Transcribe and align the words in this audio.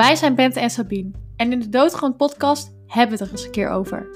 Wij 0.00 0.16
zijn 0.16 0.34
Bente 0.34 0.60
en 0.60 0.70
Sabine 0.70 1.10
en 1.36 1.52
in 1.52 1.60
de 1.60 1.68
Doodgewoon 1.68 2.16
podcast 2.16 2.72
hebben 2.86 3.18
we 3.18 3.22
het 3.22 3.32
er 3.32 3.36
eens 3.36 3.44
een 3.44 3.50
keer 3.50 3.68
over. 3.68 4.06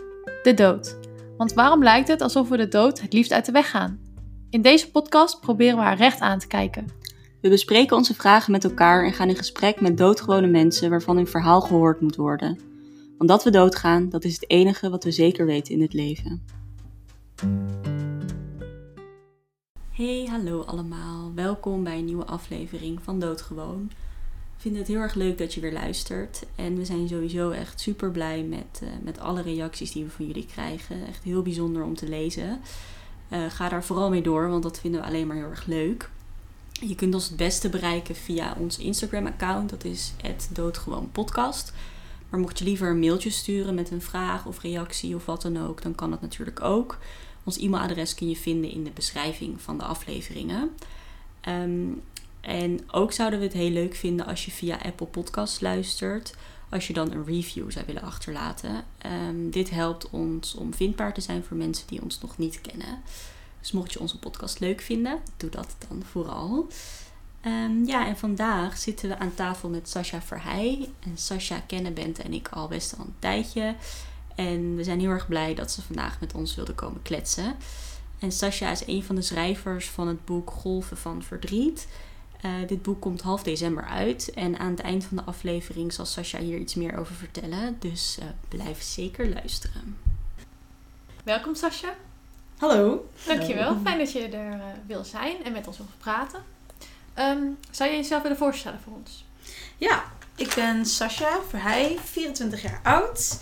De 0.42 0.54
dood. 0.54 0.98
Want 1.36 1.52
waarom 1.52 1.82
lijkt 1.82 2.08
het 2.08 2.20
alsof 2.20 2.48
we 2.48 2.56
de 2.56 2.68
dood 2.68 3.00
het 3.00 3.12
liefst 3.12 3.32
uit 3.32 3.46
de 3.46 3.52
weg 3.52 3.70
gaan? 3.70 4.00
In 4.50 4.62
deze 4.62 4.90
podcast 4.90 5.40
proberen 5.40 5.76
we 5.76 5.82
haar 5.82 5.96
recht 5.96 6.20
aan 6.20 6.38
te 6.38 6.46
kijken. 6.46 6.86
We 7.40 7.48
bespreken 7.48 7.96
onze 7.96 8.14
vragen 8.14 8.52
met 8.52 8.64
elkaar 8.64 9.04
en 9.04 9.12
gaan 9.12 9.28
in 9.28 9.36
gesprek 9.36 9.80
met 9.80 9.98
doodgewone 9.98 10.46
mensen 10.46 10.90
waarvan 10.90 11.16
hun 11.16 11.26
verhaal 11.26 11.60
gehoord 11.60 12.00
moet 12.00 12.16
worden. 12.16 12.58
Want 13.18 13.30
dat 13.30 13.44
we 13.44 13.50
doodgaan, 13.50 14.08
dat 14.08 14.24
is 14.24 14.34
het 14.34 14.50
enige 14.50 14.90
wat 14.90 15.04
we 15.04 15.10
zeker 15.10 15.46
weten 15.46 15.74
in 15.74 15.82
het 15.82 15.92
leven. 15.92 16.44
Hey, 19.90 20.28
hallo 20.30 20.62
allemaal. 20.62 21.32
Welkom 21.34 21.84
bij 21.84 21.98
een 21.98 22.04
nieuwe 22.04 22.24
aflevering 22.24 23.02
van 23.02 23.18
Doodgewoon. 23.18 23.90
Vind 24.64 24.76
het 24.76 24.88
heel 24.88 25.00
erg 25.00 25.14
leuk 25.14 25.38
dat 25.38 25.54
je 25.54 25.60
weer 25.60 25.72
luistert. 25.72 26.42
En 26.54 26.76
we 26.76 26.84
zijn 26.84 27.08
sowieso 27.08 27.50
echt 27.50 27.80
super 27.80 28.10
blij 28.10 28.42
met, 28.42 28.80
uh, 28.82 28.88
met 29.02 29.18
alle 29.18 29.42
reacties 29.42 29.92
die 29.92 30.04
we 30.04 30.10
van 30.10 30.26
jullie 30.26 30.46
krijgen. 30.46 31.06
Echt 31.06 31.22
heel 31.22 31.42
bijzonder 31.42 31.82
om 31.82 31.94
te 31.94 32.08
lezen. 32.08 32.60
Uh, 33.32 33.44
ga 33.48 33.68
daar 33.68 33.84
vooral 33.84 34.10
mee 34.10 34.22
door, 34.22 34.48
want 34.48 34.62
dat 34.62 34.80
vinden 34.80 35.00
we 35.00 35.06
alleen 35.06 35.26
maar 35.26 35.36
heel 35.36 35.50
erg 35.50 35.66
leuk. 35.66 36.10
Je 36.72 36.94
kunt 36.94 37.14
ons 37.14 37.28
het 37.28 37.36
beste 37.36 37.68
bereiken 37.68 38.14
via 38.14 38.56
ons 38.58 38.78
Instagram-account. 38.78 39.70
Dat 39.70 39.84
is 39.84 40.12
doodgewoonpodcast. 40.52 41.72
Maar 42.28 42.40
mocht 42.40 42.58
je 42.58 42.64
liever 42.64 42.88
een 42.88 42.98
mailtje 42.98 43.30
sturen 43.30 43.74
met 43.74 43.90
een 43.90 44.02
vraag 44.02 44.46
of 44.46 44.60
reactie 44.60 45.14
of 45.14 45.24
wat 45.24 45.42
dan 45.42 45.66
ook, 45.66 45.82
dan 45.82 45.94
kan 45.94 46.10
dat 46.10 46.20
natuurlijk 46.20 46.62
ook. 46.62 46.98
Ons 47.42 47.58
e-mailadres 47.58 48.14
kun 48.14 48.28
je 48.28 48.36
vinden 48.36 48.70
in 48.70 48.84
de 48.84 48.90
beschrijving 48.94 49.60
van 49.60 49.78
de 49.78 49.84
afleveringen. 49.84 50.70
Um, 51.48 52.02
en 52.46 52.80
ook 52.90 53.12
zouden 53.12 53.38
we 53.38 53.44
het 53.44 53.54
heel 53.54 53.70
leuk 53.70 53.94
vinden 53.94 54.26
als 54.26 54.44
je 54.44 54.50
via 54.50 54.78
Apple 54.82 55.06
Podcasts 55.06 55.60
luistert. 55.60 56.34
Als 56.68 56.86
je 56.86 56.92
dan 56.92 57.10
een 57.10 57.24
review 57.24 57.70
zou 57.70 57.86
willen 57.86 58.02
achterlaten. 58.02 58.84
Um, 59.28 59.50
dit 59.50 59.70
helpt 59.70 60.10
ons 60.10 60.54
om 60.54 60.74
vindbaar 60.74 61.14
te 61.14 61.20
zijn 61.20 61.44
voor 61.44 61.56
mensen 61.56 61.86
die 61.86 62.02
ons 62.02 62.20
nog 62.20 62.38
niet 62.38 62.60
kennen. 62.60 63.02
Dus 63.60 63.72
mocht 63.72 63.92
je 63.92 64.00
onze 64.00 64.18
podcast 64.18 64.60
leuk 64.60 64.80
vinden, 64.80 65.18
doe 65.36 65.50
dat 65.50 65.76
dan 65.88 66.02
vooral. 66.10 66.66
Um, 67.46 67.86
ja, 67.86 68.06
en 68.06 68.16
vandaag 68.16 68.78
zitten 68.78 69.08
we 69.08 69.18
aan 69.18 69.34
tafel 69.34 69.68
met 69.68 69.88
Sascha 69.88 70.22
Verheij. 70.22 70.88
En 71.00 71.18
Sascha 71.18 71.60
kennen 71.66 71.94
Bente 71.94 72.22
en 72.22 72.32
ik 72.32 72.48
al 72.48 72.68
best 72.68 72.98
al 72.98 73.04
een 73.04 73.14
tijdje. 73.18 73.74
En 74.34 74.76
we 74.76 74.84
zijn 74.84 75.00
heel 75.00 75.10
erg 75.10 75.28
blij 75.28 75.54
dat 75.54 75.70
ze 75.70 75.82
vandaag 75.82 76.20
met 76.20 76.34
ons 76.34 76.54
wilde 76.54 76.74
komen 76.74 77.02
kletsen. 77.02 77.56
En 78.18 78.32
Sascha 78.32 78.70
is 78.70 78.86
een 78.86 79.04
van 79.04 79.14
de 79.14 79.22
schrijvers 79.22 79.90
van 79.90 80.08
het 80.08 80.24
boek 80.24 80.50
Golven 80.50 80.96
van 80.96 81.22
Verdriet. 81.22 81.86
Uh, 82.44 82.50
dit 82.66 82.82
boek 82.82 83.00
komt 83.00 83.20
half 83.20 83.42
december 83.42 83.84
uit. 83.84 84.30
En 84.34 84.58
aan 84.58 84.70
het 84.70 84.80
eind 84.80 85.04
van 85.04 85.16
de 85.16 85.22
aflevering 85.22 85.92
zal 85.92 86.06
Sascha 86.06 86.38
hier 86.38 86.58
iets 86.58 86.74
meer 86.74 86.98
over 86.98 87.14
vertellen. 87.14 87.76
Dus 87.78 88.18
uh, 88.20 88.24
blijf 88.48 88.82
zeker 88.82 89.28
luisteren. 89.28 89.96
Welkom 91.22 91.54
Sascha. 91.54 91.94
Hallo. 92.58 93.08
Dankjewel. 93.26 93.64
Hallo. 93.64 93.80
Fijn 93.82 93.98
dat 93.98 94.12
je 94.12 94.28
er 94.28 94.56
uh, 94.56 94.64
wil 94.86 95.04
zijn 95.04 95.44
en 95.44 95.52
met 95.52 95.66
ons 95.66 95.76
wil 95.76 95.86
praten. 95.98 96.42
Um, 97.18 97.58
zou 97.70 97.90
je 97.90 97.96
jezelf 97.96 98.22
willen 98.22 98.36
voorstellen 98.36 98.80
voor 98.84 98.92
ons? 98.92 99.24
Ja, 99.76 100.04
ik 100.36 100.52
ben 100.54 100.86
Sascha 100.86 101.40
Verheij, 101.48 101.98
24 102.04 102.62
jaar 102.62 102.80
oud. 102.82 103.40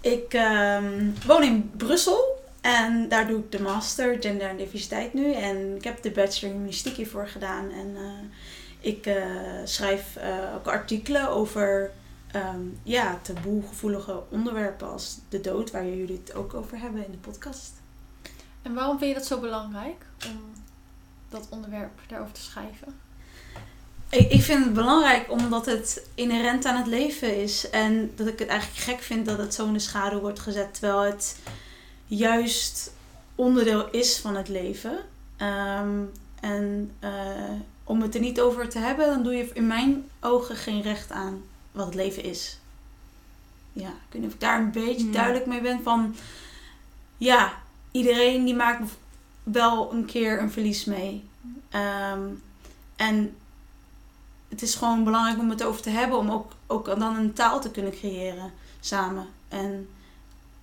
Ik 0.00 0.32
um, 0.34 1.14
woon 1.26 1.42
in 1.42 1.70
Brussel. 1.76 2.41
En 2.62 3.08
daar 3.08 3.26
doe 3.26 3.38
ik 3.38 3.52
de 3.52 3.62
master 3.62 4.16
gender 4.20 4.48
en 4.48 4.56
diversiteit 4.56 5.14
nu. 5.14 5.32
En 5.32 5.76
ik 5.76 5.84
heb 5.84 6.02
de 6.02 6.10
bachelor 6.10 6.52
humanistiek 6.52 6.96
hiervoor 6.96 7.28
gedaan. 7.28 7.70
En 7.70 7.94
uh, 7.94 8.10
ik 8.80 9.06
uh, 9.06 9.14
schrijf 9.64 10.16
uh, 10.16 10.54
ook 10.54 10.66
artikelen 10.66 11.28
over 11.28 11.90
um, 12.36 12.78
ja, 12.82 13.18
taboegevoelige 13.22 14.22
onderwerpen 14.28 14.90
als 14.90 15.18
de 15.28 15.40
dood, 15.40 15.70
waar 15.70 15.86
jullie 15.86 16.20
het 16.24 16.34
ook 16.34 16.54
over 16.54 16.78
hebben 16.78 17.04
in 17.04 17.10
de 17.10 17.16
podcast. 17.16 17.72
En 18.62 18.74
waarom 18.74 18.98
vind 18.98 19.10
je 19.10 19.16
dat 19.18 19.26
zo 19.26 19.40
belangrijk 19.40 20.06
om 20.26 20.40
dat 21.28 21.46
onderwerp 21.50 22.00
daarover 22.06 22.34
te 22.34 22.40
schrijven? 22.40 23.00
Ik, 24.08 24.30
ik 24.30 24.42
vind 24.42 24.64
het 24.64 24.74
belangrijk 24.74 25.30
omdat 25.30 25.66
het 25.66 26.06
inherent 26.14 26.64
aan 26.64 26.76
het 26.76 26.86
leven 26.86 27.42
is. 27.42 27.70
En 27.70 28.12
dat 28.16 28.26
ik 28.26 28.38
het 28.38 28.48
eigenlijk 28.48 28.80
gek 28.80 29.00
vind 29.00 29.26
dat 29.26 29.38
het 29.38 29.54
zo 29.54 29.66
in 29.66 29.72
de 29.72 29.78
schaduw 29.78 30.20
wordt 30.20 30.40
gezet. 30.40 30.74
Terwijl 30.74 31.00
het 31.00 31.36
juist 32.16 32.92
onderdeel 33.34 33.90
is 33.90 34.18
van 34.18 34.36
het 34.36 34.48
leven. 34.48 34.98
Um, 35.38 36.12
en 36.40 36.92
uh, 37.00 37.10
om 37.84 38.02
het 38.02 38.14
er 38.14 38.20
niet 38.20 38.40
over 38.40 38.68
te 38.68 38.78
hebben, 38.78 39.06
dan 39.06 39.22
doe 39.22 39.32
je 39.32 39.50
in 39.52 39.66
mijn 39.66 40.08
ogen 40.20 40.56
geen 40.56 40.82
recht 40.82 41.10
aan 41.10 41.42
wat 41.72 41.86
het 41.86 41.94
leven 41.94 42.24
is. 42.24 42.58
Ja, 43.72 43.88
ik 43.88 44.10
weet 44.10 44.22
niet 44.22 44.30
of 44.30 44.34
ik 44.34 44.40
daar 44.40 44.60
een 44.60 44.70
beetje 44.70 45.06
ja. 45.06 45.12
duidelijk 45.12 45.46
mee 45.46 45.60
ben 45.60 45.82
van... 45.82 46.14
Ja, 47.16 47.52
iedereen 47.90 48.44
die 48.44 48.54
maakt 48.54 48.92
wel 49.42 49.92
een 49.92 50.04
keer 50.04 50.40
een 50.40 50.52
verlies 50.52 50.84
mee. 50.84 51.24
Um, 52.12 52.42
en 52.96 53.36
het 54.48 54.62
is 54.62 54.74
gewoon 54.74 55.04
belangrijk 55.04 55.38
om 55.38 55.50
het 55.50 55.62
over 55.62 55.82
te 55.82 55.90
hebben. 55.90 56.18
Om 56.18 56.30
ook, 56.30 56.52
ook 56.66 56.86
dan 56.86 57.16
een 57.16 57.32
taal 57.32 57.60
te 57.60 57.70
kunnen 57.70 57.92
creëren 57.92 58.52
samen. 58.80 59.26
En... 59.48 59.88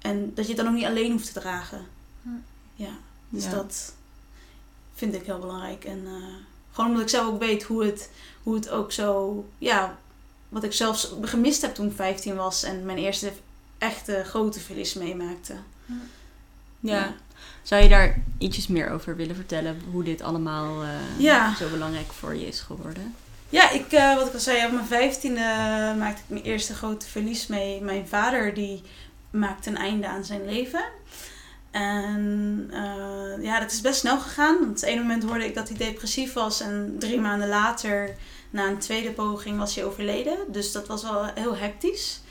En 0.01 0.31
dat 0.33 0.45
je 0.45 0.53
het 0.53 0.61
dan 0.61 0.71
ook 0.71 0.77
niet 0.77 0.85
alleen 0.85 1.11
hoeft 1.11 1.33
te 1.33 1.39
dragen. 1.39 1.85
Hm. 2.21 2.29
Ja, 2.75 2.91
dus 3.29 3.43
Ja. 3.43 3.49
dat 3.49 3.93
vind 4.93 5.13
ik 5.13 5.25
heel 5.25 5.39
belangrijk. 5.39 5.85
En 5.85 5.99
uh, 6.03 6.11
gewoon 6.71 6.89
omdat 6.89 7.03
ik 7.03 7.09
zelf 7.09 7.27
ook 7.27 7.39
weet 7.39 7.63
hoe 7.63 7.85
het, 7.85 8.09
hoe 8.43 8.55
het 8.55 8.69
ook 8.69 8.91
zo... 8.91 9.45
Ja, 9.57 9.97
wat 10.49 10.63
ik 10.63 10.73
zelfs 10.73 11.13
gemist 11.21 11.61
heb 11.61 11.75
toen 11.75 11.87
ik 11.87 11.95
15 11.95 12.35
was. 12.35 12.63
En 12.63 12.85
mijn 12.85 12.97
eerste 12.97 13.31
echte 13.77 14.23
grote 14.25 14.59
verlies 14.59 14.93
meemaakte. 14.93 15.55
Hm. 15.85 15.93
Ja. 16.79 16.95
ja. 16.97 17.15
Zou 17.61 17.83
je 17.83 17.89
daar 17.89 18.21
ietsjes 18.37 18.67
meer 18.67 18.89
over 18.89 19.15
willen 19.15 19.35
vertellen? 19.35 19.81
Hoe 19.91 20.03
dit 20.03 20.21
allemaal 20.21 20.83
uh, 20.83 20.89
ja. 21.17 21.55
zo 21.55 21.69
belangrijk 21.69 22.11
voor 22.11 22.35
je 22.35 22.47
is 22.47 22.59
geworden? 22.59 23.15
Ja, 23.49 23.69
ik, 23.69 23.91
uh, 23.91 24.15
wat 24.15 24.27
ik 24.27 24.33
al 24.33 24.39
zei, 24.39 24.65
op 24.65 24.71
mijn 24.71 24.85
vijftiende 24.85 25.41
maakte 25.97 26.21
ik 26.21 26.29
mijn 26.29 26.43
eerste 26.43 26.73
grote 26.73 27.07
verlies 27.07 27.47
mee. 27.47 27.81
Mijn 27.81 28.07
vader 28.07 28.53
die 28.53 28.81
maakte 29.31 29.69
een 29.69 29.77
einde 29.77 30.07
aan 30.07 30.25
zijn 30.25 30.45
leven. 30.45 30.83
En 31.71 32.67
uh, 32.71 33.43
ja, 33.43 33.59
dat 33.59 33.71
is 33.71 33.81
best 33.81 33.99
snel 33.99 34.19
gegaan. 34.19 34.55
Want 34.55 34.67
op 34.67 34.75
het 34.75 34.83
ene 34.83 35.01
moment 35.01 35.23
hoorde 35.23 35.45
ik 35.45 35.55
dat 35.55 35.69
hij 35.69 35.77
depressief 35.77 36.33
was. 36.33 36.61
En 36.61 36.95
drie 36.99 37.19
maanden 37.19 37.47
later, 37.47 38.15
na 38.49 38.67
een 38.67 38.77
tweede 38.77 39.11
poging, 39.11 39.57
was 39.57 39.75
hij 39.75 39.85
overleden. 39.85 40.37
Dus 40.47 40.71
dat 40.71 40.87
was 40.87 41.03
wel 41.03 41.25
heel 41.25 41.55
hectisch. 41.55 42.21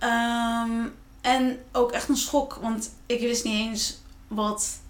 Um, 0.00 0.94
en 1.20 1.58
ook 1.72 1.92
echt 1.92 2.08
een 2.08 2.16
schok. 2.16 2.54
Want 2.54 2.90
ik 3.06 3.20
wist 3.20 3.44
niet 3.44 3.68
eens 3.68 3.98
wat 4.28 4.80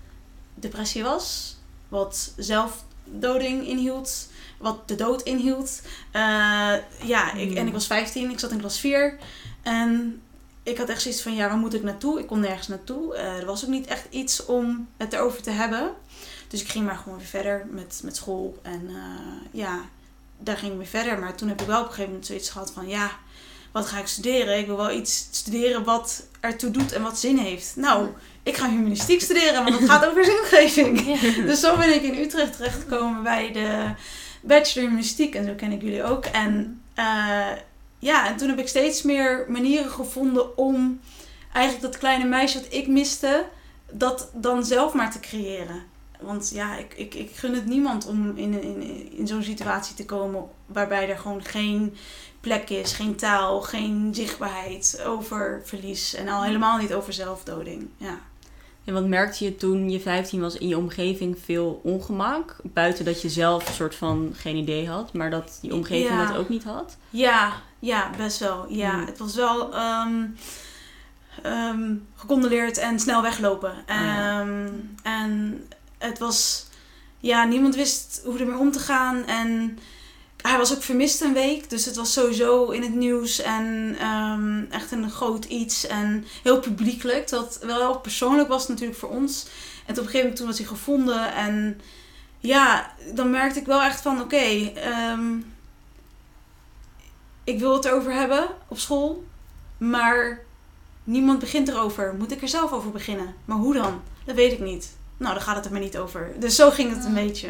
depressie 0.54 1.02
was. 1.02 1.56
Wat 1.88 2.32
zelfdoding 2.36 3.66
inhield. 3.66 4.28
Wat 4.58 4.88
de 4.88 4.94
dood 4.94 5.22
inhield. 5.22 5.82
Uh, 6.12 6.74
ja, 7.02 7.32
ik, 7.32 7.54
en 7.54 7.66
ik 7.66 7.72
was 7.72 7.86
15. 7.86 8.30
Ik 8.30 8.38
zat 8.38 8.50
in 8.50 8.58
klas 8.58 8.78
4. 8.78 9.18
En 9.62 10.22
ik 10.68 10.78
had 10.78 10.88
echt 10.88 11.02
zoiets 11.02 11.22
van, 11.22 11.34
ja, 11.34 11.48
waar 11.48 11.56
moet 11.56 11.74
ik 11.74 11.82
naartoe? 11.82 12.18
Ik 12.18 12.26
kon 12.26 12.40
nergens 12.40 12.68
naartoe. 12.68 13.14
Uh, 13.14 13.38
er 13.38 13.46
was 13.46 13.64
ook 13.64 13.70
niet 13.70 13.86
echt 13.86 14.06
iets 14.10 14.44
om 14.44 14.88
het 14.96 15.12
erover 15.12 15.42
te 15.42 15.50
hebben. 15.50 15.90
Dus 16.48 16.60
ik 16.60 16.68
ging 16.68 16.84
maar 16.84 16.96
gewoon 16.96 17.18
weer 17.18 17.26
verder 17.26 17.66
met, 17.70 18.00
met 18.04 18.16
school. 18.16 18.58
En 18.62 18.82
uh, 18.90 18.96
ja, 19.50 19.80
daar 20.38 20.56
ging 20.56 20.72
ik 20.72 20.78
weer 20.78 20.86
verder. 20.86 21.18
Maar 21.18 21.34
toen 21.34 21.48
heb 21.48 21.60
ik 21.60 21.66
wel 21.66 21.78
op 21.78 21.84
een 21.84 21.90
gegeven 21.90 22.10
moment 22.10 22.26
zoiets 22.26 22.50
gehad 22.50 22.70
van, 22.72 22.88
ja, 22.88 23.10
wat 23.72 23.86
ga 23.86 23.98
ik 23.98 24.06
studeren? 24.06 24.58
Ik 24.58 24.66
wil 24.66 24.76
wel 24.76 24.90
iets 24.90 25.28
studeren 25.30 25.84
wat 25.84 26.26
ertoe 26.40 26.70
doet 26.70 26.92
en 26.92 27.02
wat 27.02 27.18
zin 27.18 27.36
heeft. 27.36 27.72
Nou, 27.76 28.08
ik 28.42 28.56
ga 28.56 28.70
humanistiek 28.70 29.20
studeren, 29.20 29.64
want 29.64 29.80
dat 29.80 29.90
gaat 29.90 30.06
over 30.06 30.24
zingeving. 30.24 31.06
Ja. 31.06 31.42
Dus 31.42 31.60
zo 31.60 31.76
ben 31.76 31.94
ik 31.94 32.02
in 32.02 32.18
Utrecht 32.18 32.56
terechtgekomen 32.56 33.22
bij 33.22 33.52
de 33.52 33.94
bachelor 34.40 34.88
humanistiek. 34.88 35.34
En 35.34 35.44
zo 35.44 35.52
ken 35.54 35.72
ik 35.72 35.82
jullie 35.82 36.04
ook. 36.04 36.24
En... 36.24 36.82
Uh, 36.98 37.46
ja, 37.98 38.28
en 38.28 38.36
toen 38.36 38.48
heb 38.48 38.58
ik 38.58 38.68
steeds 38.68 39.02
meer 39.02 39.44
manieren 39.48 39.90
gevonden 39.90 40.58
om 40.58 41.00
eigenlijk 41.52 41.92
dat 41.92 41.98
kleine 41.98 42.24
meisje 42.24 42.60
wat 42.60 42.72
ik 42.72 42.86
miste, 42.86 43.44
dat 43.90 44.30
dan 44.34 44.64
zelf 44.64 44.94
maar 44.94 45.10
te 45.10 45.20
creëren. 45.20 45.82
Want 46.20 46.50
ja, 46.54 46.76
ik, 46.76 46.94
ik, 46.94 47.14
ik 47.14 47.30
gun 47.34 47.54
het 47.54 47.66
niemand 47.66 48.06
om 48.06 48.36
in, 48.36 48.62
in, 48.62 49.12
in 49.12 49.26
zo'n 49.26 49.42
situatie 49.42 49.94
te 49.94 50.04
komen 50.04 50.44
waarbij 50.66 51.08
er 51.10 51.18
gewoon 51.18 51.44
geen 51.44 51.96
plek 52.40 52.70
is, 52.70 52.92
geen 52.92 53.16
taal, 53.16 53.60
geen 53.60 54.10
zichtbaarheid 54.14 55.02
over 55.06 55.62
verlies 55.64 56.14
en 56.14 56.28
al 56.28 56.42
helemaal 56.42 56.78
niet 56.78 56.94
over 56.94 57.12
zelfdoding. 57.12 57.88
Ja. 57.96 58.18
En 58.88 58.94
wat 58.94 59.06
merkte 59.06 59.44
je 59.44 59.56
toen 59.56 59.90
je 59.90 60.00
15 60.00 60.40
was 60.40 60.56
in 60.56 60.68
je 60.68 60.76
omgeving 60.76 61.38
veel 61.44 61.80
ongemak? 61.84 62.56
Buiten 62.62 63.04
dat 63.04 63.22
je 63.22 63.28
zelf 63.28 63.68
een 63.68 63.74
soort 63.74 63.94
van 63.94 64.32
geen 64.36 64.56
idee 64.56 64.88
had, 64.88 65.12
maar 65.12 65.30
dat 65.30 65.58
die 65.60 65.74
omgeving 65.74 66.08
ja. 66.08 66.26
dat 66.26 66.36
ook 66.36 66.48
niet 66.48 66.64
had? 66.64 66.96
Ja, 67.10 67.52
ja, 67.78 68.10
best 68.16 68.38
wel. 68.38 68.66
Ja, 68.68 68.90
hmm. 68.90 69.06
het 69.06 69.18
was 69.18 69.34
wel 69.34 69.74
um, 69.74 70.36
um, 71.46 72.06
gecondoleerd 72.14 72.78
en 72.78 73.00
snel 73.00 73.22
weglopen. 73.22 73.70
Um, 73.70 73.76
oh, 73.76 74.04
ja. 74.04 74.70
En 75.02 75.64
het 75.98 76.18
was, 76.18 76.66
ja, 77.18 77.44
niemand 77.44 77.74
wist 77.74 78.22
hoe 78.24 78.38
ermee 78.38 78.58
om 78.58 78.72
te 78.72 78.80
gaan. 78.80 79.26
En 79.26 79.78
hij 80.48 80.58
was 80.58 80.74
ook 80.74 80.82
vermist 80.82 81.20
een 81.20 81.32
week, 81.32 81.70
dus 81.70 81.84
het 81.84 81.96
was 81.96 82.12
sowieso 82.12 82.70
in 82.70 82.82
het 82.82 82.94
nieuws 82.94 83.40
en 83.40 83.96
ehm, 83.98 84.64
echt 84.70 84.90
een 84.90 85.10
groot 85.10 85.44
iets 85.44 85.86
en 85.86 86.24
heel 86.42 86.60
publiekelijk. 86.60 87.28
Dat 87.28 87.58
wel 87.62 87.78
heel 87.78 87.98
persoonlijk 87.98 88.48
was 88.48 88.68
natuurlijk 88.68 88.98
voor 88.98 89.08
ons. 89.08 89.46
En 89.86 89.92
op 89.92 89.96
een 89.96 90.04
gegeven 90.04 90.18
moment 90.18 90.36
toen 90.36 90.46
was 90.46 90.58
hij 90.58 90.66
gevonden 90.66 91.34
en 91.34 91.80
ja, 92.38 92.92
dan 93.14 93.30
merkte 93.30 93.60
ik 93.60 93.66
wel 93.66 93.82
echt 93.82 94.00
van 94.00 94.20
oké, 94.20 94.72
ehm, 94.74 95.36
ik 97.44 97.58
wil 97.58 97.74
het 97.74 97.84
erover 97.84 98.12
hebben 98.12 98.48
op 98.68 98.78
school, 98.78 99.24
maar 99.78 100.44
niemand 101.04 101.38
begint 101.38 101.68
erover. 101.68 102.14
Moet 102.18 102.32
ik 102.32 102.42
er 102.42 102.48
zelf 102.48 102.72
over 102.72 102.90
beginnen? 102.90 103.34
Maar 103.44 103.56
hoe 103.56 103.74
dan? 103.74 104.02
Dat 104.24 104.34
weet 104.34 104.52
ik 104.52 104.60
niet. 104.60 104.96
Nou, 105.16 105.34
dan 105.34 105.42
gaat 105.42 105.56
het 105.56 105.64
er 105.64 105.72
maar 105.72 105.80
niet 105.80 105.98
over. 105.98 106.32
Dus 106.38 106.56
zo 106.56 106.70
ging 106.70 106.94
het 106.94 107.04
een 107.04 107.14
beetje. 107.14 107.48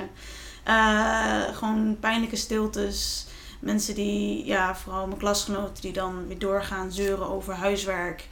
Uh, 0.69 1.57
gewoon 1.57 1.97
pijnlijke 2.01 2.37
stiltes. 2.37 3.27
Mensen 3.61 3.95
die, 3.95 4.45
ja, 4.45 4.77
vooral 4.77 5.07
mijn 5.07 5.19
klasgenoten, 5.19 5.83
die 5.83 5.93
dan 5.93 6.27
weer 6.27 6.39
doorgaan 6.39 6.93
zeuren 6.93 7.29
over 7.29 7.55
huiswerk. 7.55 8.29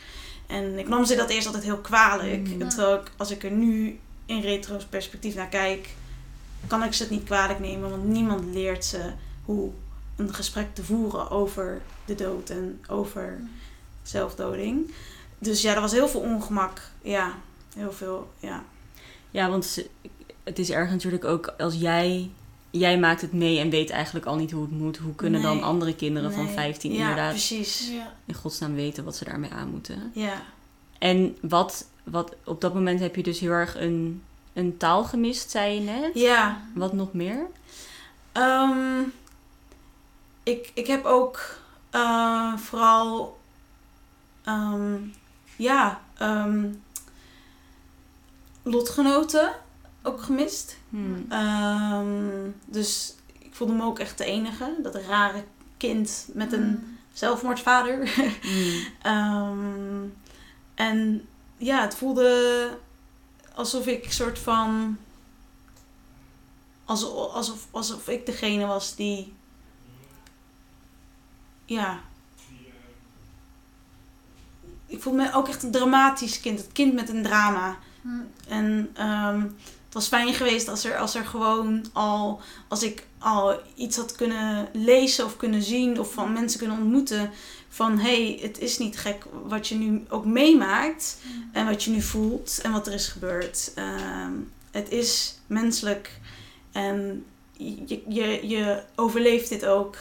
En 0.47 0.79
ik 0.79 0.89
nam 0.89 1.05
ze 1.05 1.17
dat 1.17 1.31
eerst 1.31 1.47
altijd 1.47 1.65
heel 1.65 1.79
kwalijk. 1.79 2.49
Mm. 2.49 2.69
Terwijl 2.69 2.95
ik, 2.97 3.11
als 3.17 3.31
ik 3.31 3.45
er 3.45 3.51
nu 3.51 3.99
in 4.27 4.41
retrospectief 4.41 5.35
naar 5.35 5.49
kijk, 5.49 5.89
kan 6.67 6.83
ik 6.83 6.93
ze 6.93 7.03
het 7.03 7.13
niet 7.13 7.25
kwalijk 7.25 7.59
nemen. 7.59 7.91
Want 7.91 8.05
niemand 8.05 8.55
leert 8.55 8.85
ze 8.85 9.13
hoe 9.45 9.71
een 10.17 10.35
gesprek 10.35 10.75
te 10.75 10.85
voeren 10.85 11.31
over 11.31 11.83
de 12.05 12.15
dood 12.15 12.51
en 12.51 12.85
over 12.89 13.41
zelfdoding. 14.03 14.93
Dus 15.39 15.63
ja, 15.63 15.75
er 15.75 15.81
was 15.81 15.93
heel 15.93 16.09
veel 16.09 16.21
ongemak. 16.21 16.81
Ja, 17.03 17.35
heel 17.77 17.93
veel, 17.93 18.33
ja. 18.39 18.65
Ja, 19.31 19.51
want 19.51 19.85
het 20.47 20.59
is 20.59 20.71
erg 20.71 20.91
natuurlijk 20.91 21.25
ook 21.25 21.55
als 21.59 21.75
jij... 21.75 22.31
Jij 22.71 22.99
maakt 22.99 23.21
het 23.21 23.33
mee 23.33 23.59
en 23.59 23.71
weet 23.71 23.91
eigenlijk 23.91 24.27
al 24.27 24.37
niet 24.37 24.51
hoe 24.51 24.63
het 24.63 24.71
moet. 24.71 24.97
Hoe 24.97 25.15
kunnen 25.15 25.43
dan 25.43 25.63
andere 25.63 25.95
kinderen 25.95 26.33
van 26.33 26.49
15 26.49 26.93
ja, 26.93 26.99
inderdaad 26.99 27.31
precies. 27.31 27.91
in 28.25 28.35
godsnaam 28.35 28.75
weten 28.75 29.05
wat 29.05 29.17
ze 29.17 29.25
daarmee 29.25 29.51
aan 29.51 29.69
moeten? 29.69 30.11
Ja. 30.15 30.43
En 30.99 31.37
wat, 31.41 31.87
wat 32.05 32.35
op 32.45 32.61
dat 32.61 32.75
moment 32.75 33.01
heb 33.01 33.17
je 33.17 33.23
dus 33.23 33.41
heel 33.41 33.51
erg 33.51 33.77
een, 33.81 34.23
een 34.53 34.77
taal 34.77 35.05
gemist, 35.05 35.51
zei 35.51 35.75
je 35.75 35.81
net. 35.81 36.11
Ja. 36.15 36.63
Wat 36.75 36.93
nog 36.93 37.13
meer? 37.13 37.47
Ehm, 38.33 39.03
ik, 40.43 40.71
ik 40.75 40.87
heb 40.87 41.05
ook 41.05 41.59
uh, 41.93 42.57
vooral 42.57 43.39
ehm, 44.45 44.97
ja, 45.57 46.01
um, 46.23 46.83
lotgenoten 48.63 49.53
ook 50.07 50.23
gemist. 50.23 50.79
Hmm. 50.91 51.33
Um, 51.33 52.55
dus 52.67 53.15
ik 53.39 53.55
voelde 53.55 53.73
me 53.73 53.85
ook 53.85 53.99
echt 53.99 54.19
de 54.19 54.25
enige. 54.25 54.75
Dat 54.83 54.95
rare 54.95 55.45
kind 55.77 56.29
met 56.33 56.53
een 56.53 56.63
hmm. 56.63 56.99
zelfmoordvader. 57.13 58.11
Hmm. 58.43 59.13
um, 59.13 60.15
en 60.75 61.29
ja, 61.57 61.81
het 61.81 61.95
voelde 61.95 62.71
alsof 63.55 63.87
ik 63.87 64.13
soort 64.13 64.39
van. 64.39 64.99
Alsof, 66.85 67.33
alsof, 67.33 67.67
alsof 67.71 68.09
ik 68.09 68.27
degene 68.27 68.67
was 68.67 68.95
die. 68.95 69.35
Ja. 71.65 72.01
Ik 74.87 75.03
voelde 75.03 75.23
me 75.23 75.33
ook 75.33 75.49
echt 75.49 75.63
een 75.63 75.71
dramatisch 75.71 76.41
kind. 76.41 76.59
Het 76.59 76.73
kind 76.73 76.95
met 76.95 77.09
een 77.09 77.23
drama. 77.23 77.77
En 78.49 78.95
um, 79.01 79.57
was 79.97 80.09
fijn 80.09 80.35
geweest 80.35 80.69
als 80.69 80.85
er, 80.85 80.97
als 80.97 81.15
er 81.15 81.25
gewoon 81.25 81.87
al, 81.93 82.41
als 82.69 82.83
ik 82.83 83.07
al 83.19 83.61
iets 83.75 83.97
had 83.97 84.13
kunnen 84.13 84.69
lezen 84.73 85.25
of 85.25 85.37
kunnen 85.37 85.63
zien 85.63 86.01
of 86.01 86.13
van 86.13 86.33
mensen 86.33 86.59
kunnen 86.59 86.79
ontmoeten. 86.79 87.31
Van 87.69 87.99
hé, 87.99 88.27
hey, 88.27 88.39
het 88.43 88.59
is 88.59 88.79
niet 88.79 88.99
gek 88.99 89.25
wat 89.45 89.69
je 89.69 89.75
nu 89.75 90.05
ook 90.09 90.25
meemaakt 90.25 91.19
en 91.53 91.67
wat 91.67 91.83
je 91.83 91.91
nu 91.91 92.03
voelt 92.03 92.59
en 92.63 92.73
wat 92.73 92.87
er 92.87 92.93
is 92.93 93.09
gebeurd. 93.09 93.73
Ehm, 93.75 94.33
het 94.71 94.91
is 94.91 95.39
menselijk 95.47 96.21
en 96.73 97.25
je, 97.53 98.03
je, 98.09 98.49
je 98.49 98.83
overleeft 98.95 99.49
dit 99.49 99.67
ook. 99.67 99.97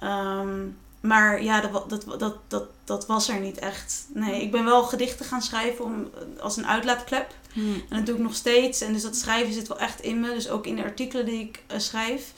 Ehm, 0.00 0.60
maar 1.04 1.42
ja, 1.42 1.60
dat, 1.60 1.90
dat, 1.90 2.18
dat, 2.18 2.36
dat, 2.48 2.64
dat 2.84 3.06
was 3.06 3.28
er 3.28 3.40
niet 3.40 3.58
echt. 3.58 4.06
Nee, 4.08 4.42
ik 4.42 4.50
ben 4.50 4.64
wel 4.64 4.82
gedichten 4.82 5.26
gaan 5.26 5.42
schrijven 5.42 5.84
om, 5.84 6.10
als 6.40 6.56
een 6.56 6.66
uitlaatklep. 6.66 7.34
Hmm. 7.52 7.82
En 7.88 7.96
dat 7.96 8.06
doe 8.06 8.14
ik 8.14 8.22
nog 8.22 8.34
steeds. 8.34 8.80
En 8.80 8.92
dus 8.92 9.02
dat 9.02 9.16
schrijven 9.16 9.52
zit 9.52 9.68
wel 9.68 9.78
echt 9.78 10.00
in 10.00 10.20
me. 10.20 10.28
Dus 10.28 10.48
ook 10.48 10.66
in 10.66 10.76
de 10.76 10.82
artikelen 10.82 11.24
die 11.26 11.40
ik 11.40 11.62
uh, 11.72 11.78
schrijf. 11.78 12.32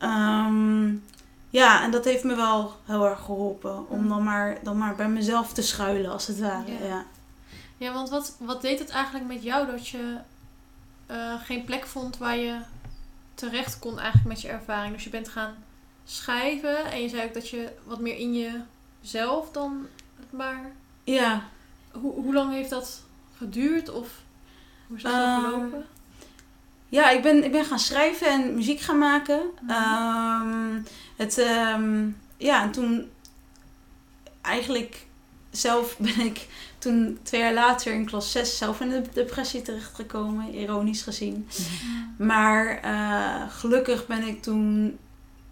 Um, 0.00 1.04
ja, 1.50 1.82
en 1.82 1.90
dat 1.90 2.04
heeft 2.04 2.24
me 2.24 2.34
wel 2.34 2.76
heel 2.84 3.06
erg 3.06 3.20
geholpen. 3.20 3.88
Om 3.88 3.98
hmm. 3.98 4.08
dan 4.08 4.22
maar, 4.22 4.58
dan 4.62 4.78
maar 4.78 4.94
bij 4.94 5.08
mezelf 5.08 5.52
te 5.52 5.62
schuilen, 5.62 6.12
als 6.12 6.26
het 6.26 6.40
ware. 6.40 6.72
Ja, 6.72 6.86
ja. 6.86 7.04
ja 7.76 7.92
want 7.92 8.08
wat, 8.08 8.36
wat 8.38 8.62
deed 8.62 8.78
het 8.78 8.90
eigenlijk 8.90 9.26
met 9.26 9.42
jou 9.42 9.66
dat 9.66 9.88
je 9.88 10.16
uh, 11.10 11.34
geen 11.42 11.64
plek 11.64 11.86
vond 11.86 12.18
waar 12.18 12.36
je 12.36 12.58
terecht 13.34 13.78
kon 13.78 13.98
eigenlijk 13.98 14.28
met 14.28 14.40
je 14.40 14.48
ervaring? 14.48 14.94
Dus 14.94 15.04
je 15.04 15.10
bent 15.10 15.28
gaan 15.28 15.54
schrijven 16.04 16.92
en 16.92 17.02
je 17.02 17.08
zei 17.08 17.22
ook 17.24 17.34
dat 17.34 17.48
je 17.48 17.68
wat 17.84 18.00
meer 18.00 18.16
in 18.16 18.60
jezelf 19.02 19.50
dan 19.50 19.86
maar. 20.30 20.72
Ja. 21.04 21.48
Hoe, 21.92 22.12
hoe 22.12 22.34
lang 22.34 22.52
heeft 22.52 22.70
dat 22.70 23.02
geduurd? 23.36 23.90
Of 23.90 24.08
hoe 24.86 24.96
is 24.96 25.02
dat 25.02 25.12
uh, 25.12 25.44
gelopen? 25.44 25.86
Ja, 26.88 27.10
ik 27.10 27.22
ben, 27.22 27.44
ik 27.44 27.52
ben 27.52 27.64
gaan 27.64 27.78
schrijven 27.78 28.26
en 28.26 28.54
muziek 28.54 28.80
gaan 28.80 28.98
maken. 28.98 29.40
Mm 29.60 30.84
het, 31.16 31.38
um, 31.38 32.16
ja, 32.36 32.62
en 32.62 32.70
toen 32.70 33.10
eigenlijk 34.40 35.06
zelf 35.50 35.96
ben 35.98 36.20
ik 36.20 36.46
toen 36.78 37.18
twee 37.22 37.40
jaar 37.40 37.54
later 37.54 37.92
in 37.92 38.04
klas 38.04 38.32
6 38.32 38.58
zelf 38.58 38.80
in 38.80 38.88
de 38.88 39.02
depressie 39.12 39.62
terechtgekomen, 39.62 40.54
ironisch 40.54 41.02
gezien. 41.02 41.48
Mhm. 41.48 42.26
Maar 42.26 42.84
uh, 42.84 43.50
gelukkig 43.50 44.06
ben 44.06 44.22
ik 44.22 44.42
toen 44.42 44.98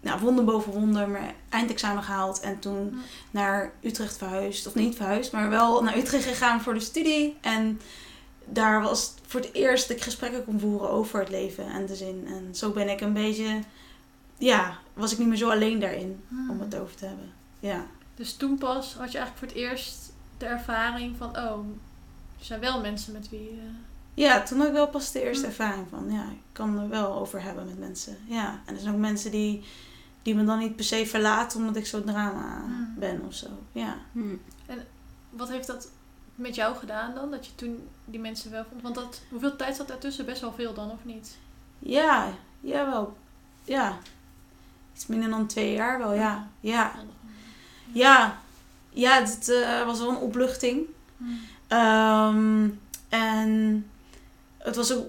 nou, 0.03 0.19
wonder 0.19 0.43
boven 0.43 0.71
wonder 0.71 1.09
mijn 1.09 1.33
eindexamen 1.49 2.03
gehaald. 2.03 2.39
En 2.39 2.59
toen 2.59 3.01
naar 3.31 3.71
Utrecht 3.81 4.17
verhuisd. 4.17 4.67
Of 4.67 4.75
niet 4.75 4.95
verhuisd, 4.95 5.31
maar 5.31 5.49
wel 5.49 5.83
naar 5.83 5.97
Utrecht 5.97 6.25
gegaan 6.25 6.61
voor 6.61 6.73
de 6.73 6.79
studie. 6.79 7.37
En 7.41 7.79
daar 8.45 8.81
was 8.81 9.13
voor 9.27 9.39
het 9.39 9.53
eerst 9.53 9.87
dat 9.87 9.97
ik 9.97 10.03
gesprekken 10.03 10.45
kon 10.45 10.59
voeren 10.59 10.89
over 10.89 11.19
het 11.19 11.29
leven 11.29 11.65
en 11.71 11.85
de 11.85 11.95
zin. 11.95 12.27
En 12.27 12.55
zo 12.55 12.71
ben 12.71 12.89
ik 12.89 13.01
een 13.01 13.13
beetje, 13.13 13.59
ja, 14.37 14.77
was 14.93 15.11
ik 15.11 15.17
niet 15.17 15.27
meer 15.27 15.37
zo 15.37 15.49
alleen 15.49 15.79
daarin 15.79 16.23
om 16.29 16.47
hmm. 16.47 16.59
het 16.59 16.75
over 16.75 16.95
te 16.95 17.05
hebben. 17.05 17.31
Ja. 17.59 17.85
Dus 18.15 18.33
toen 18.33 18.57
pas 18.57 18.93
had 18.93 19.11
je 19.11 19.17
eigenlijk 19.17 19.37
voor 19.37 19.47
het 19.47 19.69
eerst 19.71 20.13
de 20.37 20.45
ervaring 20.45 21.15
van, 21.17 21.29
oh, 21.29 21.65
er 22.39 22.45
zijn 22.45 22.59
wel 22.59 22.81
mensen 22.81 23.13
met 23.13 23.29
wie. 23.29 23.51
Uh... 23.51 23.61
Ja, 24.13 24.43
toen 24.43 24.57
had 24.57 24.67
ik 24.67 24.73
wel 24.73 24.87
pas 24.87 25.11
de 25.11 25.23
eerste 25.23 25.47
hmm. 25.47 25.49
ervaring 25.49 25.87
van, 25.89 26.11
ja, 26.11 26.23
ik 26.23 26.41
kan 26.51 26.79
er 26.79 26.89
wel 26.89 27.13
over 27.13 27.41
hebben 27.41 27.65
met 27.65 27.79
mensen. 27.79 28.17
Ja, 28.25 28.61
en 28.65 28.75
er 28.75 28.81
zijn 28.81 28.93
ook 28.93 28.99
mensen 28.99 29.31
die, 29.31 29.63
die 30.23 30.35
me 30.35 30.43
dan 30.43 30.59
niet 30.59 30.75
per 30.75 30.85
se 30.85 31.05
verlaten 31.05 31.59
omdat 31.59 31.75
ik 31.75 31.85
zo 31.85 32.03
drama 32.03 32.61
hmm. 32.61 32.93
ben 32.97 33.21
of 33.27 33.33
zo. 33.33 33.47
Ja. 33.71 33.95
En 34.65 34.85
wat 35.29 35.49
heeft 35.49 35.67
dat 35.67 35.87
met 36.35 36.55
jou 36.55 36.75
gedaan 36.75 37.13
dan? 37.13 37.31
Dat 37.31 37.45
je 37.45 37.55
toen 37.55 37.87
die 38.05 38.19
mensen 38.19 38.51
wel 38.51 38.65
vond? 38.69 38.81
Want 38.81 38.95
dat, 38.95 39.21
hoeveel 39.29 39.55
tijd 39.55 39.75
zat 39.75 39.87
daartussen? 39.87 40.25
Best 40.25 40.41
wel 40.41 40.53
veel 40.53 40.73
dan, 40.73 40.91
of 40.91 40.99
niet? 41.01 41.37
Ja, 41.79 42.27
jawel. 42.59 43.17
Ja. 43.63 43.97
Iets 44.93 45.07
minder 45.07 45.29
dan 45.29 45.47
twee 45.47 45.73
jaar 45.73 45.97
wel, 45.97 46.13
ja. 46.13 46.47
Ja. 46.59 46.91
Ja. 47.91 48.37
Ja, 48.89 49.19
het 49.19 49.49
uh, 49.49 49.85
was 49.85 49.99
wel 49.99 50.09
een 50.09 50.15
opluchting. 50.15 50.85
Um, 51.67 52.79
en 53.09 53.85
het 54.57 54.75
was 54.75 54.93
ook, 54.93 55.05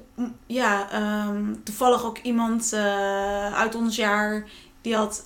ja, 0.47 0.89
um, 1.27 1.63
toevallig 1.65 2.05
ook 2.05 2.19
iemand 2.19 2.73
uh, 2.73 3.55
uit 3.55 3.75
ons 3.75 3.97
jaar 3.97 4.47
die 4.85 4.97
had 4.97 5.25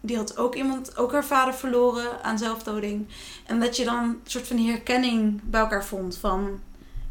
die 0.00 0.16
had 0.16 0.36
ook 0.36 0.54
iemand, 0.54 0.96
ook 0.96 1.12
haar 1.12 1.24
vader 1.24 1.54
verloren 1.54 2.22
aan 2.22 2.38
zelfdoding. 2.38 3.06
En 3.46 3.60
dat 3.60 3.76
je 3.76 3.84
dan 3.84 4.04
een 4.04 4.20
soort 4.24 4.46
van 4.46 4.58
herkenning 4.58 5.40
bij 5.44 5.60
elkaar 5.60 5.84
vond 5.84 6.16
van, 6.16 6.60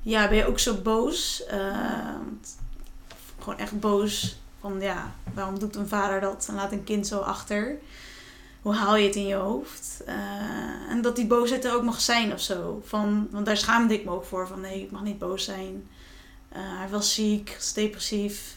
ja, 0.01 0.27
ben 0.27 0.37
je 0.37 0.45
ook 0.45 0.59
zo 0.59 0.75
boos? 0.75 1.43
Uh, 1.53 2.15
gewoon 3.39 3.59
echt 3.59 3.79
boos 3.79 4.37
van, 4.59 4.81
ja, 4.81 5.11
waarom 5.33 5.59
doet 5.59 5.75
een 5.75 5.87
vader 5.87 6.21
dat 6.21 6.45
en 6.49 6.55
laat 6.55 6.71
een 6.71 6.83
kind 6.83 7.07
zo 7.07 7.19
achter? 7.19 7.77
Hoe 8.61 8.73
haal 8.75 8.95
je 8.95 9.07
het 9.07 9.15
in 9.15 9.27
je 9.27 9.35
hoofd? 9.35 10.01
Uh, 10.07 10.13
en 10.89 11.01
dat 11.01 11.15
die 11.15 11.27
boosheid 11.27 11.65
er 11.65 11.73
ook 11.73 11.83
mag 11.83 12.01
zijn 12.01 12.33
of 12.33 12.41
zo. 12.41 12.81
Van, 12.85 13.27
want 13.31 13.45
daar 13.45 13.57
schaamde 13.57 13.93
ik 13.93 14.05
me 14.05 14.11
ook 14.11 14.25
voor, 14.25 14.47
van 14.47 14.61
nee, 14.61 14.81
ik 14.81 14.91
mag 14.91 15.03
niet 15.03 15.19
boos 15.19 15.43
zijn. 15.43 15.87
Uh, 16.51 16.57
hij 16.59 16.89
was 16.89 17.13
ziek, 17.13 17.57
depressief. 17.73 18.56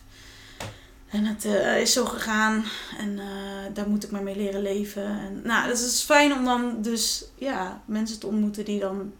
En 1.10 1.24
het 1.24 1.44
uh, 1.44 1.80
is 1.80 1.92
zo 1.92 2.04
gegaan 2.04 2.64
en 2.98 3.10
uh, 3.10 3.74
daar 3.74 3.88
moet 3.88 4.04
ik 4.04 4.10
maar 4.10 4.22
mee 4.22 4.36
leren 4.36 4.62
leven. 4.62 5.04
En, 5.20 5.42
nou, 5.44 5.68
dus 5.68 5.80
het 5.80 5.90
is 5.90 6.02
fijn 6.02 6.32
om 6.32 6.44
dan 6.44 6.82
dus 6.82 7.24
ja, 7.34 7.82
mensen 7.84 8.20
te 8.20 8.26
ontmoeten 8.26 8.64
die 8.64 8.80
dan 8.80 9.12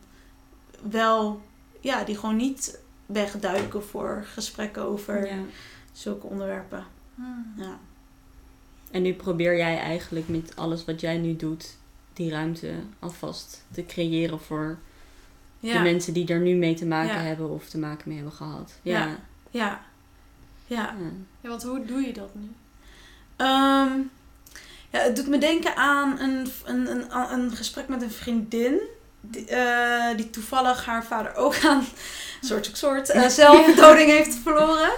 wel, 0.91 1.41
ja, 1.81 2.05
die 2.05 2.17
gewoon 2.17 2.37
niet 2.37 2.79
wegduiken 3.07 3.85
voor 3.85 4.25
gesprekken 4.33 4.83
over 4.83 5.27
ja. 5.27 5.39
zulke 5.93 6.27
onderwerpen. 6.27 6.85
Hmm. 7.15 7.53
Ja. 7.57 7.79
En 8.91 9.03
nu 9.03 9.15
probeer 9.15 9.57
jij 9.57 9.79
eigenlijk 9.79 10.29
met 10.29 10.57
alles 10.57 10.85
wat 10.85 11.01
jij 11.01 11.19
nu 11.19 11.37
doet, 11.37 11.77
die 12.13 12.31
ruimte 12.31 12.73
alvast 12.99 13.65
te 13.71 13.87
creëren 13.87 14.41
voor 14.41 14.79
Ja. 15.61 15.73
de 15.73 15.79
mensen 15.79 16.13
die 16.13 16.29
er 16.29 16.41
nu 16.41 16.55
mee 16.55 16.75
te 16.75 16.87
maken 16.87 17.25
hebben 17.25 17.51
of 17.51 17.69
te 17.69 17.79
maken 17.79 18.09
mee 18.09 18.17
hebben 18.17 18.35
gehad. 18.35 18.73
Ja. 18.83 19.19
Ja. 19.51 19.89
Ja. 20.71 20.77
Ja. 20.77 20.95
Ja. 21.41 21.49
Want 21.49 21.63
hoe 21.63 21.85
doe 21.85 22.01
je 22.07 22.13
dat 22.13 22.35
nu? 22.35 22.51
Ehm, 23.37 23.99
ja, 24.91 24.99
het 24.99 25.17
doet 25.17 25.29
me 25.29 25.39
denken 25.39 25.77
aan 25.77 26.19
een, 26.21 26.53
een, 26.65 26.91
een, 26.91 27.33
een 27.33 27.57
gesprek 27.57 27.89
met 27.89 28.03
een 28.03 28.11
vriendin. 28.11 28.81
Die, 29.21 29.47
eh, 29.47 30.17
die 30.17 30.31
toevallig 30.31 30.85
haar 30.85 31.05
vader 31.05 31.35
ook 31.35 31.57
aan 31.71 31.85
soort, 32.41 32.71
soort 32.73 33.11
eh, 33.11 33.29
zelfdoding 33.29 34.11
heeft 34.11 34.35
verloren. 34.43 34.91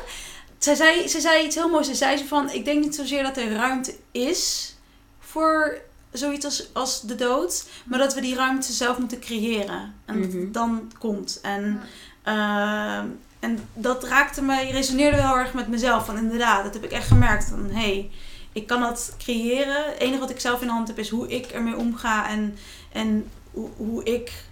Zij 0.59 0.75
zei, 0.75 1.09
zij 1.09 1.21
zei 1.21 1.45
iets 1.45 1.55
heel 1.57 1.69
moois. 1.69 1.87
Zij 1.87 1.95
zei 1.95 2.17
ze 2.17 2.27
van, 2.27 2.51
ik 2.51 2.65
denk 2.65 2.85
niet 2.85 2.95
zozeer 2.95 3.23
dat 3.23 3.37
er 3.37 3.53
ruimte 3.53 3.95
is 4.11 4.75
voor 5.21 5.79
zoiets 6.13 6.45
als, 6.45 6.69
als 6.73 7.01
de 7.01 7.15
dood. 7.15 7.65
Maar 7.85 7.99
dat 7.99 8.15
we 8.15 8.21
die 8.21 8.35
ruimte 8.35 8.73
zelf 8.73 8.99
moeten 8.99 9.21
creëren. 9.21 9.95
En 10.05 10.21
dat 10.21 10.29
Mhm. 10.31 10.41
het 10.41 10.55
dan 10.55 10.93
komt. 10.99 11.39
En, 11.43 11.81
ehm, 12.23 13.07
en 13.43 13.69
dat 13.75 14.05
raakte 14.05 14.43
me, 14.43 14.71
resoneerde 14.71 15.17
wel 15.17 15.27
heel 15.27 15.39
erg 15.39 15.55
met 15.55 15.69
mezelf. 15.69 16.07
Van 16.07 16.17
inderdaad, 16.17 16.65
dat 16.65 16.75
heb 16.75 16.85
ik 16.85 16.91
echt 16.91 17.07
gemerkt. 17.07 17.49
Van, 17.49 17.71
hé, 17.71 17.81
hey, 17.81 18.11
ik 18.53 18.67
kan 18.67 18.81
dat 18.81 19.15
creëren. 19.19 19.85
Het 19.85 19.99
enige 19.99 20.21
wat 20.21 20.31
ik 20.31 20.41
zelf 20.41 20.61
in 20.61 20.67
de 20.67 20.73
hand 20.73 20.89
heb 20.89 20.99
is 20.99 21.09
hoe 21.09 21.29
ik 21.29 21.47
ermee 21.47 21.77
omga. 21.77 22.29
En, 22.29 22.57
en 22.93 23.31
hoe, 23.51 23.69
hoe 23.77 24.05
ik, 24.05 24.45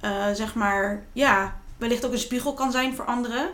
eh, 0.00 0.26
zeg 0.34 0.54
maar, 0.54 1.04
ja, 1.12 1.60
wellicht 1.76 2.06
ook 2.06 2.12
een 2.12 2.18
spiegel 2.18 2.54
kan 2.54 2.72
zijn 2.72 2.94
voor 2.94 3.04
anderen. 3.04 3.48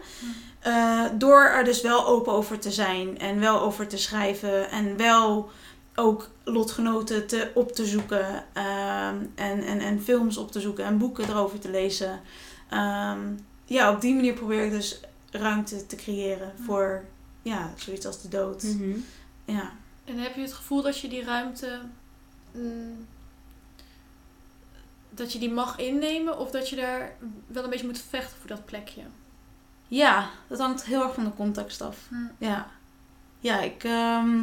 Eh, 0.60 1.04
door 1.14 1.42
er 1.42 1.64
dus 1.64 1.80
wel 1.80 2.06
open 2.06 2.32
over 2.32 2.58
te 2.58 2.70
zijn 2.70 3.18
en 3.18 3.40
wel 3.40 3.60
over 3.60 3.88
te 3.88 3.98
schrijven 3.98 4.70
en 4.70 4.96
wel 4.96 5.50
ook 5.94 6.28
lotgenoten 6.44 7.26
te, 7.26 7.50
op 7.54 7.72
te 7.72 7.86
zoeken 7.86 8.44
ehm, 8.52 9.16
en, 9.34 9.64
en, 9.64 9.80
en 9.80 10.02
films 10.02 10.36
op 10.36 10.52
te 10.52 10.60
zoeken 10.60 10.84
en 10.84 10.98
boeken 10.98 11.28
erover 11.28 11.58
te 11.58 11.70
lezen. 11.70 12.20
Ehm, 12.70 13.20
ja, 13.64 13.92
op 13.92 14.00
die 14.00 14.14
manier 14.14 14.34
probeer 14.34 14.64
ik 14.64 14.70
dus 14.70 15.00
ruimte 15.30 15.86
te 15.86 15.96
creëren 15.96 16.52
voor 16.64 17.04
ja, 17.42 17.72
zoiets 17.76 18.06
als 18.06 18.22
de 18.22 18.28
dood. 18.28 18.62
Mhm. 18.62 18.98
Ja. 19.44 19.72
En 20.04 20.18
heb 20.18 20.34
je 20.34 20.40
het 20.40 20.52
gevoel 20.52 20.82
dat 20.82 20.98
je 20.98 21.08
die 21.08 21.24
ruimte. 21.24 21.80
mm, 22.52 23.06
dat 25.10 25.32
je 25.32 25.38
die 25.38 25.50
mag 25.50 25.78
innemen 25.78 26.38
of 26.38 26.50
dat 26.50 26.68
je 26.68 26.76
daar 26.76 27.16
wel 27.46 27.64
een 27.64 27.70
beetje 27.70 27.86
moet 27.86 28.02
vechten 28.10 28.38
voor 28.38 28.48
dat 28.48 28.64
plekje? 28.64 29.02
ja, 29.88 30.30
dat 30.46 30.58
hangt 30.58 30.84
heel 30.84 31.02
erg 31.02 31.14
van 31.14 31.24
de 31.24 31.34
context 31.34 31.80
af. 31.80 32.08
Ja, 32.38 32.70
ja 33.40 33.60
ik, 33.60 33.84
ehm, 33.84 34.38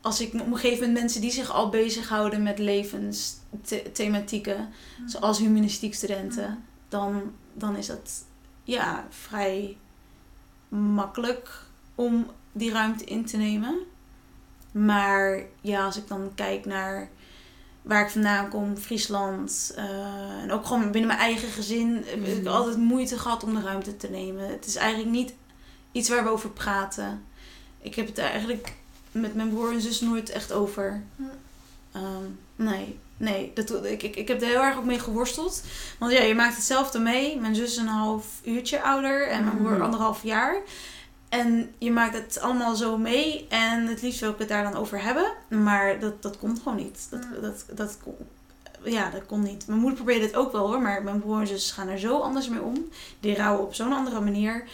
als 0.00 0.20
ik 0.20 0.34
op 0.34 0.40
een 0.40 0.54
gegeven 0.54 0.78
moment 0.78 0.98
mensen 0.98 1.20
die 1.20 1.30
zich 1.30 1.50
al 1.50 1.68
bezighouden 1.68 2.42
met 2.42 2.58
levensthematieken, 2.58 4.68
zoals 5.06 5.38
humanistiek 5.38 5.94
studenten, 5.94 6.64
dan, 6.88 7.32
dan 7.58 7.76
is 7.76 7.86
dat 7.86 8.24
ja, 8.64 9.06
vrij 9.10 9.76
makkelijk 10.68 11.50
om 11.94 12.26
die 12.52 12.70
ruimte 12.72 13.04
in 13.04 13.24
te 13.24 13.36
nemen. 13.36 13.78
Maar 14.72 15.40
ja, 15.60 15.84
als 15.84 15.96
ik 15.96 16.08
dan 16.08 16.30
kijk 16.34 16.64
naar 16.64 17.08
waar 17.82 18.02
ik 18.04 18.10
vandaan 18.10 18.48
kom, 18.48 18.76
Friesland, 18.76 19.72
eh, 19.76 20.42
en 20.42 20.52
ook 20.52 20.66
gewoon 20.66 20.90
binnen 20.90 21.06
mijn 21.06 21.20
eigen 21.20 21.48
gezin, 21.48 22.02
heb 22.06 22.26
ik 22.26 22.42
Mhm. 22.42 22.46
altijd 22.54 22.76
moeite 22.76 23.18
gehad 23.18 23.44
om 23.44 23.54
de 23.54 23.60
ruimte 23.60 23.96
te 23.96 24.08
nemen. 24.10 24.48
Het 24.48 24.66
is 24.66 24.76
eigenlijk 24.76 25.10
niet 25.10 25.34
iets 25.92 26.08
waar 26.08 26.24
we 26.24 26.30
over 26.30 26.50
praten. 26.50 27.24
Ik 27.80 27.94
heb 27.94 28.06
het 28.06 28.18
eigenlijk 28.18 28.72
met 29.12 29.34
mijn 29.34 29.48
broer 29.48 29.72
en 29.72 29.80
zus 29.80 30.00
nooit 30.00 30.30
echt 30.30 30.52
over. 30.52 31.02
Hm. 31.16 31.22
Ehm, 31.92 32.24
nee, 32.56 32.98
nee. 33.18 33.50
Dat, 33.54 33.84
ik, 33.84 34.02
ik, 34.02 34.16
ik 34.16 34.28
heb 34.28 34.40
er 34.40 34.46
heel 34.46 34.62
erg 34.62 34.76
ook 34.76 34.84
mee 34.84 34.98
geworsteld. 34.98 35.62
Want 35.98 36.12
ja, 36.12 36.20
je 36.22 36.34
maakt 36.34 36.54
hetzelfde 36.56 36.98
mee. 36.98 37.38
Mijn 37.40 37.54
zus 37.54 37.70
is 37.70 37.76
een 37.76 37.86
half 37.86 38.26
uurtje 38.44 38.82
ouder 38.82 39.28
en 39.28 39.44
mijn 39.44 39.56
broer 39.56 39.72
Mhm. 39.72 39.82
anderhalf 39.82 40.22
jaar. 40.22 40.56
En 41.28 41.70
je 41.78 41.90
maakt 41.90 42.14
het 42.14 42.40
allemaal 42.40 42.74
zo 42.76 42.96
mee. 42.98 43.46
En 43.48 43.86
het 43.86 44.02
liefst 44.02 44.20
wil 44.20 44.30
ik 44.30 44.38
het 44.38 44.48
daar 44.48 44.62
dan 44.62 44.76
over 44.76 45.02
hebben. 45.02 45.32
Maar 45.48 46.00
dat, 46.00 46.22
dat 46.22 46.38
komt 46.38 46.58
gewoon 46.62 46.78
niet. 46.78 47.06
Dat, 47.10 47.20
Mm. 47.24 47.40
dat, 47.40 47.64
dat, 47.74 47.98
kon, 48.02 48.14
ja, 48.84 49.10
dat 49.10 49.26
kon 49.26 49.42
niet. 49.42 49.66
Mijn 49.66 49.78
moeder 49.80 49.96
probeerde 49.98 50.26
het 50.26 50.36
ook 50.36 50.52
wel 50.52 50.66
hoor. 50.66 50.82
Maar 50.82 51.02
mijn 51.02 51.20
broer 51.20 51.40
en 51.40 51.46
zus 51.46 51.70
gaan 51.70 51.88
er 51.88 51.98
zo 51.98 52.18
anders 52.18 52.48
mee 52.48 52.62
om. 52.62 52.88
Die 53.20 53.36
rouwen 53.36 53.64
op 53.66 53.74
zo'n 53.74 53.92
andere 53.92 54.20
manier. 54.20 54.64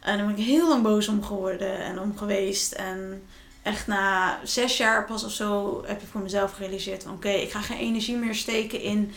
En 0.00 0.16
daar 0.18 0.26
ben 0.26 0.36
ik 0.38 0.44
heel 0.44 0.68
lang 0.68 0.82
boos 0.82 1.08
om 1.08 1.24
geworden 1.24 1.78
en 1.78 2.00
om 2.00 2.16
geweest. 2.16 2.72
En 2.72 3.22
echt 3.64 3.86
na 3.86 4.38
zes 4.42 4.76
jaar 4.76 5.04
pas 5.04 5.24
of 5.24 5.32
zo 5.32 5.82
heb 5.86 6.02
ik 6.02 6.08
voor 6.10 6.20
mezelf 6.20 6.52
gerealiseerd 6.52 7.02
van 7.02 7.12
oké, 7.12 7.28
ik 7.28 7.50
ga 7.50 7.60
geen 7.60 7.78
energie 7.78 8.16
meer 8.16 8.34
steken 8.34 8.80
in 8.80 9.12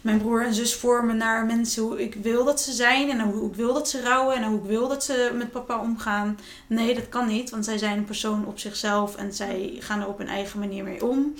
mijn 0.00 0.18
broer 0.18 0.44
en 0.44 0.54
zus 0.54 0.74
vormen 0.74 1.16
naar 1.16 1.46
mensen 1.46 1.82
hoe 1.82 2.02
ik 2.02 2.14
wil 2.14 2.44
dat 2.44 2.60
ze 2.60 2.72
zijn 2.72 3.10
en 3.10 3.20
hoe 3.20 3.50
ik 3.50 3.54
wil 3.54 3.74
dat 3.74 3.88
ze 3.88 4.02
rouwen 4.02 4.36
en 4.36 4.42
hoe 4.42 4.58
ik 4.58 4.64
wil 4.64 4.88
dat 4.88 5.04
ze 5.04 5.30
met 5.34 5.50
papa 5.50 5.80
omgaan. 5.80 6.38
Nee, 6.66 6.94
dat 6.94 7.08
kan 7.08 7.26
niet, 7.26 7.50
want 7.50 7.64
zij 7.64 7.78
zijn 7.78 7.98
een 7.98 8.04
persoon 8.04 8.46
op 8.46 8.58
zichzelf 8.58 9.16
en 9.16 9.32
zij 9.32 9.76
gaan 9.78 10.00
er 10.00 10.08
op 10.08 10.18
hun 10.18 10.28
eigen 10.28 10.58
manier 10.58 10.84
mee 10.84 11.06
om. 11.06 11.34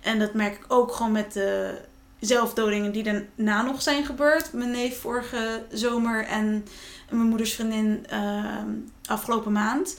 En 0.00 0.18
dat 0.18 0.34
merk 0.34 0.54
ik 0.54 0.64
ook 0.68 0.92
gewoon 0.92 1.12
met 1.12 1.32
de 1.32 1.78
zelfdodingen 2.20 2.92
die 2.92 3.02
daarna 3.02 3.62
nog 3.62 3.82
zijn 3.82 4.04
gebeurd. 4.04 4.52
Mijn 4.52 4.70
neef 4.70 5.00
vorige 5.00 5.62
zomer 5.70 6.24
en 6.24 6.66
mijn 7.10 7.28
moeders 7.28 7.54
vriendin 7.54 8.06
ehm, 8.08 8.68
afgelopen 9.04 9.52
maand. 9.52 9.96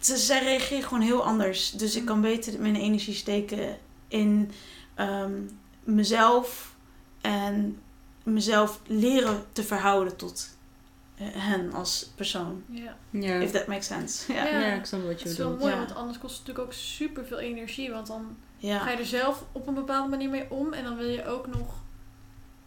Ze, 0.00 0.16
zij 0.16 0.42
reageren 0.42 0.82
gewoon 0.82 1.02
heel 1.02 1.24
anders. 1.24 1.70
Dus 1.70 1.96
ik 1.96 2.04
kan 2.04 2.20
beter 2.20 2.60
mijn 2.60 2.76
energie 2.76 3.14
steken 3.14 3.78
in 4.08 4.50
ehm, 4.94 5.32
mezelf 5.84 6.74
en 7.20 7.78
mezelf 8.22 8.80
leren 8.86 9.44
te 9.52 9.62
verhouden 9.64 10.16
tot 10.16 10.56
eh, 11.16 11.26
hen 11.32 11.72
als 11.72 12.10
persoon. 12.14 12.62
Ja. 12.70 12.96
Ja. 13.10 13.34
If 13.34 13.50
that 13.50 13.66
makes 13.66 13.86
sense. 13.86 14.32
Ja. 14.32 14.46
Ja. 14.46 14.58
ja, 14.60 14.74
ik 14.74 14.84
snap 14.84 15.00
wat 15.00 15.10
Het 15.10 15.20
je 15.22 15.28
is 15.28 15.36
wel 15.36 15.46
bedoelt. 15.46 15.62
mooi, 15.64 15.72
Ja. 15.72 15.78
want 15.86 15.98
anders 15.98 16.18
kost 16.18 16.36
het 16.38 16.46
natuurlijk 16.46 16.66
ook 16.74 16.80
super 16.80 17.24
veel 17.26 17.38
energie. 17.38 17.90
Want 17.90 18.06
dan 18.06 18.36
ga 18.60 18.90
je 18.90 18.96
er 18.96 19.06
zelf 19.06 19.44
op 19.52 19.66
een 19.66 19.74
bepaalde 19.74 20.08
manier 20.08 20.28
mee 20.30 20.50
om. 20.50 20.72
En 20.72 20.84
dan 20.84 20.96
wil 20.96 21.08
je 21.08 21.26
ook 21.26 21.46
nog 21.46 21.74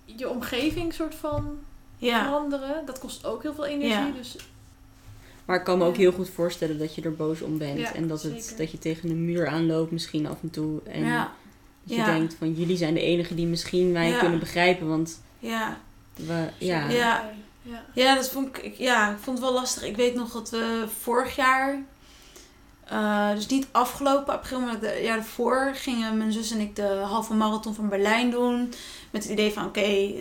je 0.06 0.30
omgeving 0.30 0.94
soort 0.94 1.16
van 1.16 1.60
Ja. 1.98 2.24
veranderen. 2.24 2.86
Dat 2.86 3.00
kost 3.00 3.26
ook 3.26 3.42
heel 3.42 3.54
veel 3.54 3.66
energie. 3.66 4.06
Ja. 4.06 4.12
Dus 4.12 4.36
Maar 5.52 5.60
ik 5.60 5.66
kan 5.66 5.78
me 5.78 5.86
ook 5.86 5.98
heel 5.98 6.12
goed 6.12 6.30
voorstellen 6.30 6.78
dat 6.80 6.96
je 6.96 7.02
er 7.02 7.16
boos 7.16 7.42
om 7.42 7.58
bent. 7.58 7.80
Ja, 7.80 7.94
en 7.94 8.08
dat, 8.08 8.24
het, 8.24 8.44
zeker. 8.44 8.58
dat 8.58 8.72
je 8.72 8.80
tegen 8.80 9.10
een 9.10 9.26
muur 9.26 9.48
aanloopt 9.48 9.92
misschien 9.92 10.28
af 10.28 10.38
en 10.42 10.50
toe. 10.50 10.80
En 10.86 11.06
Ja. 11.06 11.32
dat 11.84 11.96
je 11.96 11.96
Ja. 11.96 12.06
denkt 12.06 12.34
van 12.40 12.54
jullie 12.54 12.78
zijn 12.78 12.94
de 12.94 13.00
enigen 13.02 13.36
die 13.36 13.48
misschien 13.48 13.92
mij 13.92 14.18
kunnen 14.20 14.40
begrijpen. 14.40 14.88
Want 14.88 15.22
Ja. 15.40 15.78
we, 16.16 16.48
ja. 16.58 16.90
Ja. 16.90 17.32
ja. 17.62 17.84
Ja, 17.94 18.16
dat 18.16 18.30
vond 18.30 18.48
ik, 18.48 18.58
ik- 18.64 18.76
ja, 18.78 19.12
ik 19.12 19.18
vond 19.18 19.38
het 19.38 19.48
wel 19.48 19.56
lastig. 19.56 19.84
Ik 19.84 19.96
weet 19.96 20.16
nog 20.16 20.32
dat 20.32 20.50
we 20.50 20.86
vorig 21.00 21.36
jaar, 21.36 21.84
eh, 22.92 23.32
dus 23.36 23.48
niet 23.48 23.68
afgelopen 23.72 24.34
april, 24.34 24.60
maar 24.60 24.76
het 24.80 25.04
jaar 25.04 25.18
ervoor, 25.18 25.72
gingen 25.74 26.18
mijn 26.18 26.32
zus 26.32 26.52
en 26.52 26.60
ik 26.60 26.76
de 26.76 27.04
halve 27.06 27.34
marathon 27.34 27.74
van 27.74 27.90
Berlijn 27.90 28.32
doen. 28.32 28.74
Met 29.12 29.24
het 29.24 29.32
idee 29.32 29.52
van, 29.52 29.66
oké, 29.66 30.14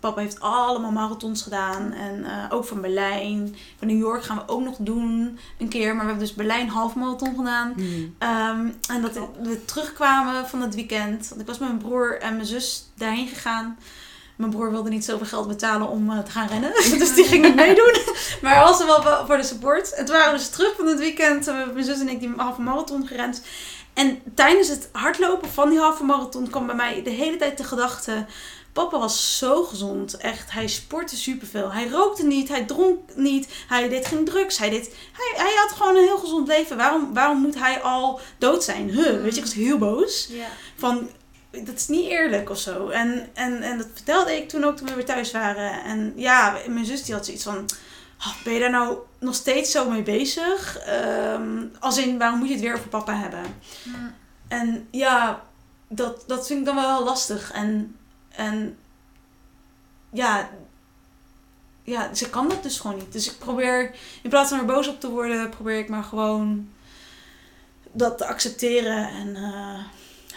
papa 0.00 0.20
heeft 0.20 0.40
allemaal 0.40 0.90
marathons 0.90 1.42
gedaan. 1.42 1.92
En 1.92 2.24
eh, 2.24 2.44
ook 2.50 2.64
van 2.64 2.80
Berlijn. 2.80 3.56
Van 3.78 3.88
New 3.88 3.98
York 3.98 4.24
gaan 4.24 4.36
we 4.36 4.52
ook 4.52 4.60
nog 4.60 4.76
doen 4.78 5.38
een 5.58 5.68
keer. 5.68 5.94
Maar 5.94 6.04
we 6.04 6.10
hebben 6.10 6.26
dus 6.26 6.34
Berlijn 6.34 6.68
halve 6.68 6.98
marathon 6.98 7.36
gedaan. 7.36 7.72
Mhm. 7.76 7.86
Ehm, 8.18 8.68
en 8.88 9.02
dat 9.02 9.12
we 9.42 9.64
terugkwamen 9.64 10.48
van 10.48 10.60
het 10.60 10.74
weekend. 10.74 11.28
Want 11.28 11.40
ik 11.40 11.46
was 11.46 11.58
met 11.58 11.68
mijn 11.68 11.80
broer 11.82 12.20
en 12.20 12.34
mijn 12.34 12.46
zus 12.46 12.90
daarheen 12.94 13.28
gegaan. 13.28 13.78
Mijn 14.36 14.50
broer 14.50 14.70
wilde 14.70 14.90
niet 14.90 15.04
zoveel 15.04 15.26
geld 15.26 15.48
betalen 15.48 15.88
om 15.88 16.10
eh, 16.10 16.18
te 16.18 16.30
gaan 16.30 16.48
rennen. 16.48 16.72
dus 16.98 17.14
die 17.14 17.24
ging 17.24 17.44
niet 17.44 17.54
meedoen. 17.54 17.96
maar 18.42 18.64
was 18.64 18.80
er 18.80 18.86
wel 18.86 19.26
voor 19.26 19.36
de 19.36 19.42
support. 19.42 19.92
En 19.94 20.04
toen 20.04 20.14
waren 20.14 20.32
we 20.32 20.38
dus 20.38 20.48
terug 20.48 20.76
van 20.76 20.86
het 20.86 20.98
weekend. 20.98 21.48
En 21.48 21.72
mijn 21.72 21.84
zus 21.84 22.00
en 22.00 22.08
ik 22.08 22.20
die 22.20 22.32
halve 22.36 22.60
marathon 22.60 23.06
gerend. 23.06 23.42
En 23.94 24.22
tijdens 24.34 24.68
het 24.68 24.88
hardlopen 24.92 25.48
van 25.48 25.70
die 25.70 25.78
halve 25.78 26.04
marathon 26.04 26.50
kwam 26.50 26.66
bij 26.66 26.74
mij 26.74 27.02
de 27.02 27.10
hele 27.10 27.36
tijd 27.36 27.58
de 27.58 27.64
gedachte... 27.64 28.26
Papa 28.76 28.98
was 28.98 29.38
zo 29.38 29.64
gezond. 29.64 30.16
Echt, 30.16 30.52
hij 30.52 30.66
sportte 30.66 31.16
superveel. 31.16 31.72
Hij 31.72 31.88
rookte 31.88 32.26
niet, 32.26 32.48
hij 32.48 32.64
dronk 32.64 33.00
niet, 33.14 33.48
hij 33.68 33.88
deed 33.88 34.06
geen 34.06 34.24
drugs. 34.24 34.58
Hij, 34.58 34.70
deed, 34.70 34.94
hij, 35.12 35.44
hij 35.44 35.54
had 35.54 35.76
gewoon 35.76 35.96
een 35.96 36.02
heel 36.02 36.18
gezond 36.18 36.48
leven. 36.48 36.76
Waarom, 36.76 37.14
waarom 37.14 37.40
moet 37.40 37.58
hij 37.58 37.80
al 37.80 38.20
dood 38.38 38.64
zijn? 38.64 38.90
Huh, 38.90 39.22
weet 39.22 39.32
je, 39.32 39.36
ik 39.36 39.46
was 39.46 39.54
heel 39.54 39.78
boos. 39.78 40.26
Ja. 40.30 40.46
Van, 40.76 41.08
dat 41.64 41.74
is 41.74 41.88
niet 41.88 42.10
eerlijk 42.10 42.50
of 42.50 42.58
zo. 42.58 42.88
En, 42.88 43.28
en, 43.34 43.62
en 43.62 43.78
dat 43.78 43.86
vertelde 43.94 44.36
ik 44.36 44.48
toen 44.48 44.64
ook 44.64 44.76
toen 44.76 44.88
we 44.88 44.94
weer 44.94 45.04
thuis 45.04 45.32
waren. 45.32 45.84
En 45.84 46.12
ja, 46.16 46.56
mijn 46.68 46.84
zus 46.84 47.04
die 47.04 47.14
had 47.14 47.24
zoiets 47.24 47.44
van... 47.44 47.64
"Oh, 48.18 48.42
ben 48.44 48.52
je 48.52 48.60
daar 48.60 48.70
nou 48.70 48.98
nog 49.18 49.34
steeds 49.34 49.70
zo 49.70 49.90
mee 49.90 50.02
bezig? 50.02 50.78
Ehm, 50.78 51.64
als 51.80 51.98
in, 51.98 52.18
waarom 52.18 52.38
moet 52.38 52.48
je 52.48 52.54
het 52.54 52.62
weer 52.62 52.74
over 52.74 52.88
papa 52.88 53.14
hebben? 53.14 53.42
Mm. 53.82 54.14
En 54.48 54.88
ja, 54.90 55.42
dat, 55.88 56.24
dat 56.26 56.46
vind 56.46 56.58
ik 56.58 56.66
dan 56.66 56.74
wel 56.74 57.04
lastig. 57.04 57.52
En, 57.52 57.96
en 58.30 58.76
ja, 60.12 60.50
ja, 61.82 62.14
ze 62.14 62.30
kan 62.30 62.48
dat 62.48 62.62
dus 62.62 62.80
gewoon 62.80 62.96
niet. 62.96 63.12
Dus 63.12 63.30
ik 63.30 63.38
probeer, 63.38 63.94
in 64.22 64.30
plaats 64.30 64.48
van 64.48 64.58
er 64.58 64.64
boos 64.64 64.88
op 64.88 65.00
te 65.00 65.10
worden, 65.10 65.50
probeer 65.50 65.78
ik 65.78 65.88
maar 65.88 66.04
gewoon 66.04 66.68
dat 67.92 68.18
te 68.18 68.26
accepteren. 68.26 69.08
En 69.08 69.36
eh, 69.36 69.84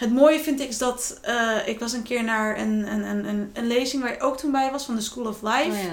het 0.00 0.12
mooie 0.12 0.40
vind 0.40 0.60
ik 0.60 0.68
is 0.68 0.78
dat 0.78 1.18
eh, 1.22 1.56
ik 1.66 1.78
was 1.78 1.92
een 1.92 2.02
keer 2.02 2.24
naar 2.24 2.58
een, 2.58 2.92
een, 2.92 3.02
een, 3.02 3.28
een, 3.28 3.50
een 3.52 3.66
lezing 3.66 4.02
waar 4.02 4.12
je 4.12 4.20
ook 4.20 4.38
toen 4.38 4.50
bij 4.50 4.70
was 4.70 4.84
van 4.84 4.94
de 4.94 5.00
School 5.00 5.26
of 5.26 5.42
Life. 5.42 5.70
Oh 5.70 5.82
ja. 5.82 5.90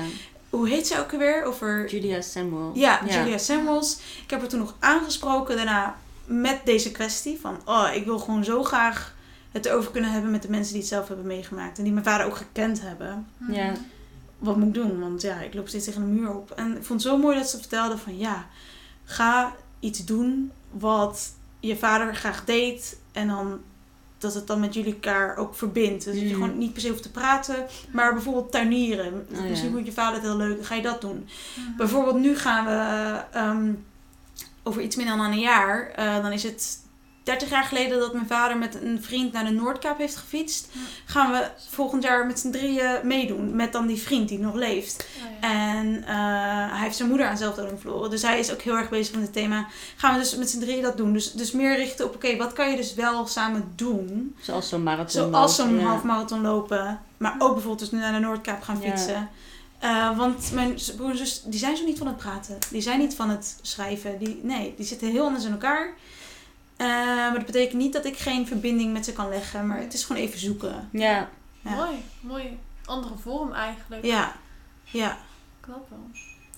Hoe 0.50 0.70
heet 0.70 0.88
ze 0.88 1.00
ook 1.00 1.12
alweer? 1.12 1.44
Over 1.44 1.90
Julia 1.90 2.22
Samuel. 2.22 2.72
ja, 2.74 3.02
Julia 3.10 3.38
Samuels. 3.38 4.00
Ik 4.24 4.30
heb 4.30 4.40
haar 4.40 4.50
toen 4.50 4.60
nog 4.60 4.76
aangesproken 4.80 5.56
daarna 5.56 5.98
met 6.26 6.60
deze 6.64 6.92
kwestie 6.92 7.40
van, 7.42 7.62
oh, 7.66 7.88
ik 7.94 8.06
wil 8.06 8.20
gewoon 8.20 8.44
zo 8.44 8.64
graag 8.64 9.16
het 9.52 9.66
erover 9.66 9.92
kunnen 9.92 10.12
hebben 10.12 10.32
met 10.32 10.42
de 10.42 10.50
mensen 10.50 10.72
die 10.72 10.82
het 10.82 10.92
zelf 10.92 11.08
hebben 11.08 11.26
meegemaakt 11.28 11.78
en 11.78 11.84
die 11.84 11.94
mijn 11.94 12.06
vader 12.06 12.26
ook 12.26 12.38
gekend 12.38 12.82
hebben. 12.82 13.28
Ja. 13.52 13.74
Wat 14.38 14.58
moet 14.58 14.68
ik 14.68 14.74
doen? 14.74 15.00
Want 15.00 15.22
ja, 15.22 15.40
ik 15.40 15.54
loop 15.54 15.68
steeds 15.68 15.86
tegen 15.86 16.02
een 16.02 16.14
muur 16.14 16.36
op. 16.36 16.52
En 16.52 16.78
ik 16.78 16.84
vond 16.84 17.04
het 17.04 17.12
zo 17.12 17.18
mooi 17.18 17.38
dat 17.38 17.50
ze 17.50 17.58
vertelde 17.58 17.98
van, 17.98 18.18
ja, 18.18 18.48
ga 19.06 19.56
iets 19.80 20.06
doen 20.06 20.52
wat 20.72 21.32
je 21.60 21.78
vader 21.78 22.16
graag 22.16 22.46
deed 22.46 22.98
en 23.12 23.28
dan 23.28 23.60
dat 24.18 24.34
het 24.34 24.48
dan 24.48 24.60
met 24.60 24.74
jullie 24.74 24.94
elkaar 24.94 25.38
ook 25.38 25.56
verbindt. 25.56 26.04
Dus 26.04 26.14
dat 26.14 26.24
je 26.24 26.36
Mm. 26.36 26.42
gewoon 26.42 26.58
niet 26.58 26.74
per 26.74 26.82
se 26.82 26.90
hoeft 26.90 27.02
te 27.04 27.12
praten, 27.12 27.66
maar 27.92 28.14
bijvoorbeeld 28.14 28.52
tuinieren. 28.52 29.28
Oh, 29.34 29.38
ja. 29.42 29.50
Misschien 29.50 29.72
moet 29.72 29.86
je 29.86 29.92
vader 29.92 30.14
het 30.14 30.24
heel 30.24 30.38
leuk, 30.38 30.56
dan 30.56 30.66
ga 30.66 30.76
je 30.76 30.82
dat 30.82 31.02
doen. 31.02 31.28
Mhm. 31.56 31.78
Bijvoorbeeld 31.78 32.16
nu 32.20 32.36
gaan 32.38 32.66
we 32.66 32.72
eh, 32.72 33.42
ehm, 33.42 33.74
over 34.64 34.82
iets 34.82 34.96
minder 34.96 35.18
dan 35.18 35.32
een 35.32 35.40
jaar. 35.40 35.92
eh, 35.96 36.22
dan 36.22 36.32
is 36.32 36.44
het 36.44 36.80
30 37.28 37.50
jaar 37.50 37.64
geleden 37.64 38.00
dat 38.00 38.14
mijn 38.14 38.28
vader 38.28 38.58
met 38.58 38.76
een 38.82 39.04
vriend 39.04 39.32
naar 39.34 39.46
de 39.46 39.52
Noordkaap 39.52 39.98
heeft 39.98 40.16
gefietst. 40.16 40.68
Ja. 40.72 40.80
Gaan 41.06 41.32
we 41.32 41.48
volgend 41.70 42.04
jaar 42.04 42.26
met 42.26 42.40
z'n 42.40 42.52
drieën 42.52 43.00
meedoen. 43.04 43.56
Met 43.56 43.72
dan 43.72 43.88
die 43.88 43.98
vriend 44.02 44.30
die 44.30 44.40
nog 44.40 44.54
leeft. 44.54 45.06
Oh, 45.18 45.32
ja. 45.42 45.48
En 45.76 46.04
eh, 46.04 46.72
hij 46.74 46.84
heeft 46.84 46.96
zijn 46.96 47.10
moeder 47.10 47.28
aan 47.28 47.38
zelfdoding 47.38 47.80
verloren. 47.82 48.10
Dus 48.10 48.22
hij 48.22 48.40
is 48.40 48.52
ook 48.52 48.62
heel 48.62 48.76
erg 48.78 48.90
bezig 48.90 49.14
met 49.14 49.24
het 49.24 49.34
thema. 49.34 49.68
Gaan 49.96 50.14
we 50.14 50.20
dus 50.20 50.36
met 50.36 50.50
z'n 50.50 50.60
drieën 50.60 50.82
dat 50.82 50.98
doen. 50.98 51.14
Dus, 51.14 51.32
dus 51.32 51.52
meer 51.52 51.76
richten 51.76 52.06
op, 52.06 52.16
oké, 52.16 52.38
wat 52.38 52.54
kan 52.54 52.70
je 52.70 52.76
dus 52.76 52.94
wel 52.94 53.28
samen 53.28 53.72
doen? 53.76 54.36
Zoals 54.42 54.70
zo'n 54.70 54.84
marathon. 54.84 55.30
Zoals 55.32 55.56
zo'n 55.56 55.66
lopen, 55.70 55.82
ja. 55.84 55.88
halfmarathon 55.90 56.42
lopen. 56.42 57.00
Maar 57.18 57.36
ook 57.40 57.52
bijvoorbeeld 57.54 57.80
dus 57.80 57.92
nu 57.92 58.00
naar 58.00 58.14
de 58.14 58.20
Noordkaap 58.20 58.62
gaan 58.62 58.80
Ja. 58.82 58.90
fietsen. 58.90 59.30
Eh, 59.80 60.18
want 60.18 60.52
mijn 60.54 60.80
z- 60.80 60.90
broer 60.92 61.10
en 61.10 61.18
zus, 61.18 61.42
die 61.46 61.60
zijn 61.60 61.78
zo 61.78 61.86
niet 61.86 61.98
van 61.98 62.08
het 62.08 62.18
praten. 62.18 62.58
Die 62.70 62.82
zijn 62.82 63.00
niet 63.00 63.16
van 63.16 63.30
het 63.30 63.56
schrijven. 63.62 64.18
Die, 64.20 64.40
nee, 64.44 64.74
die 64.78 64.86
zitten 64.86 65.12
heel 65.12 65.26
anders 65.26 65.46
in 65.46 65.52
elkaar. 65.52 65.94
Eh, 66.78 66.88
maar 66.88 67.34
dat 67.34 67.46
betekent 67.46 67.82
niet 67.82 67.94
dat 67.94 68.06
ik 68.06 68.18
geen 68.18 68.48
verbinding 68.48 68.94
met 68.94 69.06
ze 69.06 69.14
kan 69.14 69.30
leggen. 69.30 69.68
Maar 69.68 69.80
het 69.80 69.94
is 69.94 70.04
gewoon 70.04 70.22
even 70.22 70.40
zoeken. 70.40 70.90
Ja. 70.92 71.30
Ja. 71.62 71.76
Mooi, 71.76 72.04
mooi. 72.20 72.60
Andere 72.86 73.16
vorm 73.18 73.54
eigenlijk. 73.54 74.06
Ja, 74.06 74.36
ja, 74.84 75.18
Klopt 75.60 75.90
wel. 75.90 76.10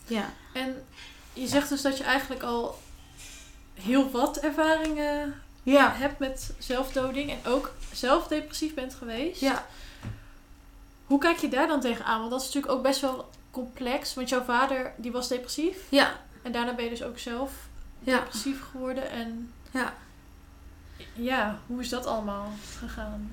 ja. 0.08 0.30
En 0.54 0.84
je 1.34 1.48
zegt 1.48 1.70
dus 1.70 1.82
dat 1.82 1.98
je 1.98 2.04
eigenlijk 2.04 2.44
al 2.44 2.80
heel 3.74 4.12
wat 4.12 4.38
ervaringen 4.38 5.42
Ja, 5.64 5.94
hebt 5.94 6.20
met 6.20 6.54
zelfdoding 6.58 7.30
en 7.32 7.40
ook 7.52 7.74
zelf 7.94 8.28
depressief 8.28 8.74
bent 8.74 8.94
geweest. 8.96 9.42
ja. 9.42 9.66
Hoe 11.06 11.20
kijk 11.20 11.38
je 11.38 11.48
daar 11.48 11.68
dan 11.68 11.82
tegenaan? 11.82 12.20
Want 12.20 12.32
dat 12.32 12.40
is 12.40 12.46
natuurlijk 12.46 12.74
ook 12.74 12.84
best 12.84 13.02
wel 13.02 13.30
complex. 13.52 14.14
Want 14.14 14.30
jouw 14.30 14.44
vader 14.44 14.94
die 14.98 15.12
was 15.12 15.28
depressief. 15.28 15.78
Ja, 15.90 16.20
En 16.42 16.52
daarna 16.52 16.74
ben 16.76 16.84
je 16.84 16.90
dus 16.90 17.04
ook 17.04 17.20
zelf 17.20 17.52
ja, 18.00 18.18
depressief 18.20 18.62
geworden. 18.72 19.10
En 19.12 19.54
ja. 19.72 19.94
Ja, 21.14 21.60
hoe 21.68 21.80
is 21.80 21.90
dat 21.90 22.06
allemaal 22.06 22.52
gegaan? 22.78 23.32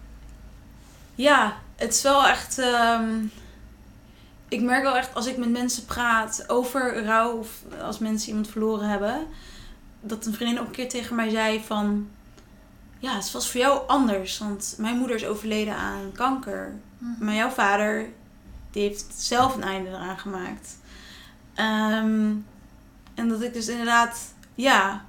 Ja, 1.14 1.56
het 1.76 1.94
is 1.94 2.02
wel 2.02 2.26
echt. 2.26 2.58
ehm, 2.58 3.24
ik 4.48 4.60
merk 4.62 4.82
wel 4.82 4.96
echt 4.96 5.14
als 5.14 5.26
ik 5.26 5.36
met 5.36 5.50
mensen 5.50 5.84
praat 5.84 6.44
over 6.48 7.04
rouw 7.04 7.36
of 7.36 7.50
als 7.82 7.98
mensen 7.98 8.28
iemand 8.28 8.48
verloren 8.48 8.88
hebben, 8.88 9.26
dat 10.00 10.26
een 10.26 10.34
vriendin 10.34 10.60
ook 10.60 10.66
een 10.66 10.72
keer 10.72 10.88
tegen 10.88 11.16
mij 11.16 11.28
zei 11.30 11.62
van. 11.64 12.08
Ja, 12.98 13.14
het 13.14 13.30
was 13.32 13.50
voor 13.50 13.60
jou 13.60 13.88
anders, 13.88 14.38
want 14.38 14.74
mijn 14.78 14.98
moeder 14.98 15.16
is 15.16 15.26
overleden 15.26 15.76
aan 15.76 16.12
kanker. 16.12 16.74
Maar 17.20 17.34
jouw 17.34 17.50
vader, 17.50 18.08
die 18.70 18.82
heeft 18.82 19.06
zelf 19.16 19.54
een 19.54 19.62
einde 19.62 19.90
eraan 19.90 20.18
gemaakt. 20.18 20.76
Ehm, 21.54 22.32
en 23.14 23.28
dat 23.28 23.42
ik 23.42 23.52
dus 23.52 23.68
inderdaad, 23.68 24.18
ja. 24.54 25.04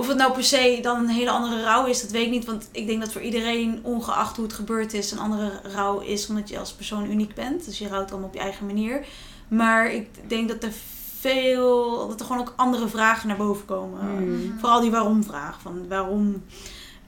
Of 0.00 0.08
het 0.08 0.16
nou 0.16 0.32
per 0.32 0.44
se 0.44 0.78
dan 0.82 0.98
een 0.98 1.08
hele 1.08 1.30
andere 1.30 1.62
rouw 1.62 1.86
is, 1.86 2.00
dat 2.00 2.10
weet 2.10 2.24
ik 2.24 2.30
niet. 2.30 2.44
Want 2.44 2.68
ik 2.72 2.86
denk 2.86 3.00
dat 3.00 3.12
voor 3.12 3.20
iedereen, 3.20 3.80
ongeacht 3.82 4.36
hoe 4.36 4.44
het 4.44 4.54
gebeurd 4.54 4.92
is, 4.92 5.10
een 5.10 5.18
andere 5.18 5.60
rouw 5.74 6.00
is. 6.00 6.28
Omdat 6.28 6.48
je 6.48 6.58
als 6.58 6.72
persoon 6.72 7.10
uniek 7.10 7.34
bent. 7.34 7.64
Dus 7.64 7.78
je 7.78 7.88
rouwt 7.88 8.10
allemaal 8.10 8.28
op 8.28 8.34
je 8.34 8.40
eigen 8.40 8.66
manier. 8.66 9.06
Maar 9.48 9.92
ik 9.92 10.08
denk 10.28 10.48
dat 10.48 10.62
er 10.62 10.72
veel, 11.18 12.08
dat 12.08 12.20
er 12.20 12.26
gewoon 12.26 12.40
ook 12.40 12.52
andere 12.56 12.88
vragen 12.88 13.28
naar 13.28 13.36
boven 13.36 13.64
komen. 13.64 14.00
Hmm. 14.00 14.58
Vooral 14.58 14.80
die 14.80 14.90
waarom-vraag. 14.90 15.60
Van 15.60 15.88
waarom 15.88 16.42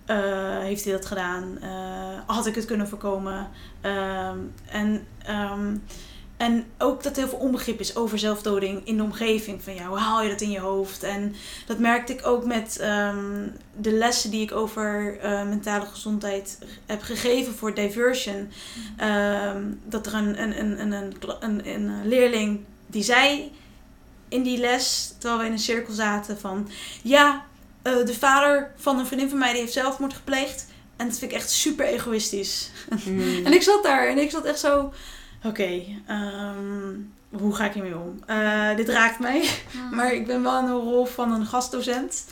eh, 0.05 0.59
heeft 0.59 0.85
hij 0.85 0.93
dat 0.93 1.07
gedaan? 1.07 1.59
Eh, 1.61 2.19
had 2.27 2.47
ik 2.47 2.55
het 2.55 2.65
kunnen 2.65 2.89
voorkomen? 2.89 3.49
Ehm, 3.81 4.39
en, 4.67 5.07
ehm, 5.25 5.77
en 6.43 6.65
ook 6.79 7.03
dat 7.03 7.13
er 7.13 7.19
heel 7.19 7.29
veel 7.29 7.39
onbegrip 7.39 7.81
is 7.81 7.97
over 7.97 8.19
zelfdoding 8.19 8.87
in 8.87 8.97
de 8.97 9.03
omgeving. 9.03 9.63
Van 9.63 9.75
ja, 9.75 9.87
hoe 9.87 9.99
haal 9.99 10.23
je 10.23 10.29
dat 10.29 10.41
in 10.41 10.51
je 10.51 10.61
hoofd? 10.61 11.03
En 11.03 11.35
dat 11.67 11.79
merkte 11.79 12.13
ik 12.13 12.27
ook 12.27 12.45
met 12.45 12.79
ehm, 12.79 13.49
de 13.77 13.93
lessen 13.93 14.31
die 14.31 14.43
ik 14.43 14.53
over 14.53 15.19
eh, 15.21 15.49
mentale 15.49 15.87
gezondheid 15.87 16.59
heb 16.87 17.03
gegeven 17.03 17.55
voor 17.55 17.75
diversion. 17.75 18.51
Ehm, 18.97 19.63
dat 19.85 20.07
er 20.07 20.15
een, 20.15 20.43
een, 20.43 20.59
een, 20.61 20.81
een, 20.81 20.93
een, 20.93 21.15
een, 21.41 21.67
een 21.67 22.09
leerling 22.09 22.61
die 22.87 23.03
zei 23.03 23.53
in 24.29 24.43
die 24.43 24.59
les, 24.59 25.15
terwijl 25.19 25.41
we 25.41 25.47
in 25.47 25.53
een 25.53 25.59
cirkel 25.59 25.95
zaten, 25.95 26.39
van 26.39 26.69
ja, 27.03 27.45
eh, 27.83 28.05
de 28.05 28.15
vader 28.15 28.73
van 28.77 28.99
een 28.99 29.07
vriendin 29.07 29.29
van 29.29 29.39
mij 29.39 29.53
die 29.53 29.61
heeft 29.61 29.73
zelfmoord 29.73 30.15
gepleegd. 30.15 30.67
En 30.97 31.09
dat 31.09 31.19
vind 31.19 31.31
ik 31.31 31.37
echt 31.37 31.51
super 31.51 31.87
egoïstisch. 31.87 32.71
Mm. 33.05 33.21
En 33.47 33.53
ik 33.53 33.63
zat 33.63 33.83
daar 33.83 34.09
en 34.09 34.19
ik 34.19 34.31
zat 34.31 34.45
echt 34.45 34.61
zo, 34.61 34.93
oké, 35.45 35.83
ehm, 36.07 36.95
hoe 37.31 37.55
ga 37.55 37.65
ik 37.65 37.73
hiermee 37.73 37.99
om? 37.99 38.23
Eh, 38.27 38.77
dit 38.77 38.89
raakt 38.89 39.19
mij, 39.19 39.49
maar 39.97 40.13
ik 40.13 40.27
ben 40.27 40.43
wel 40.43 40.59
in 40.59 40.67
de 40.67 40.73
rol 40.73 41.05
van 41.05 41.33
een 41.33 41.47
gastdocent. 41.47 42.25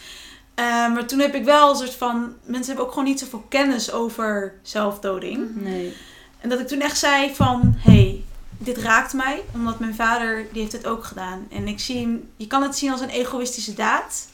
Eh, 0.55 0.65
maar 0.67 1.07
toen 1.07 1.19
heb 1.19 1.35
ik 1.35 1.45
wel 1.45 1.71
een 1.71 1.77
soort 1.77 1.95
van, 1.95 2.35
mensen 2.45 2.67
hebben 2.67 2.85
ook 2.85 2.93
gewoon 2.93 3.09
niet 3.09 3.19
zoveel 3.19 3.45
kennis 3.49 3.93
over 3.93 4.55
zelfdoding. 4.63 5.57
Nee. 5.57 5.97
En 6.41 6.49
dat 6.49 6.61
ik 6.61 6.69
toen 6.69 6.81
echt 6.81 6.99
zei 6.99 7.35
van, 7.35 7.75
hey, 7.79 8.25
dit 8.59 8.79
raakt 8.79 9.13
mij. 9.13 9.43
Omdat 9.55 9.79
mijn 9.79 9.95
vader, 9.95 10.47
die 10.53 10.61
heeft 10.61 10.73
het 10.73 10.87
ook 10.87 11.05
gedaan. 11.05 11.47
En 11.51 11.69
ik 11.69 11.81
zie 11.81 12.01
hem, 12.01 12.29
je 12.37 12.47
kan 12.47 12.63
het 12.63 12.77
zien 12.77 12.91
als 12.91 13.01
een 13.01 13.09
egoïstische 13.09 13.75
daad. 13.75 14.29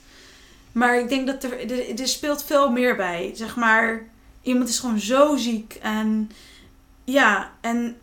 Maar 0.73 0.99
ik 1.01 1.09
denk 1.09 1.27
dat 1.27 1.45
er, 1.45 1.71
er, 1.71 2.01
er 2.01 2.09
speelt 2.09 2.45
veel 2.45 2.71
meer 2.71 2.97
bij. 2.97 3.31
Zeg 3.35 3.57
maar, 3.57 4.03
iemand 4.43 4.69
is 4.69 4.79
gewoon 4.79 4.99
zo 4.99 5.37
ziek. 5.37 5.79
En 5.83 6.31
ja, 7.05 7.51
en 7.61 7.97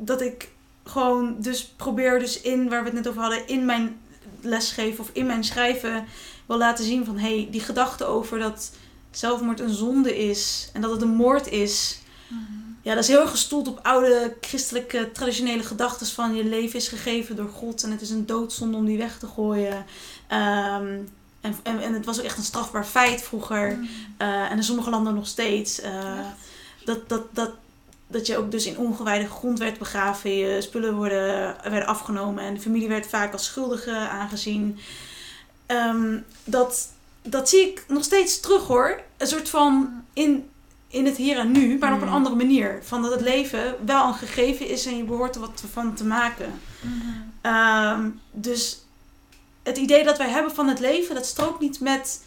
dat 0.00 0.20
ik 0.20 0.48
gewoon 0.84 1.36
dus 1.38 1.64
probeer 1.64 2.18
dus 2.18 2.40
in, 2.40 2.68
waar 2.68 2.80
we 2.80 2.86
het 2.86 2.94
net 2.96 3.08
over 3.08 3.20
hadden, 3.20 3.48
in 3.48 3.64
mijn 3.64 4.00
lesgeven 4.40 5.00
of 5.00 5.10
in 5.12 5.26
mijn 5.26 5.44
schrijven 5.44 6.04
wil 6.46 6.58
laten 6.58 6.84
zien 6.84 7.04
van, 7.04 7.18
hey, 7.18 7.48
die 7.50 7.60
gedachte 7.60 8.04
over 8.04 8.38
dat 8.38 8.70
zelfmoord 9.10 9.60
een 9.60 9.74
zonde 9.74 10.18
is. 10.18 10.70
En 10.72 10.80
dat 10.80 10.90
het 10.90 11.02
een 11.02 11.08
moord 11.14 11.48
is. 11.48 11.98
Ja, 12.82 12.94
dat 12.94 13.02
is 13.02 13.08
heel 13.08 13.20
erg 13.20 13.30
gestoeld 13.30 13.68
op 13.68 13.78
oude 13.82 14.36
christelijke 14.40 15.12
traditionele 15.12 15.62
gedachten 15.62 16.06
van 16.06 16.34
je 16.34 16.44
leven 16.44 16.78
is 16.78 16.88
gegeven 16.88 17.36
door 17.36 17.48
God 17.48 17.82
en 17.82 17.90
het 17.90 18.00
is 18.00 18.10
een 18.10 18.26
doodzonde 18.26 18.76
om 18.76 18.86
die 18.86 18.98
weg 18.98 19.18
te 19.18 19.26
gooien. 19.26 19.84
Ehm, 20.26 20.98
en, 21.40 21.54
en, 21.62 21.80
en 21.80 21.94
het 21.94 22.04
was 22.04 22.18
ook 22.18 22.24
echt 22.24 22.38
een 22.38 22.44
strafbaar 22.44 22.84
feit 22.84 23.22
vroeger. 23.22 23.78
Eh, 24.16 24.50
en 24.50 24.56
in 24.56 24.62
sommige 24.62 24.90
landen 24.90 25.14
nog 25.14 25.26
steeds. 25.26 25.80
Eh, 25.80 26.18
dat, 26.84 27.08
dat, 27.08 27.22
dat, 27.34 27.50
dat 28.10 28.26
je 28.26 28.36
ook 28.36 28.50
dus 28.50 28.66
in 28.66 28.78
ongewijde 28.78 29.28
grond 29.28 29.58
werd 29.58 29.78
begraven. 29.78 30.36
Je 30.36 30.60
spullen 30.60 30.94
worden, 30.94 31.56
werden 31.62 31.86
afgenomen. 31.86 32.44
En 32.44 32.54
de 32.54 32.60
familie 32.60 32.88
werd 32.88 33.06
vaak 33.06 33.32
als 33.32 33.44
schuldige 33.44 33.96
aangezien. 33.96 34.78
Ehm, 35.66 36.18
dat, 36.44 36.88
dat 37.22 37.48
zie 37.48 37.60
ik 37.60 37.84
nog 37.88 38.04
steeds 38.04 38.40
terug 38.40 38.66
hoor. 38.66 39.00
Een 39.16 39.26
soort 39.26 39.48
van 39.48 40.02
in, 40.12 40.48
in 40.88 41.06
het 41.06 41.16
hier 41.16 41.38
en 41.38 41.52
nu, 41.52 41.78
maar 41.78 41.92
op 41.92 42.00
een 42.00 42.06
Mm. 42.08 42.14
andere 42.14 42.36
manier. 42.36 42.78
Van 42.82 43.02
dat 43.02 43.10
het 43.10 43.20
leven 43.20 43.76
wel 43.86 44.06
een 44.06 44.14
gegeven 44.14 44.68
is 44.68 44.86
en 44.86 44.96
je 44.96 45.04
behoort 45.04 45.34
er 45.34 45.40
wat 45.40 45.62
van 45.72 45.94
te 45.94 46.04
maken. 46.04 46.60
Ehm, 47.40 48.08
dus 48.30 48.84
het 49.62 49.76
idee 49.76 50.04
dat 50.04 50.18
wij 50.18 50.28
hebben 50.28 50.54
van 50.54 50.68
het 50.68 50.80
leven, 50.80 51.14
dat 51.14 51.26
strookt 51.26 51.60
niet 51.60 51.80
met 51.80 52.22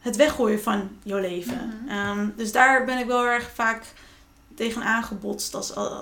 het 0.00 0.16
weggooien 0.16 0.62
van 0.62 0.88
jouw 1.02 1.18
leven. 1.18 1.80
Mhm. 1.84 1.90
Ehm, 1.90 2.28
dus 2.36 2.52
daar 2.52 2.84
ben 2.84 2.98
ik 2.98 3.06
wel 3.06 3.24
erg 3.24 3.50
vaak 3.54 3.82
tegen 4.58 4.82
aangebotst. 4.82 5.54
Als, 5.54 5.72
eh, 5.74 5.98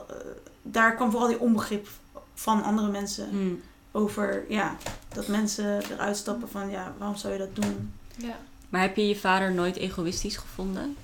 daar 0.63 0.95
kwam 0.95 1.11
vooral 1.11 1.29
die 1.29 1.41
onbegrip 1.41 1.89
van 2.35 2.63
andere 2.63 2.89
mensen 2.89 3.29
Mm. 3.33 3.63
over 3.93 4.45
ja, 4.49 4.77
dat 5.09 5.27
mensen 5.27 5.83
eruit 5.91 6.17
stappen 6.17 6.49
van 6.49 6.71
ja, 6.71 6.95
waarom 6.99 7.17
zou 7.17 7.33
je 7.33 7.39
dat 7.39 7.55
doen? 7.57 7.93
Ja. 8.17 8.39
Maar 8.69 8.81
heb 8.81 8.97
je 8.97 9.09
je 9.09 9.17
vader 9.17 9.53
nooit 9.53 9.77
egoïstisch 9.77 10.37
gevonden? 10.37 10.97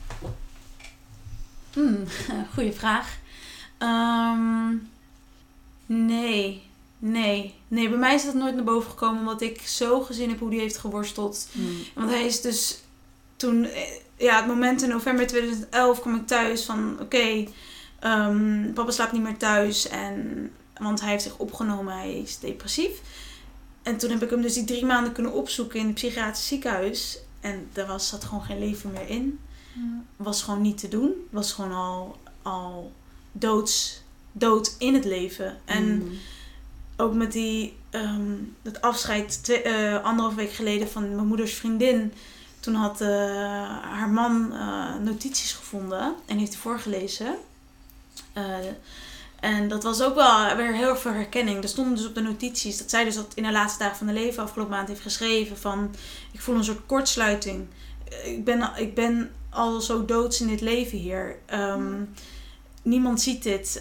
Hmm, 1.73 2.05
goeie 2.55 2.73
vraag. 2.73 3.17
Ehm, 3.79 4.75
nee, 5.87 6.63
nee. 6.99 7.55
Nee, 7.69 7.89
bij 7.89 7.99
mij 7.99 8.15
is 8.15 8.25
dat 8.25 8.35
nooit 8.35 8.55
naar 8.55 8.65
boven 8.65 8.91
gekomen 8.91 9.19
omdat 9.21 9.41
ik 9.41 9.61
zo 9.61 10.01
gezien 10.01 10.29
heb 10.29 10.39
hoe 10.39 10.51
die 10.51 10.61
heeft 10.61 10.77
geworsteld. 10.77 11.49
Mm. 11.53 11.77
Want 11.95 12.11
hij 12.11 12.25
is 12.25 12.41
dus 12.41 12.81
toen, 13.37 13.65
eh, 13.65 13.83
ja, 14.23 14.37
het 14.37 14.47
moment 14.47 14.83
in 14.83 14.89
november 14.89 15.27
2011 15.27 16.01
kwam 16.01 16.15
ik 16.15 16.27
thuis 16.27 16.65
van, 16.65 16.97
oké, 17.01 17.47
ehm, 18.01 18.73
papa 18.73 18.91
slaapt 18.91 19.13
niet 19.13 19.23
meer 19.23 19.37
thuis. 19.37 19.89
En, 19.89 20.51
want 20.81 21.01
hij 21.01 21.11
heeft 21.11 21.23
zich 21.23 21.39
opgenomen, 21.39 21.95
hij 21.97 22.19
is 22.19 22.39
depressief. 22.39 23.01
En 23.83 23.97
toen 23.97 24.11
heb 24.11 24.23
ik 24.23 24.31
hem 24.31 24.43
dus 24.43 24.55
die 24.55 24.65
drie 24.65 24.85
maanden 24.85 25.13
kunnen 25.13 25.33
opzoeken 25.33 25.79
in 25.81 25.87
het 25.87 25.95
psychiatrisch 25.95 26.47
ziekenhuis. 26.47 27.19
En 27.41 27.69
er 27.73 27.87
was, 27.87 28.09
zat 28.09 28.25
gewoon 28.25 28.43
geen 28.45 28.59
leven 28.59 28.91
meer 28.93 29.09
in. 29.09 29.39
Was 30.17 30.43
gewoon 30.43 30.63
niet 30.63 30.79
te 30.79 30.89
doen. 30.89 31.13
Was 31.31 31.53
gewoon 31.53 31.73
al, 31.73 32.17
al 32.43 32.93
doods, 33.33 34.03
dood 34.33 34.75
in 34.79 34.95
het 34.95 35.05
leven. 35.05 35.59
En 35.65 35.85
Mm. 35.95 36.11
ook 36.97 37.15
met 37.15 37.33
die, 37.33 37.77
ehm 37.91 38.31
het 38.63 38.81
afscheid 38.81 39.43
twee, 39.45 39.63
eh, 39.63 40.05
anderhalf 40.05 40.35
week 40.35 40.53
geleden 40.53 40.89
van 40.89 41.15
mijn 41.15 41.27
moeders 41.27 41.55
vriendin. 41.55 42.13
Toen 42.63 42.75
had 42.75 43.01
eh, 43.01 43.09
haar 43.81 44.09
man 44.09 44.53
eh, 44.53 44.95
notities 45.01 45.53
gevonden 45.53 46.15
en 46.27 46.39
heeft 46.39 46.51
die 46.51 46.61
voorgelezen. 46.61 47.37
Eh, 48.33 48.45
en 49.41 49.69
dat 49.69 49.83
was 49.83 50.03
ook 50.03 50.15
wel 50.15 50.57
weer 50.57 50.75
heel 50.75 50.97
veel 50.97 51.13
herkenning. 51.13 51.63
Er 51.63 51.69
stonden 51.69 51.95
dus 51.95 52.07
op 52.07 52.15
de 52.15 52.21
notities 52.21 52.79
dat 52.79 52.91
zij 52.91 53.05
dus 53.05 53.15
dat 53.15 53.33
in 53.35 53.43
de 53.43 53.53
laatste 53.53 53.79
dagen 53.79 53.97
van 53.97 54.07
haar 54.07 54.17
leven 54.17 54.43
afgelopen 54.43 54.75
maand 54.75 54.89
heeft 54.89 55.01
geschreven 55.01 55.59
van 55.59 55.95
ik 56.33 56.41
voel 56.41 56.55
een 56.55 56.65
soort 56.65 56.87
kortsluiting. 56.87 57.67
Ik 58.25 58.45
ben, 58.45 58.71
ik 58.77 58.95
ben 58.95 59.31
al 59.51 59.81
zo 59.81 60.05
doods 60.05 60.41
in 60.41 60.49
dit 60.49 60.61
leven 60.61 60.99
hier. 60.99 61.37
Ehm, 61.47 62.05
Niemand 62.83 63.21
ziet 63.21 63.43
dit. 63.43 63.81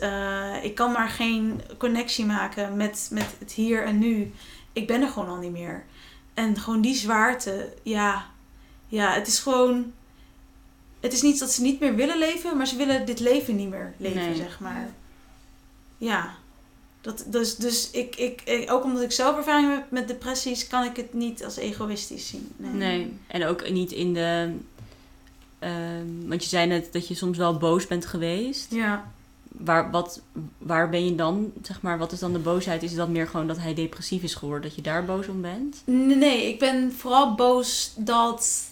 Ik 0.61 0.75
kan 0.75 0.91
maar 0.91 1.09
geen 1.09 1.61
connectie 1.77 2.25
maken 2.25 2.77
met, 2.77 3.07
met 3.11 3.35
het 3.39 3.51
hier 3.51 3.83
en 3.83 3.99
nu. 3.99 4.33
Ik 4.73 4.87
ben 4.87 5.01
er 5.01 5.07
gewoon 5.07 5.29
al 5.29 5.37
niet 5.37 5.51
meer. 5.51 5.83
En 6.33 6.59
gewoon 6.59 6.81
die 6.81 6.95
zwaarte, 6.95 7.73
ja. 7.83 8.30
Ja, 8.91 9.13
het 9.13 9.27
is 9.27 9.39
gewoon... 9.39 9.91
Het 10.99 11.13
is 11.13 11.21
niet 11.21 11.39
dat 11.39 11.51
ze 11.51 11.61
niet 11.61 11.79
meer 11.79 11.95
willen 11.95 12.17
leven, 12.17 12.57
maar 12.57 12.67
ze 12.67 12.75
willen 12.75 13.05
dit 13.05 13.19
leven 13.19 13.55
niet 13.55 13.69
meer 13.69 13.93
leven, 13.97 14.21
Nee. 14.21 14.35
zeg 14.35 14.59
maar. 14.59 14.89
Ja. 15.97 16.33
Dat, 17.01 17.23
dus 17.27 17.55
dus 17.55 17.91
ik, 17.91 18.15
ik, 18.15 18.41
ik, 18.45 18.71
ook 18.71 18.83
omdat 18.83 19.03
ik 19.03 19.11
zelf 19.11 19.37
ervaring 19.37 19.73
heb 19.73 19.91
met 19.91 20.07
depressies, 20.07 20.67
kan 20.67 20.83
ik 20.83 20.95
het 20.95 21.13
niet 21.13 21.43
als 21.43 21.57
egoïstisch 21.57 22.27
zien. 22.27 22.51
Nee. 22.57 22.71
Nee, 22.71 23.13
en 23.27 23.45
ook 23.45 23.69
niet 23.69 23.91
in 23.91 24.13
de. 24.13 24.51
ehm, 25.59 26.27
want 26.27 26.43
je 26.43 26.49
zei 26.49 26.67
net 26.67 26.93
dat 26.93 27.07
je 27.07 27.13
soms 27.15 27.37
wel 27.37 27.57
boos 27.57 27.87
bent 27.87 28.05
geweest. 28.05 28.71
Ja. 28.71 29.11
Waar, 29.47 29.91
wat, 29.91 30.21
waar 30.57 30.89
ben 30.89 31.05
je 31.05 31.15
dan, 31.15 31.51
zeg 31.61 31.81
maar, 31.81 31.97
wat 31.97 32.11
is 32.11 32.19
dan 32.19 32.33
de 32.33 32.39
boosheid? 32.39 32.83
Is 32.83 32.93
dat 32.95 33.09
meer 33.09 33.27
gewoon 33.27 33.47
dat 33.47 33.57
hij 33.57 33.73
depressief 33.73 34.23
is 34.23 34.35
geworden, 34.35 34.61
dat 34.67 34.75
je 34.75 34.81
daar 34.81 35.05
boos 35.05 35.27
om 35.27 35.41
bent? 35.41 35.81
Nee, 35.85 36.15
nee, 36.15 36.47
ik 36.47 36.59
ben 36.59 36.93
vooral 36.97 37.35
boos 37.35 37.93
dat 37.97 38.69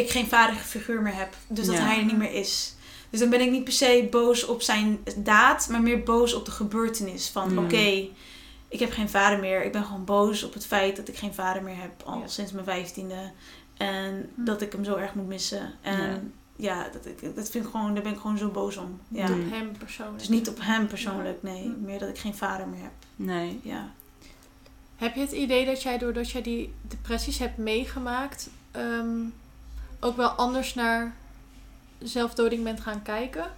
ik 0.00 0.10
geen 0.10 0.26
vaderfiguur 0.26 1.02
meer 1.02 1.14
heb. 1.16 1.34
Dus 1.48 1.66
dat 1.66 1.74
Ja. 1.74 1.80
hij 1.84 1.98
er 1.98 2.04
niet 2.04 2.16
meer 2.16 2.32
is. 2.32 2.74
Dus 3.10 3.20
dan 3.20 3.30
ben 3.30 3.40
ik 3.40 3.50
niet 3.50 3.64
per 3.64 3.72
se 3.72 4.08
boos 4.10 4.44
op 4.44 4.62
zijn 4.62 4.98
daad, 5.16 5.68
maar 5.68 5.82
meer 5.82 6.02
boos 6.02 6.34
op 6.34 6.44
de 6.44 6.50
gebeurtenis. 6.50 7.28
Van 7.28 7.52
Mm. 7.52 7.58
oké, 7.58 8.08
ik 8.68 8.80
heb 8.80 8.92
geen 8.92 9.08
vader 9.08 9.38
meer. 9.38 9.64
Ik 9.64 9.72
ben 9.72 9.84
gewoon 9.84 10.04
boos 10.04 10.42
op 10.42 10.54
het 10.54 10.66
feit 10.66 10.96
dat 10.96 11.08
ik 11.08 11.16
geen 11.16 11.34
vader 11.34 11.62
meer 11.62 11.76
heb 11.76 12.02
al 12.04 12.18
Ja. 12.20 12.26
sinds 12.26 12.52
mijn 12.52 12.64
vijftiende. 12.64 13.30
En 13.76 14.30
Hm. 14.34 14.44
dat 14.44 14.62
ik 14.62 14.72
hem 14.72 14.84
zo 14.84 14.94
erg 14.96 15.14
moet 15.14 15.26
missen. 15.26 15.72
En 15.82 16.32
ja, 16.56 16.88
dat, 16.92 17.06
ik, 17.06 17.34
dat 17.36 17.50
vind 17.50 17.64
ik 17.64 17.70
gewoon, 17.70 17.94
daar 17.94 18.02
ben 18.02 18.12
ik 18.12 18.18
gewoon 18.20 18.38
zo 18.38 18.48
boos 18.48 18.76
om. 18.76 19.00
Ja. 19.08 19.28
Mm. 19.28 19.44
Op 19.44 19.50
hem 19.52 19.72
persoonlijk. 19.78 20.18
Dus 20.18 20.28
niet 20.28 20.48
op 20.48 20.56
hem 20.60 20.86
persoonlijk, 20.86 21.42
nee. 21.42 21.68
Meer 21.80 21.98
dat 21.98 22.08
ik 22.08 22.18
geen 22.18 22.34
vader 22.34 22.68
meer 22.68 22.82
heb. 22.82 22.92
Nee. 23.16 23.60
Ja. 23.62 23.90
Heb 24.96 25.14
je 25.14 25.20
het 25.20 25.32
idee 25.32 25.64
dat 25.66 25.82
jij, 25.82 25.98
doordat 25.98 26.30
jij 26.30 26.42
die 26.42 26.72
depressies 26.82 27.38
hebt 27.38 27.56
meegemaakt, 27.58 28.50
ehm, 28.70 29.16
ook 30.04 30.16
wel 30.16 30.28
anders 30.28 30.74
naar 30.74 31.14
zelfdoding 31.98 32.64
bent 32.64 32.80
gaan 32.80 33.02
kijken? 33.02 33.52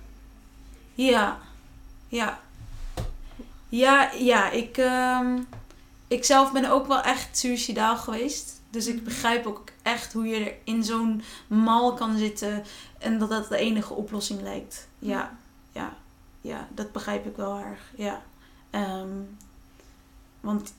Ja, 0.94 1.38
ja. 2.09 2.40
Ja, 3.68 4.12
ja, 4.12 4.50
ik, 4.50 4.76
ehm, 4.76 5.38
ik 6.09 6.24
zelf 6.24 6.52
ben 6.52 6.70
ook 6.70 6.87
wel 6.87 7.00
echt 7.00 7.38
suicidaal 7.38 7.96
geweest. 7.96 8.61
Dus 8.70 8.87
ik 8.87 9.04
begrijp 9.04 9.46
ook 9.46 9.64
echt 9.82 10.12
hoe 10.12 10.26
je 10.26 10.44
er 10.44 10.54
in 10.64 10.85
zo'n 10.85 11.22
mal 11.46 11.94
kan 11.94 12.18
zitten 12.18 12.64
en 12.98 13.18
dat 13.18 13.28
dat 13.28 13.48
de 13.48 13.56
enige 13.56 13.94
oplossing 13.94 14.40
lijkt. 14.40 14.88
Ja, 14.98 15.37
ja, 15.72 15.96
ja, 16.40 16.68
dat 16.74 16.92
begrijp 16.92 17.26
ik 17.26 17.37
wel 17.37 17.59
erg. 17.59 17.92
Ja. 17.96 18.22
Ehm, 18.70 19.18
want 20.40 20.74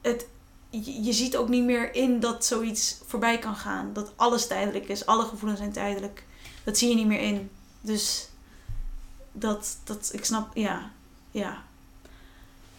het, 0.00 0.26
je, 0.70 1.02
je 1.02 1.12
ziet 1.12 1.36
ook 1.36 1.48
niet 1.48 1.64
meer 1.64 1.94
in 1.94 2.20
dat 2.20 2.44
zoiets 2.44 2.98
voorbij 3.06 3.38
kan 3.38 3.56
gaan. 3.56 3.92
Dat 3.92 4.12
alles 4.16 4.46
tijdelijk 4.46 4.88
is, 4.88 5.06
alle 5.06 5.24
gevoelens 5.24 5.60
zijn 5.60 5.72
tijdelijk. 5.72 6.24
Dat 6.64 6.78
zie 6.78 6.88
je 6.88 6.94
niet 6.94 7.06
meer 7.06 7.20
in. 7.20 7.50
Dus 7.80 8.28
dat, 9.32 9.78
dat 9.84 10.10
ik 10.12 10.24
snap, 10.24 10.56
ja, 10.56 10.90
ja. 11.30 11.62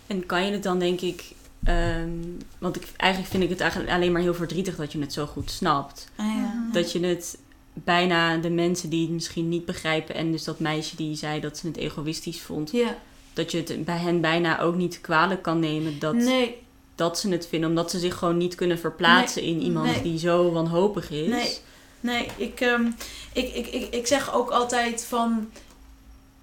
En 0.08 0.26
kan 0.26 0.46
je 0.46 0.52
het 0.52 0.64
dan, 0.64 0.80
denk 0.80 1.02
ik, 1.02 1.32
ehm, 1.64 2.20
want 2.58 2.76
ik, 2.76 2.92
eigenlijk 2.98 3.32
vind 3.32 3.44
ik 3.44 3.50
het 3.50 3.60
eigenlijk 3.60 3.92
alleen 3.92 4.12
maar 4.12 4.22
heel 4.22 4.34
verdrietig 4.34 4.76
dat 4.76 4.92
je 4.92 5.00
het 5.00 5.14
zo 5.14 5.26
goed 5.26 5.52
snapt. 5.52 6.10
Ah, 6.16 6.26
ja. 6.26 6.34
Mhm. 6.34 6.72
Dat 6.72 6.92
je 6.92 7.00
het 7.00 7.38
bijna 7.74 8.38
de 8.38 8.50
mensen 8.50 8.90
die 8.90 9.02
het 9.02 9.12
misschien 9.12 9.50
niet 9.50 9.66
begrijpen 9.66 10.16
en 10.16 10.32
dus 10.32 10.44
dat 10.44 10.60
meisje 10.60 10.96
die 10.96 11.16
zei 11.16 11.40
dat 11.40 11.58
ze 11.58 11.68
het 11.68 11.78
egoïstisch 11.78 12.42
vond, 12.42 12.72
Ja, 12.72 12.98
dat 13.34 13.52
je 13.52 13.58
het 13.58 13.86
bij 13.86 13.98
hen 13.98 14.22
bijna 14.22 14.60
ook 14.60 14.76
niet 14.76 15.02
kwalijk 15.02 15.42
kan 15.42 15.60
nemen 15.60 16.00
dat, 16.00 16.14
nee, 16.14 16.62
dat 17.02 17.20
ze 17.20 17.30
het 17.30 17.48
vinden, 17.48 17.70
omdat 17.70 17.92
ze 17.92 18.00
zich 18.00 18.18
gewoon 18.18 18.38
niet 18.38 18.56
kunnen 18.56 18.80
verplaatsen 18.80 19.42
in 19.42 19.62
iemand 19.62 19.86
nee. 19.86 20.02
die 20.02 20.20
zo 20.20 20.52
wanhopig 20.52 21.12
is. 21.12 21.28
Nee. 21.28 21.58
nee, 22.00 22.28
ik, 22.38 22.60
ehm, 22.62 22.86
ik, 23.34 23.54
ik, 23.54 23.68
ik, 23.68 23.94
ik 23.94 24.08
zeg 24.08 24.34
ook 24.34 24.50
altijd 24.50 25.06
van, 25.08 25.50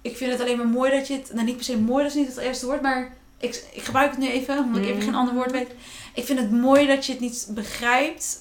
ik 0.01 0.17
vind 0.17 0.31
het 0.31 0.41
alleen 0.41 0.57
maar 0.57 0.67
mooi 0.67 0.91
dat 0.91 1.07
je 1.07 1.13
het, 1.13 1.33
nou 1.33 1.45
niet 1.45 1.55
per 1.55 1.65
se 1.65 1.77
mooi, 1.77 2.03
dat 2.03 2.11
is 2.11 2.17
niet 2.17 2.27
het 2.27 2.37
eerste 2.37 2.65
woord, 2.65 2.81
maar 2.81 3.13
ik, 3.37 3.63
ik 3.73 3.81
gebruik 3.83 4.09
het 4.11 4.19
nu 4.19 4.29
even, 4.29 4.57
omdat 4.57 4.81
ik 4.81 4.87
even 4.87 4.97
Mm. 4.97 5.03
geen 5.03 5.15
ander 5.15 5.33
woord 5.33 5.51
weet. 5.51 5.71
Ik 6.13 6.25
vind 6.25 6.39
het 6.39 6.51
mooi 6.51 6.87
dat 6.87 7.05
je 7.05 7.11
het 7.11 7.21
niet 7.21 7.47
begrijpt, 7.49 8.39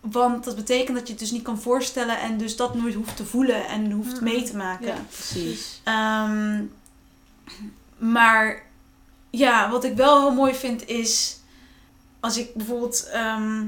want 0.00 0.44
dat 0.44 0.56
betekent 0.56 0.96
dat 0.96 1.06
je 1.06 1.12
het 1.12 1.22
dus 1.22 1.30
niet 1.30 1.42
kan 1.42 1.60
voorstellen 1.60 2.20
en 2.20 2.38
dus 2.38 2.56
dat 2.56 2.74
nooit 2.74 2.94
hoeft 2.94 3.16
te 3.16 3.24
voelen 3.24 3.66
en 3.66 3.90
hoeft 3.90 4.18
Mm. 4.18 4.24
mee 4.24 4.42
te 4.42 4.56
maken. 4.56 4.86
Ja. 4.86 5.04
Precies. 5.10 5.80
Ehm, 5.84 6.62
maar 7.98 8.66
ja, 9.38 9.70
wat 9.70 9.84
ik 9.84 9.96
wel 9.96 10.20
heel 10.20 10.34
mooi 10.34 10.54
vind 10.54 10.88
is 10.88 11.36
als 12.20 12.36
ik 12.38 12.54
bijvoorbeeld 12.54 13.08
ehm, 13.12 13.66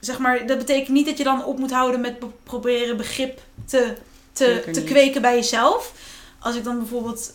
zeg 0.00 0.18
maar, 0.18 0.46
dat 0.46 0.58
betekent 0.58 0.88
niet 0.88 1.06
dat 1.06 1.18
je 1.18 1.24
dan 1.24 1.44
op 1.44 1.58
moet 1.58 1.70
houden 1.70 2.00
met 2.00 2.18
be- 2.18 2.26
proberen 2.42 2.96
begrip 2.96 3.40
te, 3.64 3.94
te, 4.32 4.62
te 4.72 4.80
niet. 4.80 4.84
kweken 4.84 5.22
bij 5.22 5.34
jezelf. 5.34 5.92
Als 6.38 6.56
ik 6.56 6.64
dan 6.64 6.78
bijvoorbeeld 6.78 7.34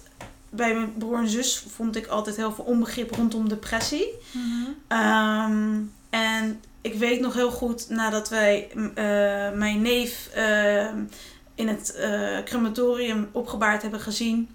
bij 0.50 0.74
mijn 0.74 0.94
broer 0.98 1.18
en 1.18 1.30
zus 1.30 1.64
vond 1.76 1.96
ik 1.96 2.08
altijd 2.08 2.36
heel 2.36 2.52
veel 2.54 2.64
onbegrip 2.64 3.16
rondom 3.16 3.50
depressie. 3.50 4.08
Ehm, 4.88 5.80
en 6.10 6.62
ik 6.82 6.94
weet 6.94 7.20
nog 7.20 7.34
heel 7.34 7.52
goed 7.52 7.90
nadat 7.90 8.30
wij 8.30 8.68
eh, 8.72 9.58
mijn 9.58 9.82
neef 9.82 10.30
ehm, 10.34 10.98
in 11.56 11.68
het 11.68 11.96
eh, 11.96 12.44
crematorium 12.46 13.30
opgebaard 13.32 13.82
hebben 13.82 14.00
gezien. 14.00 14.50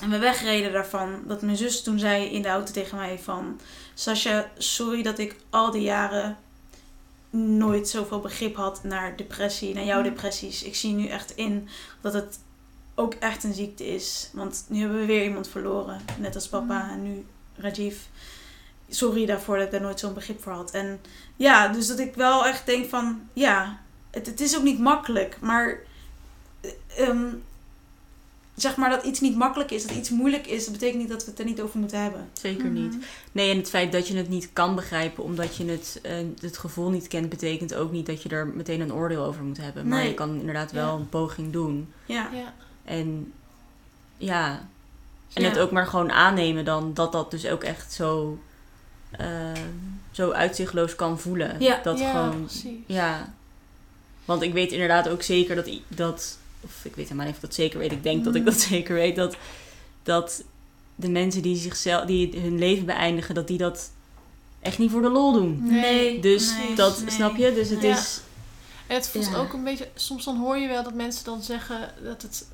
En 0.00 0.10
we 0.10 0.18
wegreden 0.18 0.72
daarvan. 0.72 1.22
Dat 1.26 1.42
mijn 1.42 1.56
zus 1.56 1.82
toen 1.82 1.98
zei 1.98 2.24
in 2.24 2.42
de 2.42 2.48
auto 2.48 2.72
tegen 2.72 2.96
mij 2.98 3.18
van... 3.18 3.60
Sascha, 3.94 4.50
sorry 4.58 5.02
dat 5.02 5.18
ik 5.18 5.36
al 5.50 5.70
die 5.70 5.82
jaren 5.82 6.36
nooit 7.30 7.88
zoveel 7.88 8.20
begrip 8.20 8.56
had 8.56 8.84
naar 8.84 9.16
depressie, 9.16 9.74
naar 9.74 9.84
jouw 9.84 9.98
Mm. 9.98 10.04
depressies. 10.04 10.62
Ik 10.62 10.74
zie 10.74 10.92
nu 10.92 11.06
echt 11.06 11.30
in 11.36 11.68
dat 12.00 12.12
het 12.12 12.38
ook 12.94 13.14
echt 13.14 13.44
een 13.44 13.54
ziekte 13.54 13.86
is. 13.86 14.30
Want 14.32 14.64
nu 14.68 14.80
hebben 14.80 14.98
we 14.98 15.06
weer 15.06 15.24
iemand 15.24 15.48
verloren. 15.48 16.00
Net 16.18 16.34
als 16.34 16.48
papa 16.48 16.82
Mm. 16.84 16.90
en 16.90 17.02
nu 17.02 17.26
Rajiv. 17.56 17.96
Sorry 18.88 19.26
daarvoor 19.26 19.56
dat 19.56 19.64
ik 19.64 19.70
daar 19.72 19.80
nooit 19.80 20.00
zo'n 20.00 20.14
begrip 20.14 20.42
voor 20.42 20.52
had. 20.52 20.70
En 20.70 21.00
ja, 21.36 21.68
dus 21.68 21.86
dat 21.86 21.98
ik 21.98 22.14
wel 22.14 22.46
echt 22.46 22.66
denk 22.66 22.88
van... 22.88 23.20
Ja, 23.32 23.80
het, 24.10 24.26
het 24.26 24.40
is 24.40 24.56
ook 24.56 24.62
niet 24.62 24.78
makkelijk. 24.78 25.36
Maar... 25.40 25.78
ehm, 26.96 27.26
zeg 28.62 28.76
maar 28.76 28.90
dat 28.90 29.04
iets 29.04 29.20
niet 29.20 29.36
makkelijk 29.36 29.70
is, 29.70 29.86
dat 29.86 29.96
iets 29.96 30.10
moeilijk 30.10 30.46
is... 30.46 30.64
Dat 30.64 30.72
betekent 30.72 30.98
niet 31.00 31.08
dat 31.10 31.24
we 31.24 31.30
het 31.30 31.38
er 31.38 31.44
niet 31.44 31.60
over 31.60 31.78
moeten 31.78 32.02
hebben. 32.02 32.28
Zeker 32.32 32.68
niet. 32.70 32.96
Nee, 33.32 33.50
en 33.50 33.56
het 33.56 33.68
feit 33.68 33.92
dat 33.92 34.08
je 34.08 34.16
het 34.16 34.28
niet 34.28 34.50
kan 34.52 34.74
begrijpen 34.74 35.24
omdat 35.24 35.56
je 35.56 35.64
het, 35.64 35.98
eh, 36.02 36.12
het 36.40 36.58
gevoel 36.58 36.90
niet 36.90 37.08
kent, 37.08 37.28
betekent 37.28 37.74
ook 37.74 37.92
niet 37.92 38.06
dat 38.06 38.22
je 38.22 38.28
er 38.28 38.46
meteen 38.46 38.80
een 38.80 38.92
oordeel 38.92 39.24
over 39.24 39.42
moet 39.42 39.56
hebben. 39.56 39.88
Maar 39.88 39.98
Nee. 39.98 40.08
je 40.08 40.14
kan 40.14 40.38
inderdaad 40.40 40.72
wel 40.72 40.86
Ja. 40.94 41.00
een 41.00 41.08
poging 41.08 41.52
doen. 41.52 41.92
Ja, 42.06 42.28
Ja. 42.32 42.54
En 42.84 43.32
ja, 44.16 44.68
en 45.32 45.42
Ja. 45.42 45.48
het 45.48 45.58
ook 45.58 45.70
maar 45.70 45.86
gewoon 45.86 46.12
aannemen 46.12 46.64
dan 46.64 46.94
dat 46.94 47.12
dat 47.12 47.30
dus 47.30 47.46
ook 47.46 47.62
echt 47.64 47.92
zo, 47.92 48.38
eh, 49.10 49.26
zo 50.10 50.30
uitzichtloos 50.30 50.96
kan 50.96 51.18
voelen. 51.20 51.56
Ja. 51.60 51.80
Dat 51.82 51.98
ja, 51.98 52.10
gewoon, 52.10 52.40
precies. 52.44 52.78
ja. 52.86 53.32
Want 54.24 54.42
ik 54.42 54.52
weet 54.52 54.72
inderdaad 54.72 55.08
ook 55.08 55.22
zeker 55.22 55.54
dat, 55.56 55.70
dat 55.88 56.38
of 56.64 56.84
ik 56.84 56.94
weet 56.94 57.04
helemaal 57.04 57.26
niet 57.26 57.34
of 57.36 57.42
ik 57.42 57.48
dat 57.48 57.54
zeker 57.58 57.78
weet, 57.78 57.92
ik 57.92 58.02
denk 58.02 58.24
dat 58.24 58.34
ik 58.34 58.40
Mm. 58.40 58.46
dat 58.46 58.60
zeker 58.70 58.94
weet, 58.94 59.16
dat, 59.16 59.36
dat 60.02 60.42
de 60.94 61.08
mensen 61.08 61.42
die, 61.42 61.56
zichzelf, 61.56 62.04
die 62.04 62.40
hun 62.40 62.58
leven 62.58 62.86
beëindigen, 62.86 63.34
dat 63.34 63.46
die 63.46 63.58
dat 63.58 63.90
echt 64.60 64.78
niet 64.78 64.90
voor 64.90 65.02
de 65.02 65.10
lol 65.10 65.32
doen. 65.32 65.58
Nee. 65.66 66.20
Dus 66.20 66.52
nee, 66.56 66.74
dat, 66.74 67.00
nee. 67.00 67.10
snap 67.10 67.36
je? 67.36 67.52
Dus 67.54 67.68
het 67.68 67.82
Ja. 67.82 67.96
is, 67.96 68.20
En 68.86 68.94
het 68.98 69.08
voelt 69.08 69.26
Ja. 69.30 69.36
ook 69.36 69.52
een 69.52 69.64
beetje... 69.64 69.88
Soms 69.94 70.24
dan 70.24 70.36
hoor 70.36 70.56
je 70.56 70.68
wel 70.68 70.82
dat 70.82 70.94
mensen 70.94 71.24
dan 71.24 71.42
zeggen 71.42 71.94
dat 72.04 72.22
het 72.22 72.46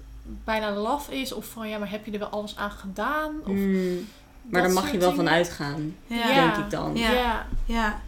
bijna 0.44 0.72
laf 0.72 1.08
is. 1.10 1.32
Of 1.32 1.46
van, 1.46 1.68
ja, 1.68 1.78
maar 1.78 1.90
heb 1.90 2.06
je 2.06 2.12
er 2.12 2.18
wel 2.18 2.28
alles 2.28 2.56
aan 2.56 2.70
gedaan? 2.70 3.32
Of 3.40 3.46
Mm. 3.48 4.08
Maar 4.42 4.62
dat 4.62 4.72
daar 4.74 4.82
mag 4.82 4.92
je 4.92 4.98
wel 4.98 5.10
dingen. 5.10 5.24
van 5.24 5.34
uitgaan, 5.34 5.96
Ja. 6.06 6.34
Denk 6.34 6.64
ik 6.64 6.70
dan. 6.70 6.96
Ja. 6.96 7.46
Ja. 7.66 8.00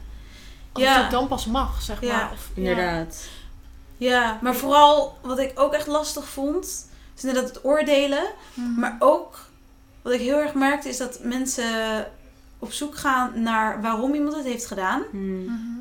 Ja. 0.75 1.03
het 1.03 1.11
dan 1.11 1.29
pas 1.29 1.47
mag, 1.47 1.83
zeg 1.83 2.01
Ja. 2.01 2.17
maar. 2.17 2.31
Of, 2.33 2.51
ja. 2.55 2.61
Inderdaad. 2.61 3.29
Ja, 4.01 4.39
maar 4.43 4.55
vooral 4.55 5.19
wat 5.23 5.39
ik 5.39 5.53
ook 5.55 5.73
echt 5.73 5.87
lastig 5.87 6.29
vond, 6.29 6.65
is 7.17 7.25
inderdaad 7.25 7.49
het 7.49 7.65
oordelen. 7.65 8.25
Mhm. 8.55 8.81
Maar 8.81 8.97
ook, 8.99 9.39
wat 10.03 10.13
ik 10.13 10.21
heel 10.21 10.39
erg 10.39 10.55
merkte, 10.55 10.89
is 10.89 10.97
dat 10.97 11.19
mensen 11.23 12.07
op 12.59 12.73
zoek 12.73 12.97
gaan 12.97 13.43
naar 13.43 13.83
waarom 13.83 14.15
iemand 14.15 14.37
het 14.37 14.45
heeft 14.45 14.67
gedaan. 14.67 15.03
Mm. 15.13 15.45
Mhm. 15.45 15.81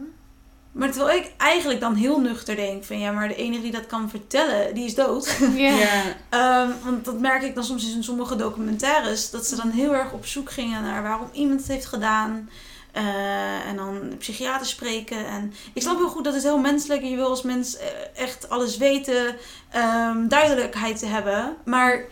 Maar 0.72 0.92
terwijl 0.92 1.18
ik 1.18 1.32
eigenlijk 1.38 1.80
dan 1.80 1.96
heel 1.96 2.20
nuchter 2.20 2.56
denk 2.56 2.84
van 2.84 3.00
ja, 3.00 3.12
maar 3.12 3.28
de 3.28 3.36
enige 3.36 3.62
die 3.62 3.72
dat 3.72 3.88
kan 3.88 4.10
vertellen, 4.10 4.76
die 4.76 4.86
is 4.86 4.96
dood. 4.96 5.38
Ja. 5.56 5.78
Ja. 5.78 6.04
Ehm, 6.30 6.70
want 6.84 7.06
dat 7.06 7.20
merk 7.20 7.44
ik 7.44 7.56
dan 7.56 7.64
soms 7.64 7.94
in 7.96 8.04
sommige 8.04 8.36
documentaires, 8.36 9.30
dat 9.30 9.46
ze 9.46 9.56
dan 9.56 9.70
heel 9.70 9.96
erg 9.96 10.12
op 10.12 10.26
zoek 10.26 10.52
gingen 10.52 10.82
naar 10.82 11.04
waarom 11.04 11.30
iemand 11.32 11.60
het 11.60 11.70
heeft 11.70 11.86
gedaan. 11.86 12.50
Eh, 12.92 13.68
en 13.68 13.76
dan 13.76 14.18
psychiaters 14.18 14.70
spreken. 14.70 15.28
En 15.28 15.54
ik 15.74 15.82
snap 15.82 15.98
heel 15.98 16.10
goed 16.10 16.24
dat 16.24 16.34
het 16.34 16.44
heel 16.44 16.58
menselijk 16.58 17.02
is. 17.02 17.10
Je 17.10 17.16
wil 17.16 17.30
als 17.30 17.42
mens 17.42 17.78
eh, 17.78 17.88
echt 18.16 18.50
alles 18.50 18.78
weten, 18.78 19.36
ehm, 19.70 20.28
duidelijkheid 20.28 21.00
te 21.00 21.06
hebben. 21.06 21.56
Maar 21.66 22.06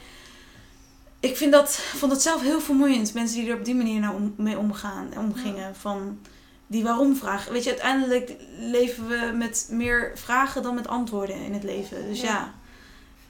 ik 1.19 1.37
vind 1.37 1.51
dat, 1.51 1.71
vond 1.71 2.11
het 2.11 2.21
zelf 2.21 2.41
heel 2.41 2.61
vermoeiend. 2.61 3.13
Mensen 3.13 3.39
die 3.39 3.49
er 3.49 3.57
op 3.57 3.65
die 3.65 3.75
manier 3.75 3.99
nou 3.99 4.15
om, 4.15 4.33
mee 4.37 4.57
omgaan, 4.57 5.09
omgingen. 5.17 5.75
Van 5.75 6.19
die 6.67 6.83
waarom 6.83 7.15
vragen. 7.15 7.51
Weet 7.51 7.63
je, 7.63 7.69
uiteindelijk 7.69 8.35
leven 8.59 9.07
we 9.07 9.31
met 9.35 9.67
meer 9.71 10.11
vragen 10.15 10.63
dan 10.63 10.75
met 10.75 10.87
antwoorden 10.87 11.35
in 11.35 11.53
het 11.53 11.63
leven. 11.63 12.07
Dus 12.07 12.21
Ja. 12.21 12.27
ja. 12.27 12.53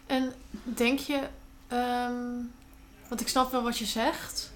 En 0.05 0.33
denk 0.63 0.99
je, 0.99 1.19
ehm, 1.67 2.33
want 3.07 3.21
ik 3.21 3.27
snap 3.27 3.51
wel 3.51 3.63
wat 3.63 3.77
je 3.77 3.85
zegt, 3.85 4.51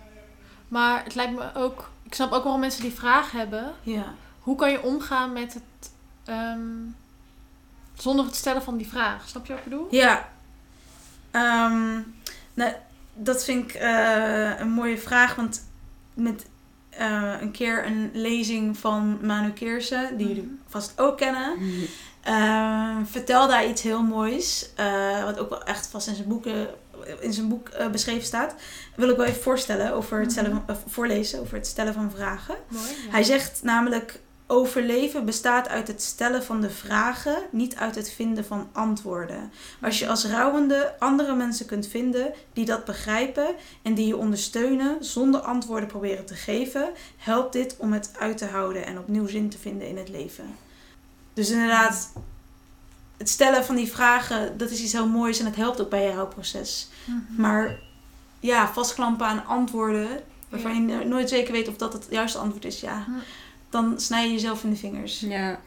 maar 0.67 1.04
het 1.04 1.15
lijkt 1.15 1.34
me 1.34 1.56
ook, 1.56 1.89
ik 2.12 2.17
snap 2.17 2.32
ook 2.32 2.43
wel 2.43 2.58
mensen 2.58 2.82
die 2.82 2.91
vragen 2.93 3.39
hebben. 3.39 3.74
ja. 3.84 4.13
Hoe 4.39 4.56
kan 4.56 4.71
je 4.71 4.82
omgaan 4.84 5.34
met 5.34 5.54
het, 5.54 5.91
ehm, 6.26 6.60
zonder 7.93 8.26
het 8.26 8.36
stellen 8.36 8.63
van 8.63 8.78
die 8.78 8.88
vraag? 8.88 9.28
Snap 9.30 9.45
je 9.45 9.54
wat 9.54 9.62
ik 9.63 9.69
bedoel? 9.69 9.88
Ja. 9.91 10.30
Ehm, 11.32 12.00
nou, 12.54 12.74
dat 13.13 13.43
vind 13.43 13.63
ik 13.69 13.74
eh, 13.76 14.60
een 14.60 14.69
mooie 14.71 14.97
vraag. 14.97 15.36
Want 15.36 15.67
met 16.13 16.45
eh, 16.89 17.34
een 17.41 17.52
keer 17.52 17.86
een 17.86 18.10
lezing 18.13 18.78
van 18.78 19.19
Manu 19.26 19.52
Keersen, 19.52 20.17
die 20.17 20.28
jullie 20.28 20.60
vast 20.67 21.00
ook 21.00 21.17
kennen, 21.17 21.54
Mm. 21.60 21.84
eh, 22.21 22.97
vertelde 23.04 23.54
hij 23.54 23.69
iets 23.69 23.82
heel 23.82 24.04
moois. 24.04 24.69
eh, 24.76 25.24
wat 25.24 25.39
ook 25.39 25.50
wel 25.50 25.63
echt 25.63 25.88
vast 25.88 26.08
in 26.08 26.15
zijn, 26.15 26.28
boeken, 26.28 26.67
in 27.20 27.34
zijn 27.34 27.48
boek 27.48 27.70
eh, 27.70 27.90
beschreven 27.90 28.26
staat. 28.26 28.56
wil 28.96 29.10
ik 29.10 29.18
wel 29.18 29.26
even 29.26 29.42
voorstellen 29.42 29.94
over 29.94 30.20
het 30.20 30.32
stellen 30.32 30.52
van, 30.52 30.64
of 30.68 30.84
voorlezen 30.88 31.40
over 31.40 31.56
het 31.58 31.68
stellen 31.68 31.94
van 31.94 32.12
vragen. 32.16 32.56
Mooi. 32.68 32.86
ja. 32.86 33.12
Hij 33.12 33.24
zegt 33.24 33.60
namelijk: 33.64 34.20
overleven 34.52 35.26
bestaat 35.26 35.68
uit 35.68 35.88
het 35.88 36.02
stellen 36.02 36.44
van 36.44 36.62
de 36.62 36.70
vragen, 36.70 37.36
niet 37.52 37.76
uit 37.76 37.96
het 37.96 38.12
vinden 38.12 38.46
van 38.46 38.70
antwoorden. 38.72 39.52
Als 39.82 40.00
je 40.00 40.08
als 40.08 40.26
rouwende 40.26 40.96
andere 41.00 41.36
mensen 41.36 41.66
kunt 41.66 41.88
vinden 41.88 42.34
die 42.54 42.66
dat 42.66 42.86
begrijpen 42.86 43.56
en 43.82 43.94
die 43.94 44.08
je 44.08 44.18
ondersteunen 44.18 45.06
zonder 45.06 45.42
antwoorden 45.42 45.90
proberen 45.90 46.26
te 46.26 46.36
geven, 46.36 46.90
helpt 47.18 47.54
dit 47.54 47.76
om 47.78 47.94
het 47.94 48.12
uit 48.20 48.38
te 48.38 48.46
houden 48.46 48.86
en 48.86 48.98
opnieuw 49.00 49.28
zin 49.28 49.50
te 49.50 49.58
vinden 49.58 49.88
in 49.88 49.98
het 49.98 50.10
leven. 50.10 50.56
Dus 51.34 51.50
inderdaad, 51.50 52.12
het 53.21 53.29
stellen 53.29 53.65
van 53.65 53.75
die 53.75 53.91
vragen, 53.91 54.57
dat 54.57 54.69
is 54.69 54.81
iets 54.81 54.91
heel 54.91 55.07
moois 55.07 55.39
en 55.39 55.45
het 55.45 55.55
helpt 55.55 55.81
ook 55.81 55.89
bij 55.89 56.03
je 56.03 56.13
rouwproces. 56.13 56.88
Mhm. 57.05 57.41
Maar 57.41 57.79
ja, 58.39 58.67
vastklampen 58.73 59.25
aan 59.27 59.45
antwoorden 59.45 60.07
waarvan 60.49 60.88
Ja. 60.88 60.99
je 60.99 61.05
nooit 61.05 61.29
zeker 61.29 61.51
weet 61.53 61.67
of 61.67 61.75
dat 61.77 61.93
het 61.93 62.07
juiste 62.10 62.38
antwoord 62.38 62.65
is, 62.65 62.79
ja, 62.79 63.05
dan 63.69 63.99
snij 63.99 64.25
je 64.25 64.31
jezelf 64.31 64.63
in 64.63 64.69
de 64.69 64.75
vingers. 64.75 65.19
Ja. 65.19 65.60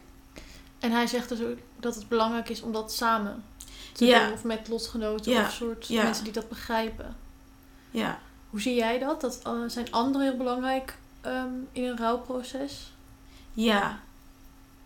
En 0.79 0.91
hij 0.91 1.07
zegt 1.07 1.29
dus 1.29 1.41
ook 1.43 1.59
dat 1.81 1.95
het 1.95 2.09
belangrijk 2.09 2.49
is 2.49 2.63
om 2.63 2.73
dat 2.73 2.93
samen 2.93 3.45
te 3.93 4.05
Ja. 4.05 4.25
doen. 4.25 4.33
Of 4.33 4.45
met 4.45 4.69
lotgenoten 4.69 5.33
Ja. 5.33 5.43
of 5.43 5.53
soort 5.53 5.87
Ja. 5.89 6.03
mensen 6.03 6.25
die 6.25 6.33
dat 6.33 6.49
begrijpen. 6.49 7.17
Ja. 7.91 8.19
Hoe 8.51 8.61
zie 8.61 8.75
jij 8.75 8.99
dat? 8.99 9.21
dat 9.21 9.41
eh, 9.45 9.53
zijn 9.67 9.91
anderen 9.93 10.27
heel 10.27 10.37
belangrijk 10.37 10.97
ehm, 11.21 11.49
in 11.73 11.85
een 11.85 11.97
rouwproces? 11.99 12.93
Ja. 13.53 14.01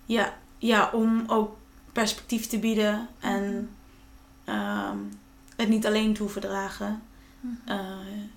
Ja. 0.07 0.37
Ja, 0.59 0.91
om 0.93 1.25
ook 1.27 1.57
perspectief 1.93 2.47
te 2.47 2.59
bieden 2.59 3.09
en 3.21 3.71
ehm, 4.45 4.97
het 5.57 5.69
niet 5.69 5.87
alleen 5.87 6.15
te 6.15 6.23
hoeven 6.23 6.41
dragen. 6.41 7.03
Mhm. 7.41 7.55
eh, 7.65 7.79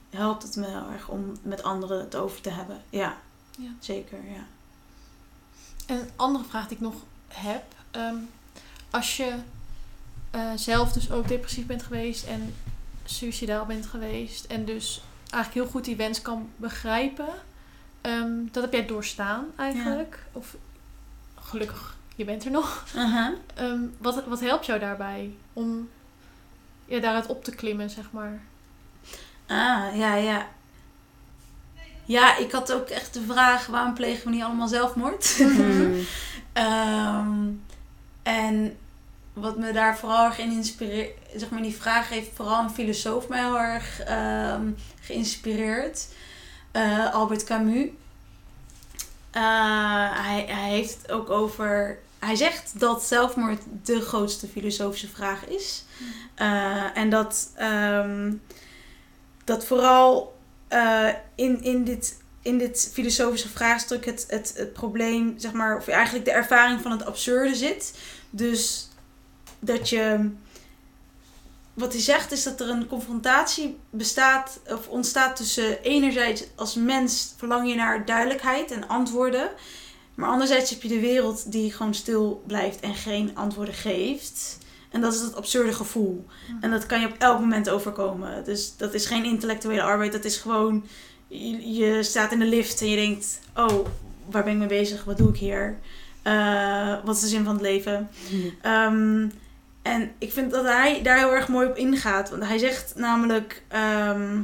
helpt 0.10 0.44
het 0.44 0.56
me 0.56 0.68
heel 0.68 0.90
erg 0.94 1.08
om 1.10 1.38
met 1.42 1.64
anderen 1.64 2.00
het 2.00 2.16
over 2.16 2.42
te 2.42 2.50
hebben. 2.50 2.82
Ja, 2.90 3.18
Ja. 3.58 3.70
zeker. 3.80 4.18
Ja. 4.30 4.46
En 5.86 6.00
een 6.00 6.10
andere 6.16 6.44
vraag 6.44 6.68
die 6.68 6.78
ik 6.78 6.84
nog 6.84 6.96
heb. 7.28 7.64
ehm, 7.92 8.16
als 8.90 9.18
je 9.18 9.36
eh, 10.32 10.52
zelf 10.56 10.92
dus 10.92 11.12
ook 11.12 11.28
depressief 11.28 11.66
bent 11.66 11.84
geweest 11.84 12.26
en 12.26 12.56
suicidaal 13.06 13.66
bent 13.66 13.86
geweest. 13.86 14.46
En 14.46 14.66
dus 14.66 15.02
eigenlijk 15.30 15.54
heel 15.54 15.74
goed 15.74 15.86
die 15.86 15.96
wens 15.96 16.22
kan 16.22 16.50
begrijpen. 16.56 17.28
ehm, 18.02 18.32
dat 18.52 18.64
heb 18.64 18.74
jij 18.74 18.86
doorstaan 18.86 19.46
eigenlijk. 19.56 20.24
Of 20.32 20.56
gelukkig, 21.36 21.98
je 22.22 22.28
bent 22.28 22.46
er 22.46 22.52
nog. 22.52 22.86
Ehm, 23.56 23.80
wat, 23.98 24.26
wat 24.26 24.40
helpt 24.40 24.66
jou 24.66 24.80
daarbij 24.80 25.32
om 25.54 25.90
ja, 26.86 27.00
daaruit 27.00 27.28
op 27.28 27.44
te 27.44 27.52
klimmen, 27.52 27.90
zeg 27.90 28.12
maar? 28.12 28.42
Ah, 29.48 29.96
ja, 29.96 30.16
ja. 30.16 30.48
Ja, 32.06 32.38
ik 32.38 32.52
had 32.52 32.72
ook 32.72 32.88
echt 32.88 33.14
de 33.14 33.22
vraag: 33.22 33.66
waarom 33.66 33.94
plegen 33.94 34.24
we 34.26 34.30
niet 34.30 34.44
allemaal 34.44 34.68
zelfmoord? 34.68 35.40
Mm. 35.40 36.00
Ehm, 36.54 37.50
en 38.24 38.78
wat 39.34 39.58
me 39.58 39.72
daar 39.72 39.98
vooral 39.98 40.26
erg 40.26 40.38
in 40.38 40.52
inspireert, 40.52 41.18
zeg 41.36 41.50
maar, 41.50 41.62
die 41.62 41.76
vraag 41.76 42.10
heeft 42.10 42.30
vooral 42.34 42.64
een 42.64 42.70
filosoof 42.70 43.28
mij 43.28 43.40
heel 43.40 43.60
erg 43.60 44.00
ehm, 44.00 44.70
geïnspireerd. 45.02 46.08
Eh, 46.72 47.14
Albert 47.14 47.44
Camus. 47.44 47.90
Eh, 49.32 50.24
hij, 50.26 50.46
hij 50.48 50.70
heeft 50.70 51.02
het 51.02 51.12
ook 51.12 51.30
over. 51.30 52.00
Hij 52.26 52.36
zegt 52.36 52.80
dat 52.80 53.04
zelfmoord 53.04 53.62
de 53.84 54.02
grootste 54.02 54.48
filosofische 54.48 55.08
vraag 55.08 55.48
is. 55.48 55.86
Eh, 56.36 56.98
en 56.98 57.10
dat, 57.10 57.52
ehm, 57.56 58.34
dat 59.44 59.66
vooral 59.66 60.40
eh, 60.68 61.08
in, 61.36 61.64
in, 61.64 61.84
dit, 61.84 62.18
in 62.42 62.58
dit 62.58 62.90
filosofische 62.94 63.50
vraagstuk 63.50 64.06
het, 64.06 64.26
het, 64.28 64.54
het 64.56 64.74
probleem, 64.74 65.34
zeg 65.38 65.52
maar, 65.52 65.78
of 65.78 65.88
eigenlijk 65.88 66.26
de 66.26 66.32
ervaring 66.32 66.82
van 66.82 66.92
het 66.92 67.06
absurde 67.06 67.56
zit. 67.56 67.94
Dus 68.30 68.90
dat 69.60 69.90
je. 69.90 70.30
Wat 71.74 71.94
hij 71.94 72.02
zegt 72.02 72.32
is 72.32 72.44
dat 72.44 72.60
er 72.60 72.70
een 72.70 72.88
confrontatie 72.88 73.80
bestaat 73.90 74.60
of 74.68 74.88
ontstaat 74.88 75.36
tussen 75.36 75.82
enerzijds 75.82 76.44
als 76.56 76.76
mens 76.76 77.34
verlang 77.38 77.70
je 77.70 77.76
naar 77.76 78.06
duidelijkheid 78.06 78.72
en 78.72 78.88
antwoorden. 78.88 79.50
Maar 80.16 80.30
anderzijds 80.30 80.70
heb 80.70 80.82
je 80.82 80.88
de 80.88 81.00
wereld 81.00 81.52
die 81.52 81.74
gewoon 81.74 81.94
stil 81.94 82.44
blijft 82.48 82.80
en 82.80 82.96
geen 82.96 83.32
antwoorden 83.34 83.74
geeft. 83.74 84.58
En 84.90 85.02
dat 85.02 85.14
is 85.14 85.22
het 85.22 85.36
absurde 85.36 85.74
gevoel. 85.74 86.26
En 86.62 86.72
dat 86.72 86.86
kan 86.86 87.00
je 87.00 87.08
op 87.08 87.16
elk 87.18 87.40
moment 87.40 87.70
overkomen. 87.70 88.44
Dus 88.44 88.78
dat 88.78 88.94
is 88.94 89.06
geen 89.06 89.26
intellectuele 89.26 89.82
arbeid. 89.82 90.12
Dat 90.12 90.26
is 90.26 90.38
gewoon, 90.38 90.86
je, 91.28 91.74
je 91.74 92.04
staat 92.04 92.32
in 92.32 92.40
de 92.40 92.46
lift 92.46 92.82
en 92.82 92.90
je 92.90 92.96
denkt, 92.96 93.40
oh, 93.56 93.88
waar 94.26 94.44
ben 94.44 94.54
ik 94.54 94.60
mee 94.60 94.68
bezig? 94.68 95.04
Wat 95.04 95.18
doe 95.18 95.30
ik 95.30 95.38
hier? 95.38 95.78
Eh, 96.22 96.96
wat 97.04 97.16
is 97.16 97.22
de 97.22 97.28
zin 97.28 97.44
van 97.44 97.54
het 97.54 97.62
leven? 97.62 98.10
Ehm, 98.62 99.28
en 99.82 100.12
ik 100.18 100.32
vind 100.32 100.52
dat 100.52 100.66
hij 100.66 101.02
daar 101.02 101.18
heel 101.18 101.34
erg 101.34 101.48
mooi 101.48 101.68
op 101.68 101.78
ingaat. 101.78 102.30
Want 102.30 102.44
hij 102.44 102.58
zegt 102.58 102.94
namelijk 102.96 103.64
ehm, 103.68 104.40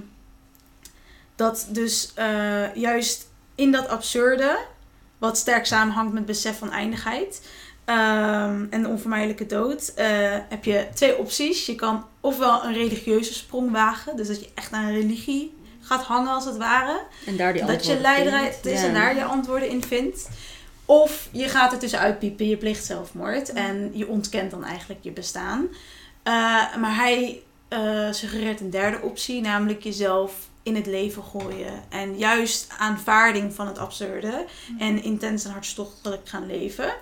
dat 1.35 1.67
dus 1.69 2.11
eh, 2.15 2.75
juist 2.75 3.27
in 3.55 3.71
dat 3.71 3.87
absurde, 3.87 4.57
wat 5.17 5.37
sterk 5.37 5.65
samenhangt 5.65 6.13
met 6.13 6.25
besef 6.25 6.57
van 6.57 6.71
eindigheid 6.71 7.41
ehm, 7.85 8.65
en 8.69 8.81
de 8.81 8.87
onvermijdelijke 8.87 9.45
dood, 9.45 9.93
eh, 9.95 10.07
heb 10.49 10.63
je 10.63 10.87
twee 10.93 11.17
opties. 11.17 11.65
Je 11.65 11.75
kan 11.75 12.05
ofwel 12.19 12.63
een 12.63 12.73
religieuze 12.73 13.33
sprong 13.33 13.71
wagen, 13.71 14.15
dus 14.15 14.27
dat 14.27 14.39
je 14.39 14.49
echt 14.55 14.71
aan 14.71 14.85
een 14.85 15.01
religie 15.01 15.55
gaat 15.81 16.03
hangen 16.03 16.33
als 16.33 16.45
het 16.45 16.57
ware 16.57 17.01
En 17.25 17.37
daar 17.37 17.53
die 17.53 17.65
dat 17.65 17.85
je 17.85 17.99
leidraad 17.99 18.65
is 18.65 18.81
Ja. 18.81 18.87
en 18.87 18.93
daar 18.93 19.15
je 19.15 19.23
antwoorden 19.23 19.69
in 19.69 19.83
vindt. 19.83 20.29
Of 20.85 21.29
je 21.31 21.49
gaat 21.49 21.71
er 21.71 21.79
tussenuit 21.79 22.19
piepen, 22.19 22.47
je 22.47 22.57
plicht 22.57 22.85
zelfmoord. 22.85 23.53
En 23.53 23.91
je 23.93 24.07
ontkent 24.07 24.51
dan 24.51 24.63
eigenlijk 24.63 24.99
je 25.03 25.11
bestaan. 25.11 25.67
Eh, 26.23 26.33
maar 26.75 26.95
hij 26.95 27.41
eh, 27.67 28.11
suggereert 28.11 28.59
een 28.59 28.69
derde 28.69 29.01
optie, 29.01 29.41
namelijk 29.41 29.83
jezelf 29.83 30.33
in 30.67 30.75
het 30.75 30.85
leven 30.85 31.23
gooien. 31.23 31.83
En 31.89 32.17
juist 32.17 32.73
aanvaarding 32.77 33.53
van 33.53 33.67
het 33.67 33.77
absurde. 33.77 34.45
En 34.77 35.03
intens 35.03 35.45
en 35.45 35.51
hartstochtelijk 35.51 36.29
gaan 36.29 36.45
leven. 36.45 36.93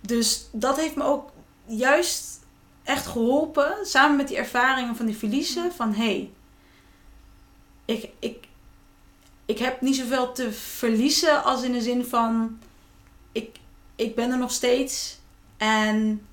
Dus 0.00 0.48
dat 0.52 0.76
heeft 0.76 0.96
me 0.96 1.04
ook 1.04 1.30
juist 1.66 2.40
echt 2.82 3.06
geholpen, 3.06 3.76
samen 3.82 4.16
met 4.16 4.28
die 4.28 4.36
ervaringen 4.36 4.96
van 4.96 5.06
die 5.06 5.16
verliezen, 5.16 5.72
van 5.72 5.94
hé, 5.94 6.04
hey, 6.04 6.30
ik, 7.84 8.10
ik, 8.18 8.46
ik 9.46 9.58
heb 9.58 9.80
niet 9.80 9.96
zoveel 9.96 10.32
te 10.32 10.52
verliezen 10.52 11.44
als 11.44 11.62
in 11.62 11.72
de 11.72 11.80
zin 11.80 12.04
van, 12.04 12.58
ik, 13.32 13.58
ik 13.96 14.14
ben 14.14 14.30
er 14.30 14.38
nog 14.38 14.50
steeds 14.50 15.18
en 15.56 16.26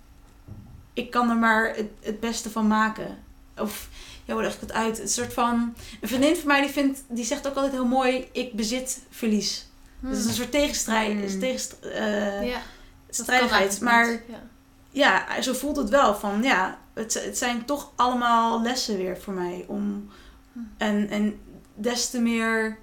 ik 0.94 1.12
kan 1.12 1.30
er 1.30 1.36
maar 1.36 1.76
het, 1.76 1.90
het 2.02 2.20
beste 2.20 2.50
van 2.50 2.68
maken. 2.68 3.24
Of, 3.58 3.90
ja, 4.26 4.34
hoe 4.34 4.44
leg 4.44 4.54
ik 4.54 4.60
het 4.62 4.72
uit? 4.74 5.00
Een 5.00 5.08
soort 5.08 5.34
van, 5.34 5.74
een 6.02 6.08
vriendin 6.08 6.36
van 6.36 6.48
mij 6.48 6.62
die, 6.62 6.70
vindt, 6.70 7.04
die 7.08 7.26
zegt 7.26 7.48
ook 7.48 7.56
altijd 7.56 7.74
heel 7.74 7.86
mooi, 7.86 8.28
ik 8.32 8.54
bezit 8.54 9.02
verlies. 9.10 9.68
Hmm. 10.00 10.10
Dus 10.10 10.18
het 10.18 10.28
is 10.28 10.32
een 10.32 10.42
soort 10.42 10.52
tegenstrijd, 10.52 11.12
Hmm. 11.12 11.24
is 11.24 11.40
tegenst, 11.40 11.74
eh, 11.82 12.48
ja, 12.48 12.60
strijdigheid. 13.10 13.82
Maar. 13.82 14.12
Ja. 14.12 15.24
ja, 15.28 15.42
zo 15.42 15.54
voelt 15.54 15.76
het 15.76 15.90
wel. 15.90 16.16
Van 16.16 16.44
ja, 16.44 16.78
het, 16.94 17.14
het 17.14 17.38
zijn 17.38 17.66
toch 17.66 17.92
allemaal 17.96 18.62
lessen 18.62 18.98
weer 18.98 19.18
voor 19.22 19.34
mij. 19.34 19.66
Om, 19.68 20.10
Hm. 20.54 20.60
en, 20.78 21.10
en 21.10 21.40
des 21.74 22.10
te 22.10 22.20
meer, 22.20 22.78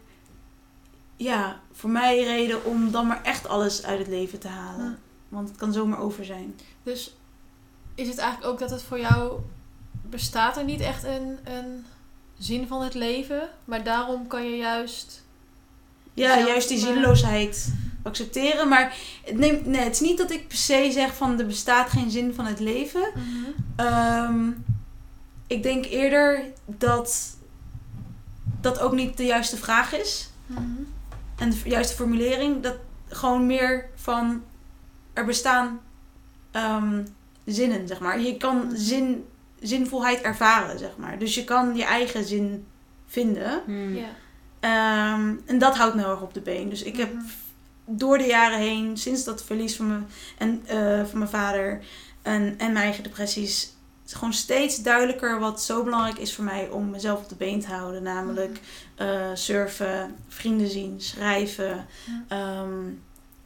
ja, 1.16 1.60
voor 1.72 1.90
mij 1.90 2.22
reden 2.22 2.64
om 2.64 2.90
dan 2.90 3.06
maar 3.06 3.22
echt 3.22 3.48
alles 3.48 3.84
uit 3.84 3.98
het 3.98 4.08
leven 4.08 4.38
te 4.38 4.48
halen. 4.48 4.98
Want 5.28 5.48
het 5.48 5.58
kan 5.58 5.72
zomaar 5.72 5.98
over 6.00 6.24
zijn. 6.24 6.56
Dus 6.82 7.16
is 7.94 8.08
het 8.08 8.18
eigenlijk 8.18 8.52
ook 8.52 8.58
dat 8.58 8.70
het 8.70 8.82
voor 8.82 8.98
jou 9.00 9.40
bestaat 10.12 10.56
er 10.56 10.64
niet 10.64 10.80
echt 10.80 11.04
een, 11.04 11.38
een 11.44 11.84
zin 12.38 12.66
van 12.66 12.82
het 12.82 12.94
leven, 12.94 13.48
maar 13.64 13.84
daarom 13.84 14.26
kan 14.26 14.44
je 14.44 14.56
juist. 14.56 15.22
Ja, 16.14 16.38
juist 16.38 16.68
die 16.68 16.78
zinloosheid 16.78 17.72
accepteren. 18.02 18.68
Maar 18.68 18.96
het, 19.24 19.38
neemt, 19.38 19.66
nee, 19.66 19.80
het 19.80 19.94
is 19.94 20.00
niet 20.00 20.18
dat 20.18 20.30
ik 20.30 20.48
per 20.48 20.56
se 20.56 20.88
zeg 20.92 21.16
van 21.16 21.38
er 21.38 21.46
bestaat 21.46 21.90
geen 21.90 22.10
zin 22.10 22.34
van 22.34 22.46
het 22.46 22.60
leven. 22.60 23.12
Ehm, 23.76 24.50
ik 25.46 25.62
denk 25.62 25.84
eerder 25.84 26.44
dat 26.66 27.36
dat 28.60 28.78
ook 28.78 28.92
niet 28.92 29.16
de 29.16 29.24
juiste 29.24 29.56
vraag 29.56 29.92
is. 29.92 30.30
En 31.36 31.50
de 31.50 31.60
juiste 31.64 31.94
formulering. 31.94 32.62
Dat 32.62 32.76
gewoon 33.08 33.46
meer 33.46 33.88
van 33.94 34.42
er 35.12 35.24
bestaan 35.24 35.80
ehm, 36.50 37.04
zinnen, 37.44 37.88
zeg 37.88 38.00
maar. 38.00 38.20
Je 38.20 38.36
kan 38.36 38.70
zin, 38.74 39.24
zinvolheid 39.62 40.20
ervaren, 40.20 40.78
zeg 40.78 40.96
maar. 40.96 41.18
Dus 41.18 41.34
je 41.34 41.44
kan 41.44 41.76
je 41.76 41.84
eigen 41.84 42.24
zin 42.24 42.66
vinden. 43.06 43.62
Hmm. 43.64 43.94
Ja. 43.96 44.08
Ehm, 44.60 45.34
en 45.46 45.58
dat 45.58 45.76
houdt 45.76 45.94
me 45.94 46.00
heel 46.00 46.10
erg 46.10 46.20
op 46.22 46.34
de 46.34 46.40
been. 46.40 46.68
Dus 46.68 46.82
ik 46.82 46.96
heb 46.96 47.12
Mhm. 47.14 47.24
door 47.84 48.18
de 48.18 48.26
jaren 48.26 48.58
heen, 48.58 48.96
sinds 48.96 49.24
dat 49.24 49.44
verlies 49.44 49.76
van 49.76 49.86
mijn, 49.88 50.06
en, 50.38 50.62
eh, 50.66 51.04
van 51.06 51.18
mijn 51.18 51.30
vader 51.30 51.84
en, 52.22 52.42
en 52.58 52.72
mijn 52.72 52.84
eigen 52.84 53.02
depressies, 53.02 53.72
gewoon 54.06 54.32
steeds 54.32 54.82
duidelijker 54.82 55.38
wat 55.38 55.62
zo 55.62 55.82
belangrijk 55.84 56.18
is 56.18 56.34
voor 56.34 56.44
mij 56.44 56.68
om 56.68 56.90
mezelf 56.90 57.22
op 57.22 57.28
de 57.28 57.34
been 57.34 57.60
te 57.60 57.66
houden. 57.66 58.02
Namelijk 58.02 58.60
eh, 58.96 59.30
surfen, 59.34 60.16
vrienden 60.28 60.68
zien, 60.68 61.00
schrijven, 61.00 61.86
ehm, 62.28 62.90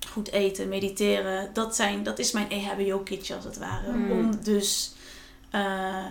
goed 0.09 0.31
eten, 0.31 0.69
mediteren. 0.69 1.51
Dat, 1.53 1.77
zijn, 1.77 2.03
dat 2.03 2.19
is 2.19 2.33
mijn 2.33 2.51
EHBO-kitje 2.51 3.35
als 3.35 3.45
het 3.45 3.59
ware. 3.59 3.93
Mm. 3.93 4.11
Om 4.11 4.43
dus 4.43 4.95
eh, 5.61 6.05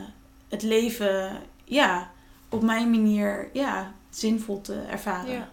het 0.49 0.61
leven 0.63 1.41
ja, 1.63 2.11
op 2.49 2.61
mijn 2.61 2.89
manier 2.89 3.49
ja, 3.53 3.91
zinvol 4.09 4.61
te 4.61 4.81
ervaren. 4.89 5.31
Ja. 5.33 5.49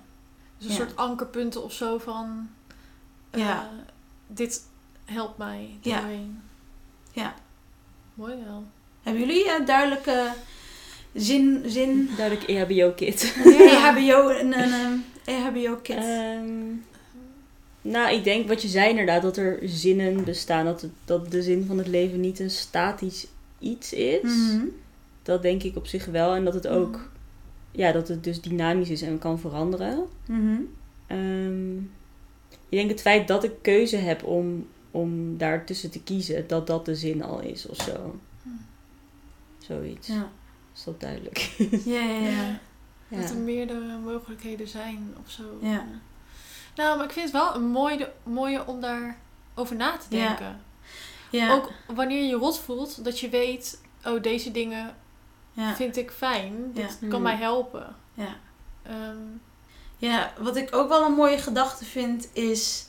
Dus 0.59 0.67
een 0.67 0.73
Ja. 0.77 0.79
soort 0.79 0.97
ankerpunten 0.97 1.63
of 1.65 1.73
zo 1.73 1.99
van. 1.99 2.49
eh, 3.31 3.41
Ja. 3.41 3.71
Dit 4.27 4.63
helpt 5.05 5.39
mij 5.39 5.71
Ja. 5.81 6.01
doorheen. 6.01 6.41
Ja. 7.13 7.35
Mooi 8.15 8.35
wel. 8.45 8.65
Hebben 9.03 9.23
jullie 9.27 9.51
een 9.59 9.65
duidelijke 9.65 10.33
zin, 11.15 11.63
zin 11.67 12.11
Duidelijk 12.17 12.49
E 12.49 12.55
EHBO-kit. 12.57 13.35
EHBO, 13.45 14.29
een, 14.31 14.59
een, 14.59 15.05
EHBO-kit? 15.25 15.97
Ehm, 15.97 16.71
nou, 17.83 18.15
ik 18.15 18.25
denk 18.25 18.49
wat 18.49 18.63
je 18.63 18.69
zei 18.69 18.89
inderdaad, 18.91 19.23
dat 19.23 19.37
er 19.37 19.59
zinnen 19.63 20.25
bestaan. 20.25 20.65
Dat, 20.65 20.81
het, 20.81 20.91
dat 21.05 21.31
de 21.31 21.43
zin 21.43 21.65
van 21.67 21.79
het 21.79 21.87
leven 21.87 22.21
niet 22.21 22.39
een 22.41 22.51
statisch 22.51 23.27
iets 23.63 23.93
is. 23.93 24.23
Mhm. 24.23 24.65
Dat 25.23 25.43
denk 25.43 25.63
ik 25.63 25.77
op 25.77 25.87
zich 25.87 26.05
wel. 26.05 26.35
En 26.35 26.45
dat 26.45 26.55
het 26.55 26.69
ook, 26.69 27.09
ja, 27.71 27.93
dat 27.93 28.09
het 28.09 28.25
dus 28.25 28.41
dynamisch 28.41 28.91
is 28.91 29.03
en 29.03 29.19
kan 29.19 29.39
veranderen. 29.39 30.07
Mhm. 30.27 30.61
Ehm, 31.07 31.77
ik 32.49 32.79
denk 32.79 32.91
het 32.91 33.01
feit 33.01 33.29
dat 33.29 33.45
ik 33.45 33.53
keuze 33.63 33.97
heb 33.97 34.25
om, 34.25 34.67
om 34.91 35.39
daartussen 35.39 35.91
te 35.91 36.03
kiezen, 36.03 36.47
dat 36.47 36.67
dat 36.67 36.85
de 36.85 36.95
zin 36.95 37.23
al 37.23 37.41
is 37.41 37.67
of 37.67 37.77
zo. 37.77 38.19
Zoiets. 39.59 40.07
Ja. 40.07 40.31
Is 40.75 40.85
dat 40.85 41.01
duidelijk? 41.01 41.39
Ja, 41.85 42.01
ja, 42.01 42.19
ja. 42.19 42.61
Ja. 43.09 43.21
Dat 43.21 43.31
er 43.31 43.37
meerdere 43.37 43.99
mogelijkheden 43.99 44.69
zijn 44.69 45.15
of 45.25 45.31
zo. 45.31 45.43
Ja. 45.61 45.85
Nou, 46.75 46.97
maar 46.97 47.05
ik 47.05 47.13
vind 47.13 47.25
het 47.25 47.43
wel 47.43 47.55
een 47.55 47.69
mooie, 47.71 48.13
mooie 48.23 48.67
om 48.67 48.81
daarover 48.81 49.77
na 49.77 49.97
te 49.97 50.09
denken. 50.09 50.47
Ja. 50.47 50.61
Ook 51.53 51.71
wanneer 51.87 52.23
je 52.25 52.35
rot 52.35 52.59
voelt, 52.59 53.05
dat 53.05 53.21
je 53.21 53.29
weet, 53.29 53.81
oh, 54.05 54.23
deze 54.23 54.51
dingen 54.51 54.97
ja. 55.53 55.75
vind 55.75 55.97
ik 55.97 56.11
fijn. 56.11 56.71
Dit 56.75 56.99
Ja. 57.01 57.09
kan 57.09 57.19
Mm. 57.19 57.23
mij 57.25 57.37
helpen. 57.37 57.97
Ja. 58.15 58.37
Ehm, 58.83 59.17
ja, 59.97 60.33
wat 60.39 60.57
ik 60.57 60.75
ook 60.75 60.89
wel 60.89 61.05
een 61.05 61.13
mooie 61.13 61.39
gedachte 61.39 61.85
vind 61.85 62.29
is... 62.33 62.87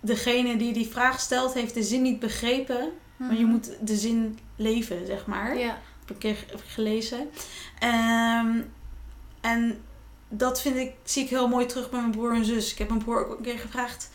Degene 0.00 0.56
die 0.56 0.72
die 0.72 0.88
vraag 0.88 1.20
stelt, 1.20 1.54
heeft 1.54 1.74
de 1.74 1.82
zin 1.82 2.02
niet 2.02 2.18
begrepen. 2.20 2.90
Maar 3.16 3.34
je 3.34 3.44
moet 3.44 3.70
de 3.80 3.96
zin 3.96 4.38
leven, 4.56 5.06
zeg 5.06 5.26
maar. 5.26 5.58
Ja. 5.58 5.66
heb 5.68 5.76
ik 6.04 6.10
een 6.10 6.18
keer 6.18 6.34
ge- 6.34 6.58
gelezen. 6.66 7.30
Ehm, 7.78 8.60
en 9.40 9.82
dat 10.28 10.60
vind 10.60 10.76
ik, 10.76 10.92
zie 11.04 11.22
ik 11.24 11.28
heel 11.30 11.48
mooi 11.48 11.66
terug 11.66 11.90
bij 11.90 12.00
mijn 12.00 12.10
broer 12.12 12.34
en 12.34 12.44
zus. 12.44 12.72
Ik 12.72 12.78
heb 12.78 12.88
mijn 12.88 13.02
broer 13.04 13.26
ook 13.26 13.36
een 13.38 13.44
keer 13.44 13.58
gevraagd. 13.58 14.10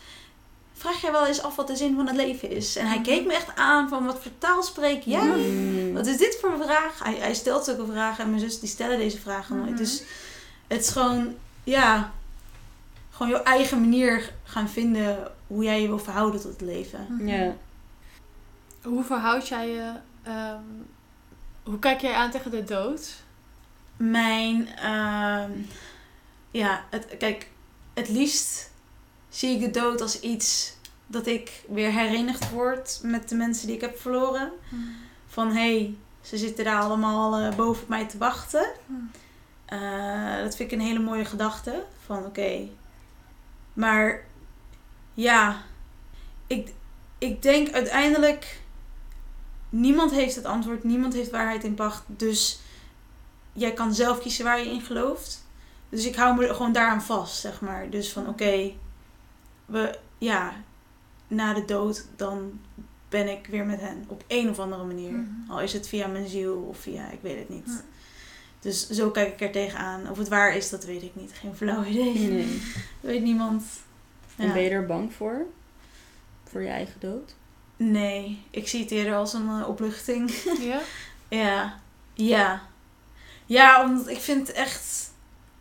Vraag 0.79 1.01
jij 1.01 1.11
wel 1.11 1.25
eens 1.27 1.41
af 1.41 1.55
wat 1.55 1.67
de 1.67 1.75
zin 1.75 1.95
van 1.95 2.07
het 2.07 2.15
leven 2.15 2.49
is? 2.49 2.75
En 2.75 2.85
hij 2.87 2.95
Mhm. 2.95 3.03
keek 3.05 3.25
me 3.25 3.33
echt 3.33 3.55
aan 3.55 3.89
van 3.89 4.05
wat 4.05 4.19
voor 4.21 4.31
taal 4.37 4.63
spreek 4.63 5.03
jij? 5.03 5.25
Mm. 5.37 5.93
Wat 5.93 6.05
is 6.07 6.17
dit 6.17 6.37
voor 6.41 6.51
een 6.51 6.63
vraag? 6.63 7.03
Hij, 7.03 7.15
hij 7.15 7.33
stelt 7.33 7.65
zulke 7.65 7.85
vragen 7.91 8.23
en 8.23 8.29
mijn 8.29 8.41
zus 8.41 8.59
die 8.59 8.69
stellen 8.69 8.97
deze 8.97 9.19
vragen 9.19 9.55
nooit. 9.57 9.69
Mhm. 9.69 9.77
Dus 9.77 10.03
het 10.67 10.79
is 10.81 10.89
gewoon, 10.89 11.35
ja, 11.63 12.11
gewoon 13.11 13.31
je 13.31 13.41
eigen 13.43 13.79
manier 13.79 14.33
gaan 14.43 14.69
vinden 14.69 15.31
hoe 15.47 15.63
jij 15.63 15.81
je 15.81 15.87
wil 15.87 15.99
verhouden 15.99 16.41
tot 16.41 16.51
het 16.51 16.61
leven. 16.61 17.21
Ja. 17.25 17.55
Hoe 18.83 19.03
verhoud 19.03 19.47
jij 19.47 19.67
je... 19.69 19.91
ehm, 20.23 20.61
hoe 21.63 21.79
kijk 21.79 22.01
jij 22.01 22.13
aan 22.13 22.31
tegen 22.31 22.51
de 22.51 22.63
dood? 22.63 23.09
Mijn, 23.97 24.67
ehm, 24.75 25.51
ja, 26.51 26.83
het, 26.89 27.07
kijk, 27.17 27.47
het 27.93 28.09
liefst 28.09 28.68
zie 29.29 29.55
ik 29.55 29.59
de 29.61 29.79
dood 29.79 30.01
als 30.01 30.19
iets 30.19 30.73
dat 31.07 31.27
ik 31.27 31.63
weer 31.67 31.91
herenigd 31.91 32.49
word 32.49 32.99
met 33.03 33.29
de 33.29 33.35
mensen 33.35 33.67
die 33.67 33.75
ik 33.75 33.81
heb 33.81 33.99
verloren. 33.99 34.51
Van 35.27 35.47
hé, 35.47 35.53
hey, 35.53 35.95
ze 36.21 36.37
zitten 36.37 36.65
daar 36.65 36.81
allemaal 36.81 37.35
eh, 37.35 37.55
boven 37.55 37.83
op 37.83 37.89
mij 37.89 38.07
te 38.07 38.17
wachten. 38.17 38.71
Eh, 39.65 40.37
dat 40.41 40.55
vind 40.55 40.71
ik 40.71 40.79
een 40.79 40.85
hele 40.85 40.99
mooie 40.99 41.25
gedachte. 41.25 41.85
Van 42.05 42.25
oké. 42.25 42.67
Maar 43.73 44.23
ja, 45.13 45.61
ik, 46.47 46.73
ik 47.17 47.41
denk 47.41 47.71
uiteindelijk. 47.71 48.61
Niemand 49.69 50.11
heeft 50.11 50.35
het 50.35 50.45
antwoord, 50.45 50.83
niemand 50.83 51.13
heeft 51.13 51.29
waarheid 51.29 51.63
in 51.63 51.73
pacht. 51.73 52.03
Dus 52.07 52.59
jij 53.53 53.73
kan 53.73 53.93
zelf 53.93 54.19
kiezen 54.19 54.45
waar 54.45 54.59
je 54.59 54.71
in 54.71 54.81
gelooft. 54.81 55.47
Dus 55.89 56.05
ik 56.05 56.15
hou 56.15 56.37
me 56.37 56.53
gewoon 56.53 56.71
daaraan 56.71 57.01
vast, 57.01 57.39
zeg 57.39 57.61
maar. 57.61 57.89
Dus 57.89 58.11
van 58.11 58.27
oké, 58.27 58.71
we, 59.69 59.99
ja, 60.17 60.53
na 61.27 61.53
de 61.53 61.65
dood, 61.65 62.05
dan 62.15 62.59
ben 63.09 63.27
ik 63.29 63.47
weer 63.47 63.65
met 63.65 63.79
hen. 63.81 64.05
Op 64.07 64.23
een 64.27 64.49
of 64.49 64.59
andere 64.59 64.83
manier. 64.83 65.11
Mhm. 65.11 65.51
Al 65.51 65.61
is 65.61 65.73
het 65.73 65.87
via 65.87 66.07
mijn 66.07 66.27
ziel 66.27 66.55
of 66.55 66.77
via, 66.77 67.09
ik 67.09 67.19
weet 67.21 67.39
het 67.39 67.49
niet. 67.49 67.65
Ja. 67.67 67.81
Dus 68.59 68.89
zo 68.89 69.09
kijk 69.11 69.33
ik 69.33 69.41
er 69.41 69.51
tegenaan. 69.51 70.09
Of 70.09 70.17
het 70.17 70.27
waar 70.27 70.55
is, 70.55 70.69
dat 70.69 70.85
weet 70.85 71.01
ik 71.03 71.15
niet. 71.15 71.31
Geen 71.33 71.55
flauw 71.55 71.83
idee. 71.83 72.13
Nee. 72.29 72.61
Dat 73.01 73.11
weet 73.11 73.21
niemand. 73.23 73.63
En 74.35 74.47
Ja. 74.47 74.53
ben 74.53 74.61
je 74.61 74.69
er 74.69 74.85
bang 74.85 75.13
voor? 75.13 75.45
Voor 76.43 76.61
je 76.61 76.67
eigen 76.67 76.99
dood? 76.99 77.35
Nee, 77.77 78.41
ik 78.49 78.67
zie 78.67 78.81
het 78.81 78.91
eerder 78.91 79.15
als 79.15 79.33
een 79.33 79.49
eh, 79.49 79.67
opluchting. 79.67 80.31
Ja? 80.61 80.79
Ja. 81.29 81.79
Ja. 82.13 82.61
Ja, 83.45 83.83
omdat 83.83 84.07
ik 84.07 84.19
vind 84.19 84.47
het 84.47 84.55
echt... 84.55 85.11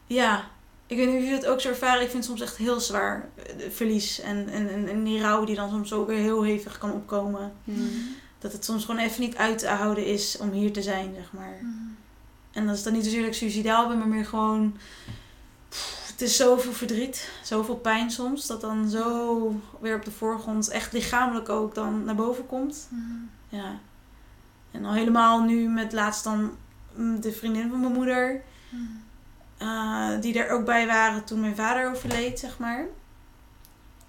Ja. 0.07 0.51
Ik 0.89 0.97
weet 0.97 1.07
niet 1.07 1.17
of 1.17 1.23
jullie 1.23 1.37
het 1.37 1.47
ook 1.47 1.61
zo 1.61 1.69
ervaren. 1.69 2.03
Ik 2.03 2.11
vind 2.11 2.17
het 2.17 2.25
soms 2.25 2.41
echt 2.41 2.57
heel 2.57 2.81
zwaar. 2.81 3.29
eh, 3.35 3.71
Verlies. 3.71 4.21
En, 4.21 4.49
en, 4.49 4.89
en, 4.89 5.05
die 5.05 5.21
rouw 5.21 5.45
die 5.45 5.57
dan 5.57 5.71
soms 5.71 5.93
ook 5.93 6.07
weer 6.07 6.19
heel 6.19 6.43
hevig 6.43 6.79
kan 6.79 6.93
opkomen. 6.93 7.53
Dat 8.39 8.53
het 8.53 8.65
soms 8.65 8.85
gewoon 8.85 9.01
even 9.01 9.21
niet 9.21 9.37
uit 9.37 9.59
te 9.59 9.69
houden 9.69 10.07
is 10.07 10.37
om 10.41 10.51
hier 10.51 10.73
te 10.73 10.83
zijn, 10.83 11.15
zeg 11.15 11.33
maar. 11.33 11.59
En 12.53 12.67
dat 12.67 12.77
is 12.77 12.83
dan 12.83 12.93
niet 12.93 13.05
zozeer 13.05 13.21
dat 13.21 13.29
ik 13.29 13.35
suicidaal 13.37 13.89
ben, 13.89 13.99
maar 13.99 14.09
meer 14.09 14.25
gewoon... 14.27 14.77
pff, 15.69 16.09
het 16.11 16.21
is 16.21 16.37
zoveel 16.37 16.73
verdriet, 16.73 17.31
zoveel 17.43 17.77
pijn 17.77 18.11
soms, 18.11 18.47
dat 18.47 18.61
dan 18.61 18.89
zo 18.89 19.61
weer 19.81 19.97
op 19.97 20.05
de 20.05 20.11
voorgrond, 20.11 20.69
echt 20.69 20.93
lichamelijk 20.93 21.49
ook, 21.49 21.75
dan 21.75 22.05
naar 22.05 22.15
boven 22.15 22.47
komt. 22.47 22.89
Ja. 23.49 23.79
En 24.71 24.85
al 24.85 24.93
helemaal 24.93 25.43
nu 25.43 25.69
met 25.69 25.93
laatst 25.93 26.25
dan 26.25 26.51
mm, 26.95 27.21
de 27.21 27.33
vriendin 27.33 27.71
van 27.71 27.81
mijn 27.81 27.93
moeder, 27.93 28.43
eh, 29.59 30.11
die 30.21 30.43
er 30.43 30.51
ook 30.51 30.65
bij 30.65 30.87
waren 30.87 31.25
toen 31.25 31.41
mijn 31.41 31.57
vader 31.57 31.91
overleed, 31.91 32.39
zeg 32.39 32.59
maar. 32.59 32.85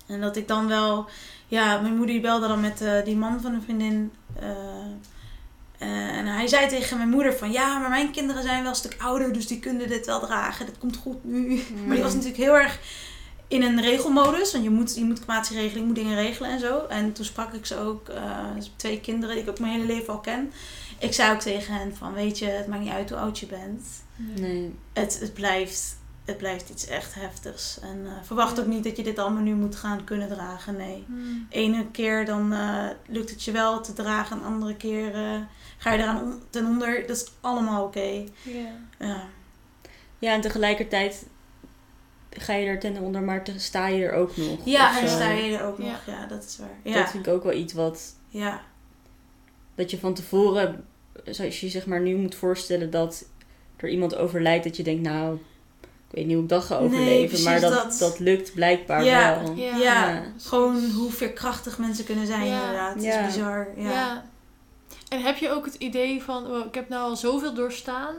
En 0.08 0.22
dat 0.22 0.36
ik 0.36 0.48
dan 0.48 0.68
wel, 0.68 1.10
ja, 1.48 1.80
mijn 1.80 1.96
moeder 1.96 2.22
belde 2.22 2.48
dan 2.48 2.60
met 2.60 2.82
eh, 2.82 3.04
die 3.04 3.16
man 3.16 3.42
van 3.42 3.54
een 3.54 3.62
vriendin. 3.62 4.12
eh, 5.78 6.18
en 6.18 6.26
hij 6.26 6.48
zei 6.48 6.68
tegen 6.68 6.98
mijn 6.98 7.10
moeder 7.10 7.34
van, 7.34 7.52
ja, 7.52 7.80
maar 7.80 7.90
mijn 7.90 8.12
kinderen 8.12 8.44
zijn 8.44 8.62
wel 8.62 8.70
een 8.70 8.76
stuk 8.76 8.96
ouder, 9.00 9.34
dus 9.34 9.48
die 9.48 9.60
kunnen 9.60 9.88
dit 9.88 10.06
wel 10.06 10.20
dragen. 10.20 10.66
Dit 10.66 10.78
komt 10.78 10.98
goed 10.98 11.24
nu. 11.24 11.62
Maar 11.86 11.96
die 11.96 12.04
was 12.04 12.14
natuurlijk 12.14 12.42
heel 12.44 12.58
erg 12.58 12.80
in 13.50 13.64
een 13.64 13.82
regelmodus. 13.82 14.52
Want 14.52 14.64
je 14.64 14.70
moet, 14.70 14.96
je 14.96 15.04
moet 15.04 15.22
je 15.50 15.84
moet 15.86 15.96
dingen 15.96 16.16
regelen 16.16 16.52
en 16.52 16.60
zo. 16.60 16.86
En 16.90 17.14
toen 17.14 17.26
sprak 17.26 17.54
ik 17.54 17.66
ze 17.66 17.78
ook, 17.78 18.10
eh, 18.10 18.46
twee 18.76 19.00
kinderen 19.00 19.36
die 19.36 19.44
ik 19.44 19.50
ook 19.50 19.60
mijn 19.60 19.72
hele 19.72 19.86
leven 19.86 20.14
al 20.14 20.20
ken. 20.20 20.52
Ik 21.00 21.14
zei 21.14 21.34
ook 21.34 21.40
tegen 21.40 21.74
hen 21.74 21.96
van, 21.96 22.14
weet 22.14 22.40
je, 22.40 22.46
het 22.46 22.68
maakt 22.68 22.82
niet 22.84 22.92
uit 22.92 23.10
hoe 23.10 23.20
oud 23.20 23.40
je 23.40 23.46
bent. 23.46 23.88
Nee. 24.16 24.76
Het, 24.94 25.20
het, 25.20 25.34
blijft, 25.34 25.98
het 26.26 26.38
blijft 26.38 26.70
iets 26.70 26.88
echt 26.88 27.16
heftigs. 27.16 27.80
En 27.80 28.06
eh, 28.06 28.12
verwacht 28.24 28.60
ook 28.60 28.66
niet 28.68 28.84
dat 28.84 28.98
je 28.98 29.04
dit 29.04 29.20
allemaal 29.20 29.42
nu 29.44 29.54
moet 29.56 29.76
gaan 29.76 30.04
kunnen 30.04 30.28
dragen. 30.30 30.76
Nee. 30.78 31.06
Ene 31.50 31.86
keer 31.92 32.26
dan 32.26 32.54
eh, 32.54 32.86
lukt 33.08 33.30
het 33.30 33.44
je 33.44 33.52
wel 33.52 33.82
te 33.82 33.94
dragen. 33.94 34.38
Een 34.38 34.44
andere 34.44 34.76
keer 34.76 35.14
eh, 35.16 35.40
ga 35.78 35.92
je 35.94 36.00
eraan 36.02 36.22
on- 36.24 36.42
ten 36.50 36.66
onder. 36.66 37.08
Dat 37.08 37.16
is 37.18 37.32
allemaal 37.42 37.84
oké. 37.86 38.24
Ja. 38.44 38.72
Ja. 39.00 39.24
Ja, 40.20 40.34
en 40.34 40.42
tegelijkertijd 40.42 41.26
ga 42.30 42.54
je 42.54 42.66
er 42.68 42.80
ten 42.80 42.98
onder, 42.98 43.22
maar 43.22 43.44
te- 43.44 43.60
sta 43.60 43.88
je 43.88 44.04
er 44.06 44.14
ook 44.14 44.38
nog. 44.38 44.60
Ja, 44.66 44.90
Of 44.90 45.02
en 45.02 45.10
sta 45.10 45.30
je 45.30 45.58
er 45.58 45.64
ook 45.64 45.78
Ja. 45.78 45.84
nog. 45.92 46.06
Ja, 46.06 46.26
dat 46.26 46.44
is 46.44 46.58
waar. 46.58 46.78
Ja. 46.84 46.94
Dat 47.02 47.10
vind 47.12 47.28
ik 47.28 47.34
ook 47.34 47.44
wel 47.44 47.54
iets 47.54 47.74
wat... 47.74 48.16
ja. 48.28 48.62
Dat 49.76 49.92
je 49.92 50.00
van 50.00 50.14
tevoren, 50.14 50.86
zoals 51.26 51.60
je 51.60 51.70
zeg 51.70 51.86
maar 51.86 52.02
nu 52.02 52.16
moet 52.16 52.36
voorstellen 52.36 52.90
dat 52.90 53.26
er 53.78 53.90
iemand 53.90 54.16
overlijdt, 54.16 54.64
dat 54.64 54.78
je 54.78 54.84
denkt, 54.84 55.02
nou, 55.02 55.36
ik 55.82 56.16
weet 56.16 56.26
niet 56.26 56.34
hoe 56.34 56.44
ik 56.44 56.50
dat 56.50 56.64
ga 56.64 56.78
overleven. 56.78 57.44
maar 57.44 57.60
dat, 57.60 57.74
dat. 57.74 57.98
dat. 58.00 58.20
lukt 58.20 58.54
blijkbaar 58.54 59.04
Ja. 59.04 59.42
wel. 59.44 59.54
Ja. 59.56 59.76
Ja. 59.78 60.24
Gewoon 60.42 60.90
hoe 60.92 61.12
veerkrachtig 61.12 61.78
mensen 61.78 62.06
kunnen 62.06 62.26
zijn, 62.28 62.46
Ja. 62.46 62.60
inderdaad. 62.62 62.94
Het 62.96 63.04
is 63.04 63.26
bizar. 63.26 63.68
Ja. 63.78 63.90
Ja. 63.90 64.26
En 65.10 65.22
heb 65.22 65.38
je 65.38 65.50
ook 65.52 65.66
het 65.66 65.76
idee 65.76 66.24
van, 66.24 66.48
oh, 66.48 66.66
ik 66.66 66.76
heb 66.76 66.90
nou 66.90 67.10
al 67.10 67.16
zoveel 67.16 67.54
doorstaan, 67.54 68.16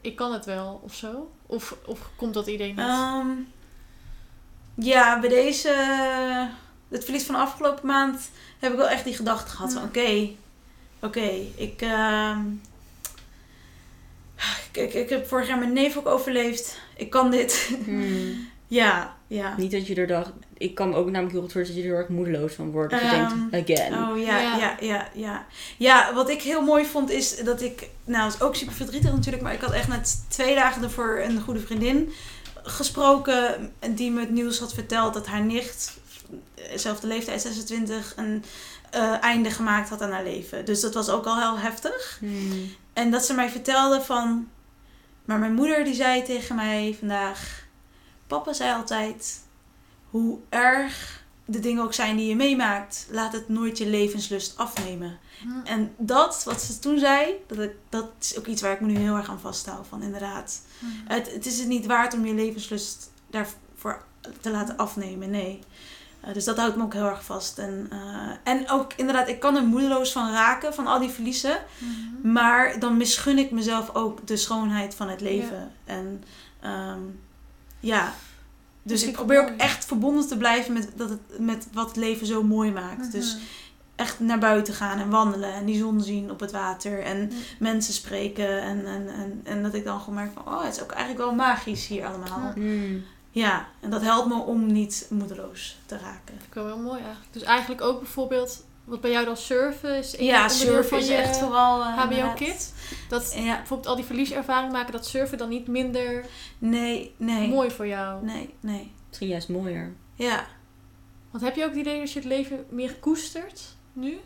ik 0.00 0.16
kan 0.16 0.32
het 0.32 0.44
wel 0.44 0.80
of 0.84 0.94
zo? 0.94 1.30
Of, 1.46 1.76
of 1.86 2.10
komt 2.16 2.34
dat 2.34 2.46
idee 2.46 2.68
niet? 2.68 2.78
Ehm, 2.78 3.28
ja, 4.74 5.20
bij 5.20 5.28
deze, 5.28 5.68
het 6.88 7.04
verlies 7.04 7.24
van 7.24 7.34
afgelopen 7.34 7.86
maand, 7.86 8.30
heb 8.58 8.70
ik 8.72 8.78
wel 8.78 8.88
echt 8.88 9.04
die 9.04 9.14
gedachte 9.14 9.50
gehad 9.50 9.72
van 9.72 9.88
Ja. 9.92 10.28
Oké, 11.04 11.30
ik, 11.54 11.80
ehm, 11.82 12.40
ik, 14.72 14.76
ik, 14.82 14.94
ik 14.94 15.08
heb 15.08 15.26
vorig 15.28 15.48
jaar 15.48 15.58
mijn 15.58 15.72
neef 15.72 15.96
ook 15.96 16.06
overleefd. 16.06 16.78
Ik 16.96 17.10
kan 17.10 17.30
dit. 17.30 17.70
Hmm. 17.84 18.48
ja, 18.68 19.16
ja. 19.26 19.54
Niet 19.56 19.70
dat 19.70 19.86
je 19.86 19.94
er 19.94 20.06
dacht, 20.06 20.30
ik 20.58 20.74
kan 20.74 20.94
ook 20.94 21.04
namelijk 21.06 21.32
heel 21.32 21.40
goed 21.42 21.52
voorstellen 21.52 21.82
dat 21.82 21.90
je 21.90 21.90
er 21.90 21.96
heel 21.96 22.08
erg 22.08 22.08
moedeloos 22.16 22.52
van 22.54 22.70
wordt. 22.70 22.90
Dat 22.90 23.00
je 23.00 23.06
Ehm, 23.06 23.50
denkt, 23.50 23.70
again. 23.70 23.92
Oh 24.10 24.18
ja, 24.18 24.38
Ja. 24.40 24.56
ja, 24.56 24.76
ja, 24.80 25.08
ja, 25.14 25.46
ja. 25.76 26.14
wat 26.14 26.28
ik 26.28 26.42
heel 26.42 26.62
mooi 26.62 26.84
vond 26.84 27.10
is 27.10 27.36
dat 27.36 27.62
ik, 27.62 27.88
nou, 28.04 28.24
het 28.24 28.34
is 28.34 28.40
ook 28.40 28.54
super 28.54 28.74
verdrietig 28.74 29.12
natuurlijk, 29.12 29.42
maar 29.42 29.52
ik 29.52 29.60
had 29.60 29.72
echt 29.72 29.88
net 29.88 30.24
twee 30.28 30.54
dagen 30.54 30.82
ervoor 30.82 31.18
een 31.20 31.40
goede 31.40 31.60
vriendin 31.60 32.12
gesproken 32.62 33.72
die 33.94 34.10
me 34.10 34.20
het 34.20 34.30
nieuws 34.30 34.58
had 34.58 34.74
verteld 34.74 35.14
dat 35.14 35.26
haar 35.26 35.42
nicht, 35.44 35.98
zelfde 36.74 37.06
leeftijd 37.06 37.40
26, 37.42 38.12
een 38.16 38.44
eh, 38.94 39.22
einde 39.22 39.50
gemaakt 39.50 39.88
had 39.88 40.02
aan 40.02 40.10
haar 40.10 40.22
leven. 40.22 40.64
Dus 40.64 40.80
dat 40.80 40.94
was 40.94 41.08
ook 41.08 41.26
al 41.26 41.40
heel 41.40 41.58
heftig. 41.58 42.16
Hmm. 42.20 42.70
En 42.92 43.10
dat 43.10 43.24
ze 43.24 43.34
mij 43.34 43.50
vertelde 43.50 44.00
van, 44.00 44.48
maar 45.24 45.38
mijn 45.38 45.54
moeder 45.54 45.84
die 45.84 45.94
zei 45.94 46.22
tegen 46.22 46.56
mij 46.56 46.96
vandaag, 46.98 47.66
papa 48.26 48.52
zei 48.52 48.74
altijd, 48.74 49.40
hoe 50.10 50.38
erg 50.48 51.22
de 51.44 51.60
dingen 51.60 51.82
ook 51.82 51.94
zijn 51.94 52.16
die 52.16 52.28
je 52.28 52.36
meemaakt, 52.36 53.06
laat 53.10 53.32
het 53.32 53.48
nooit 53.48 53.78
je 53.78 53.86
levenslust 53.86 54.56
afnemen. 54.56 55.18
Hm. 55.40 55.66
En 55.66 55.94
dat, 55.96 56.42
wat 56.44 56.62
ze 56.62 56.78
toen 56.78 56.98
zei, 56.98 57.34
dat, 57.46 57.58
ik, 57.58 57.72
dat 57.88 58.10
is 58.20 58.38
ook 58.38 58.46
iets 58.46 58.62
waar 58.62 58.72
ik 58.72 58.80
me 58.80 58.86
nu 58.86 58.98
heel 58.98 59.16
erg 59.16 59.28
aan 59.28 59.40
vasthoud 59.40 59.86
van, 59.86 60.02
inderdaad. 60.02 60.62
Hm. 60.78 60.86
Het, 61.12 61.32
het 61.32 61.46
is 61.46 61.58
het 61.58 61.68
niet 61.68 61.86
waard 61.86 62.14
om 62.14 62.26
je 62.26 62.34
levenslust 62.34 63.10
daarvoor 63.30 64.04
te 64.40 64.50
laten 64.50 64.76
afnemen, 64.76 65.30
nee. 65.30 65.60
Eh, 66.24 66.34
dus 66.34 66.44
dat 66.44 66.56
houdt 66.56 66.76
me 66.76 66.82
ook 66.82 66.92
heel 66.92 67.08
erg 67.08 67.24
vast. 67.24 67.58
En, 67.58 67.86
eh, 67.90 68.52
en 68.52 68.70
ook 68.70 68.92
inderdaad, 68.96 69.28
ik 69.28 69.40
kan 69.40 69.56
er 69.56 69.62
moedeloos 69.64 70.12
van 70.12 70.30
raken, 70.32 70.74
van 70.74 70.86
al 70.86 70.98
die 71.00 71.08
verliezen. 71.10 71.56
Mhm. 71.78 72.32
Maar 72.32 72.78
dan 72.78 72.96
misgun 72.96 73.38
ik 73.38 73.50
mezelf 73.50 73.94
ook 73.94 74.26
de 74.26 74.36
schoonheid 74.36 74.94
van 74.94 75.08
het 75.08 75.20
leven. 75.20 75.70
En 75.84 76.24
ehm, 76.60 77.00
ja, 77.80 78.12
dus 78.82 79.02
ik 79.02 79.08
ik 79.08 79.14
probeer 79.14 79.40
ook 79.42 79.56
echt 79.56 79.84
verbonden 79.84 80.26
te 80.28 80.36
blijven 80.36 80.72
met, 80.72 80.88
dat 80.96 81.08
het, 81.08 81.20
met 81.38 81.66
wat 81.72 81.86
het 81.86 81.96
leven 81.96 82.26
zo 82.26 82.42
mooi 82.42 82.72
maakt. 82.72 83.12
Dus 83.12 83.34
Mhm. 83.34 83.42
echt 83.96 84.20
naar 84.20 84.38
buiten 84.38 84.74
gaan 84.74 84.98
en 84.98 85.10
wandelen 85.10 85.52
en 85.54 85.64
die 85.64 85.78
zon 85.78 86.00
zien 86.00 86.30
op 86.30 86.40
het 86.40 86.52
water 86.52 87.02
en 87.02 87.18
Ja. 87.20 87.36
mensen 87.58 87.94
spreken. 87.94 88.62
En, 88.62 88.86
en, 88.86 89.08
en, 89.08 89.40
en 89.44 89.62
dat 89.62 89.74
ik 89.74 89.84
dan 89.84 89.98
gewoon 90.00 90.14
merk 90.14 90.30
van, 90.34 90.54
oh, 90.54 90.64
het 90.64 90.74
is 90.76 90.82
ook 90.82 90.90
eigenlijk 90.92 91.24
wel 91.24 91.34
magisch 91.34 91.86
hier 91.86 92.06
allemaal. 92.06 92.52
Ja. 92.56 92.62
Ja, 93.34 93.68
en 93.80 93.90
dat 93.90 94.02
helpt 94.02 94.28
me 94.28 94.34
om 94.34 94.66
niet 94.66 95.06
moedeloos 95.10 95.76
te 95.86 95.98
raken. 95.98 96.20
Vind 96.24 96.42
ik 96.42 96.54
wel 96.54 96.66
heel 96.66 96.78
mooi 96.78 97.00
eigenlijk. 97.00 97.32
Dus 97.32 97.42
eigenlijk 97.42 97.80
ook 97.80 97.98
bijvoorbeeld, 97.98 98.64
wat 98.84 99.00
bij 99.00 99.10
jou 99.10 99.24
dan 99.24 99.36
surfen 99.36 99.96
is 99.96 100.14
Ja, 100.18 100.48
surfen 100.48 100.84
van 100.84 100.98
is 100.98 101.06
je 101.06 101.14
echt 101.14 101.38
vooral... 101.38 101.80
eh, 101.80 101.98
HBO 101.98 102.02
inderdaad. 102.10 102.34
Kit. 102.34 102.74
Dat 103.08 103.34
Ja, 103.36 103.56
bijvoorbeeld 103.56 103.88
al 103.88 103.96
die 103.96 104.04
verlieservaring 104.04 104.72
maken, 104.72 104.92
dat 104.92 105.06
surfen 105.06 105.38
dan 105.38 105.48
niet 105.48 105.66
minder 105.66 106.24
nee, 106.58 107.14
nee. 107.16 107.48
mooi 107.48 107.70
voor 107.70 107.86
jou. 107.86 108.24
Nee, 108.24 108.54
nee. 108.60 108.92
Misschien 109.08 109.28
juist 109.28 109.48
mooier. 109.48 109.92
Ja. 110.14 110.46
Want 111.30 111.44
heb 111.44 111.56
je 111.56 111.62
ook 111.62 111.70
het 111.70 111.78
idee 111.78 111.98
dat 111.98 112.12
je 112.12 112.18
het 112.18 112.28
leven 112.28 112.66
meer 112.68 112.94
koestert 112.94 113.62
nu? 113.92 114.20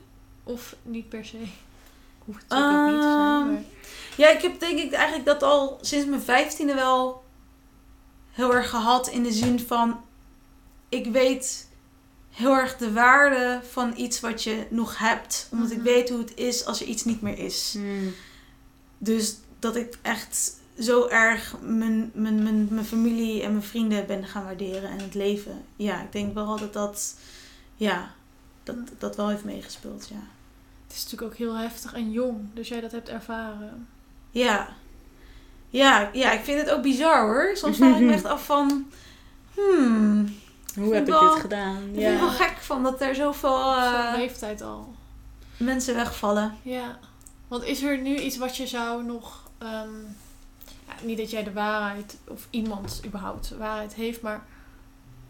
Of 0.45 0.77
niet 0.83 1.09
per 1.09 1.25
se? 1.25 1.39
Hoeft 2.25 2.45
het 2.49 2.53
ook 2.59 2.87
niet 2.87 2.95
te 2.95 3.03
zijn. 3.03 3.41
Ehm, 3.41 3.53
Maar... 3.53 3.63
Ja, 4.17 4.29
ik 4.29 4.43
heb 4.43 4.61
denk 4.61 4.79
ik 4.79 4.93
eigenlijk 4.93 5.25
dat 5.25 5.43
al 5.43 5.79
sinds 5.81 6.07
mijn 6.07 6.21
vijftiende 6.21 6.75
wel 6.75 7.27
heel 8.39 8.55
erg 8.55 8.71
gehad. 8.71 9.09
In 9.09 9.23
de 9.23 9.33
zin 9.33 9.61
van, 9.61 10.01
ik 10.89 11.07
weet 11.07 11.69
heel 12.31 12.55
erg 12.55 12.77
de 12.77 12.93
waarde 12.93 13.61
van 13.71 13.93
iets 13.97 14.21
wat 14.21 14.43
je 14.43 14.67
nog 14.71 14.99
hebt. 14.99 15.49
Omdat 15.53 15.71
ik 15.71 15.77
Mhm. 15.77 15.87
weet 15.87 16.09
hoe 16.09 16.19
het 16.19 16.35
is 16.37 16.65
als 16.65 16.81
er 16.81 16.87
iets 16.87 17.05
niet 17.05 17.21
meer 17.23 17.39
is. 17.39 17.73
Hmm. 17.77 18.13
Dus 18.99 19.37
dat 19.59 19.77
ik 19.77 19.99
echt 20.03 20.53
zo 20.79 21.07
erg 21.09 21.55
mijn, 21.61 22.11
mijn, 22.15 22.43
mijn, 22.43 22.67
mijn 22.71 22.85
familie 22.87 23.43
en 23.43 23.51
mijn 23.51 23.63
vrienden 23.65 24.07
ben 24.07 24.25
gaan 24.27 24.45
waarderen 24.45 24.91
en 24.91 24.99
het 24.99 25.15
leven. 25.15 25.65
Ja, 25.77 26.03
ik 26.03 26.13
denk 26.13 26.35
wel 26.35 26.57
dat 26.59 26.73
dat, 26.73 27.15
ja, 27.77 28.15
dat, 28.63 28.77
dat 28.99 29.17
wel 29.17 29.29
heeft 29.29 29.45
meegespeeld, 29.45 30.09
ja. 30.09 30.23
Het 30.87 30.97
is 30.97 31.03
natuurlijk 31.05 31.33
ook 31.33 31.39
heel 31.39 31.55
heftig 31.55 31.93
en 31.95 32.11
jong, 32.13 32.39
dus 32.55 32.69
jij 32.69 32.81
dat 32.81 32.93
hebt 32.93 33.09
ervaren. 33.09 33.89
Ja. 34.31 34.69
Ja, 35.71 36.11
ja, 36.13 36.33
ik 36.33 36.41
vind 36.45 36.61
het 36.61 36.71
ook 36.71 36.83
bizar 36.83 37.21
hoor. 37.23 37.51
Soms 37.57 37.77
vraag 37.77 37.97
ik 37.97 38.03
me 38.07 38.13
echt 38.13 38.25
af 38.35 38.45
van... 38.45 38.87
Hmm, 39.55 40.35
Hoe 40.75 40.95
heb 40.95 41.03
ik 41.07 41.09
wel- 41.13 41.33
dit 41.33 41.41
gedaan? 41.41 41.77
ik 41.77 41.83
vind 41.95 42.07
het 42.07 42.21
wel 42.21 42.29
Ja. 42.31 42.35
gek 42.35 42.57
van 42.59 42.83
dat 42.83 43.01
er 43.01 43.15
zoveel 43.15 43.75
eh, 43.77 44.11
Zo'n 44.11 44.21
leeftijd 44.21 44.63
al. 44.63 44.95
mensen 45.57 45.95
wegvallen. 45.95 46.55
Ja. 46.63 46.99
Want 47.49 47.65
is 47.65 47.83
er 47.83 47.99
nu 47.99 48.17
iets 48.17 48.37
wat 48.37 48.57
je 48.57 48.67
zou 48.67 49.05
nog... 49.05 49.51
ehm, 49.59 49.89
ja, 50.87 50.95
niet 51.03 51.19
dat 51.19 51.31
jij 51.31 51.45
de 51.45 51.53
waarheid, 51.53 52.17
of 52.29 52.47
iemand 52.51 53.01
überhaupt 53.07 53.55
waarheid 53.59 53.95
heeft, 53.95 54.21
maar... 54.23 54.43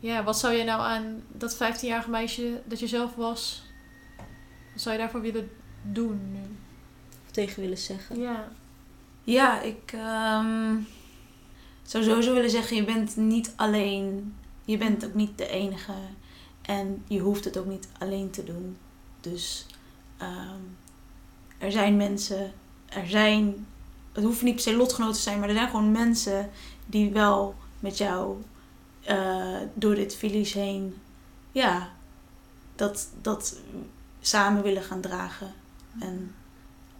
Ja, 0.01 0.23
wat 0.23 0.39
zou 0.39 0.55
jij 0.55 0.65
nou 0.65 0.81
aan 0.81 1.23
dat 1.33 1.55
15-jarige 1.57 2.11
meisje 2.11 2.61
dat 2.65 2.81
je 2.81 2.87
zelf 2.87 3.15
was... 3.15 3.63
Wat 4.73 4.83
zou 4.83 4.95
je 4.95 5.01
daarvoor 5.01 5.21
willen 5.21 5.51
doen 5.83 6.21
nu? 6.33 6.57
Tegen 7.31 7.61
willen 7.63 7.79
zeggen. 7.79 8.21
Ja. 8.21 8.49
Ja, 9.29 9.61
ik 9.61 9.93
ehm, 9.93 10.77
zou 11.83 12.05
sowieso 12.05 12.33
willen 12.33 12.51
zeggen, 12.51 12.77
je 12.77 12.85
bent 12.85 13.17
niet 13.17 13.53
alleen. 13.57 14.35
Je 14.65 14.77
bent 14.77 15.05
ook 15.05 15.15
niet 15.15 15.39
de 15.39 15.49
enige. 15.49 15.93
En 16.63 17.05
je 17.09 17.21
hoeft 17.21 17.45
het 17.45 17.59
ook 17.59 17.67
niet 17.67 17.89
alleen 17.99 18.31
te 18.31 18.45
doen. 18.45 18.77
Dus 19.21 19.67
ehm, 20.17 20.61
er 21.59 21.73
zijn 21.73 21.97
mensen, 21.97 22.53
er 22.87 23.09
zijn, 23.09 23.67
het 24.13 24.25
hoeft 24.25 24.43
niet 24.43 24.55
per 24.55 24.63
se 24.63 24.77
lotgenoten 24.77 25.17
te 25.17 25.23
zijn, 25.23 25.39
maar 25.39 25.49
er 25.49 25.55
zijn 25.55 25.69
gewoon 25.69 25.93
mensen 25.93 26.51
die 26.87 27.13
wel 27.13 27.55
met 27.81 27.99
jou 27.99 28.37
eh, 29.05 29.57
door 29.75 29.95
dit 29.95 30.15
verlies 30.15 30.53
heen, 30.53 30.97
ja, 31.53 31.89
dat, 32.77 33.09
dat 33.23 33.57
samen 34.21 34.63
willen 34.63 34.83
gaan 34.83 35.01
dragen. 35.01 35.53
En 36.01 36.35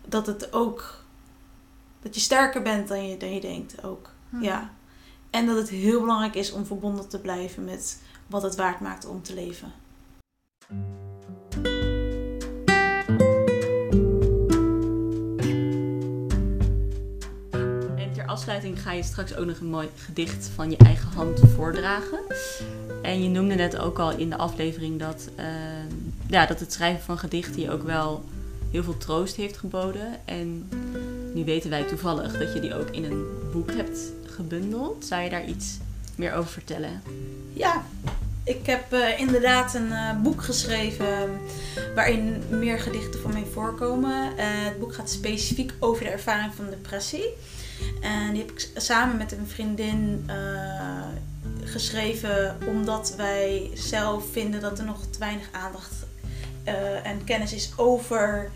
dat 0.05 0.27
het 0.27 0.53
ook, 0.53 1.05
dat 2.09 2.17
je 2.17 2.23
sterker 2.23 2.63
bent 2.63 2.89
dan 2.89 3.09
je, 3.09 3.17
dan 3.17 3.35
je 3.35 3.41
denkt 3.41 3.85
ook. 3.85 4.11
Hm. 4.31 4.43
Ja. 4.43 4.71
En 5.31 5.47
dat 5.47 5.57
het 5.57 5.69
heel 5.69 6.01
belangrijk 6.01 6.35
is 6.35 6.53
om 6.53 6.67
verbonden 6.67 7.09
te 7.09 7.19
blijven 7.19 7.65
met 7.65 8.03
wat 8.27 8.43
het 8.43 8.57
waard 8.57 8.81
maakt 8.81 9.07
om 9.07 9.23
te 9.23 9.35
leven. 9.35 9.73
En 17.97 18.13
ter 18.13 18.27
afsluiting 18.27 18.83
ga 18.83 18.93
je 18.93 19.03
straks 19.03 19.37
ook 19.37 19.47
nog 19.47 19.59
een 19.59 19.71
mooi 19.71 19.89
gedicht 19.97 20.51
van 20.55 20.71
je 20.71 20.77
eigen 20.77 21.09
hand 21.09 21.41
voordragen. 21.55 22.19
En 23.03 23.23
je 23.23 23.29
noemde 23.29 23.55
net 23.55 23.79
ook 23.79 23.99
al 23.99 24.11
in 24.11 24.31
de 24.31 24.37
aflevering 24.37 24.99
dat, 24.99 25.29
uh, 25.39 25.45
ja, 26.27 26.47
dat 26.47 26.61
het 26.61 26.73
schrijven 26.73 27.05
van 27.05 27.19
gedichten 27.19 27.61
je 27.61 27.71
ook 27.71 27.83
wel 27.83 28.25
heel 28.71 28.83
veel 28.83 28.97
troost 28.97 29.37
heeft 29.37 29.57
geboden. 29.57 30.27
En 30.27 30.69
nu 31.39 31.45
weten 31.45 31.71
wij 31.71 31.83
toevallig 31.83 32.39
dat 32.39 32.53
je 32.53 32.61
die 32.61 32.75
ook 32.75 32.91
in 32.91 33.05
een 33.05 33.27
boek 33.53 33.73
hebt 33.73 33.99
gebundeld. 34.27 35.05
Zou 35.05 35.23
je 35.23 35.31
daar 35.31 35.45
iets 35.45 35.79
meer 36.17 36.33
over 36.33 36.51
vertellen? 36.51 37.03
Ja, 37.53 37.85
ik 38.45 38.67
heb 38.67 38.93
uh, 38.93 39.21
inderdaad 39.21 39.75
een 39.75 39.89
uh, 39.89 40.21
boek 40.23 40.43
geschreven 40.43 41.41
waarin 41.95 42.43
meer 42.49 42.79
gedichten 42.79 43.21
van 43.21 43.33
mij 43.33 43.45
voorkomen. 43.53 44.33
Uh, 44.33 44.35
het 44.39 44.79
boek 44.79 44.95
gaat 44.95 45.11
specifiek 45.11 45.73
over 45.79 46.05
de 46.05 46.11
ervaring 46.11 46.55
van 46.55 46.71
depressie. 46.71 47.25
En 48.01 48.33
die 48.33 48.43
heb 48.43 48.51
ik 48.51 48.71
samen 48.77 49.17
met 49.17 49.33
een 49.33 49.47
vriendin 49.47 50.31
geschreven 51.65 52.57
omdat 52.67 53.15
wij 53.17 53.71
zelf 53.75 54.25
vinden 54.33 54.61
dat 54.61 54.79
er 54.79 54.85
nog 54.85 55.07
te 55.11 55.19
weinig 55.19 55.49
aandacht 55.53 55.93
en 57.03 57.25
kennis 57.25 57.53
is 57.53 57.73
over 57.77 58.51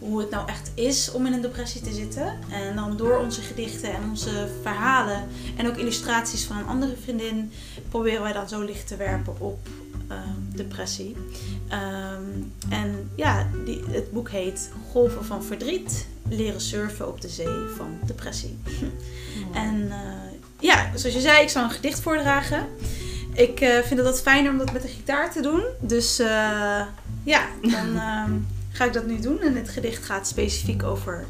hoe 0.00 0.20
het 0.20 0.30
nou 0.30 0.48
echt 0.48 0.70
is 0.74 1.10
om 1.12 1.26
in 1.26 1.32
een 1.32 1.40
depressie 1.40 1.80
te 1.80 1.92
zitten. 1.92 2.38
En 2.50 2.76
dan 2.76 2.96
door 2.96 3.18
onze 3.18 3.40
gedichten 3.40 3.94
en 3.94 4.02
onze 4.10 4.48
verhalen 4.62 5.28
en 5.56 5.68
ook 5.68 5.76
illustraties 5.76 6.44
van 6.44 6.56
een 6.56 6.66
andere 6.66 6.94
vriendin 7.02 7.52
proberen 7.88 8.22
wij 8.22 8.32
dan 8.32 8.48
zo 8.48 8.60
licht 8.60 8.86
te 8.86 8.96
werpen 8.96 9.40
op 9.40 9.68
um, 10.10 10.48
depressie. 10.54 11.16
Um, 11.72 12.52
en 12.68 13.10
ja, 13.16 13.46
die, 13.64 13.82
het 13.90 14.12
boek 14.12 14.30
heet 14.30 14.70
Golven 14.90 15.24
van 15.24 15.44
Verdriet. 15.44 16.06
Leren 16.28 16.60
surfen 16.60 17.08
op 17.08 17.20
de 17.20 17.28
zee 17.28 17.58
van 17.76 17.98
depressie. 18.06 18.58
En 19.52 19.80
uh, 19.80 19.94
ja, 20.58 20.90
zoals 20.94 21.14
je 21.14 21.20
zei, 21.20 21.42
ik 21.42 21.48
zal 21.48 21.64
een 21.64 21.70
gedicht 21.70 22.00
voordragen. 22.00 22.66
Ik 23.32 23.60
uh, 23.60 23.78
vind 23.78 24.00
het 24.00 24.08
wat 24.08 24.20
fijner 24.20 24.50
om 24.50 24.58
dat 24.58 24.72
met 24.72 24.82
de 24.82 24.88
gitaar 24.88 25.32
te 25.32 25.42
doen. 25.42 25.62
Dus 25.80 26.20
uh, 26.20 26.26
ja, 27.22 27.46
dan 27.62 28.00
um, 28.28 28.46
ga 28.72 28.84
ik 28.84 28.92
dat 28.92 29.06
nu 29.06 29.20
doen. 29.20 29.40
En 29.40 29.56
het 29.56 29.68
gedicht 29.68 30.04
gaat 30.04 30.26
specifiek 30.26 30.82
over 30.82 31.26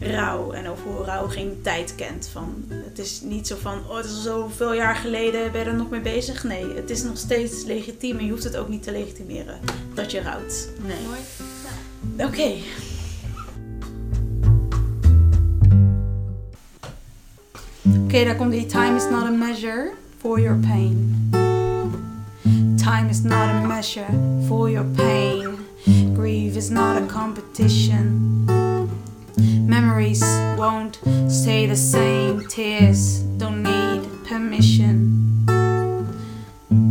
rouw 0.00 0.52
en 0.52 0.68
over 0.68 0.84
hoe 0.84 1.04
rouw 1.04 1.28
geen 1.28 1.58
tijd 1.62 1.94
kent. 1.94 2.28
Van, 2.32 2.64
het 2.68 2.98
is 2.98 3.20
niet 3.20 3.46
zo 3.46 3.56
van, 3.60 3.82
oh 3.88 3.96
het 3.96 4.04
is 4.04 4.12
al 4.12 4.20
zoveel 4.20 4.74
jaar 4.74 4.96
geleden, 4.96 5.52
ben 5.52 5.60
je 5.60 5.66
er 5.66 5.74
nog 5.74 5.90
mee 5.90 6.00
bezig? 6.00 6.44
Nee, 6.44 6.74
het 6.74 6.90
is 6.90 7.02
nog 7.02 7.18
steeds 7.18 7.64
legitiem 7.64 8.18
en 8.18 8.24
je 8.24 8.30
hoeft 8.30 8.44
het 8.44 8.56
ook 8.56 8.68
niet 8.68 8.82
te 8.82 8.92
legitimeren 8.92 9.60
dat 9.94 10.10
je 10.10 10.22
rouwt. 10.22 10.68
Nee. 10.86 11.00
Mooi. 11.06 11.18
Ja. 12.16 12.24
Oké. 12.24 12.34
Okay. 12.34 12.62
Oké, 17.88 17.98
okay, 18.04 18.24
daar 18.24 18.36
komt 18.36 18.50
die. 18.50 18.66
Time 18.66 18.96
is 18.96 19.08
not 19.10 19.22
a 19.22 19.30
measure 19.30 19.92
for 20.18 20.40
your 20.40 20.58
pain. 20.58 21.30
Time 22.76 23.08
is 23.08 23.22
not 23.22 23.32
a 23.32 23.66
measure 23.66 24.06
for 24.46 24.70
your 24.70 24.86
pain. 24.86 25.67
Grief 25.84 26.56
is 26.56 26.70
not 26.70 27.00
a 27.00 27.06
competition. 27.06 28.46
Memories 29.66 30.22
won't 30.58 30.98
stay 31.28 31.66
the 31.66 31.76
same. 31.76 32.46
Tears 32.48 33.20
don't 33.38 33.62
need 33.62 34.02
permission. 34.24 35.46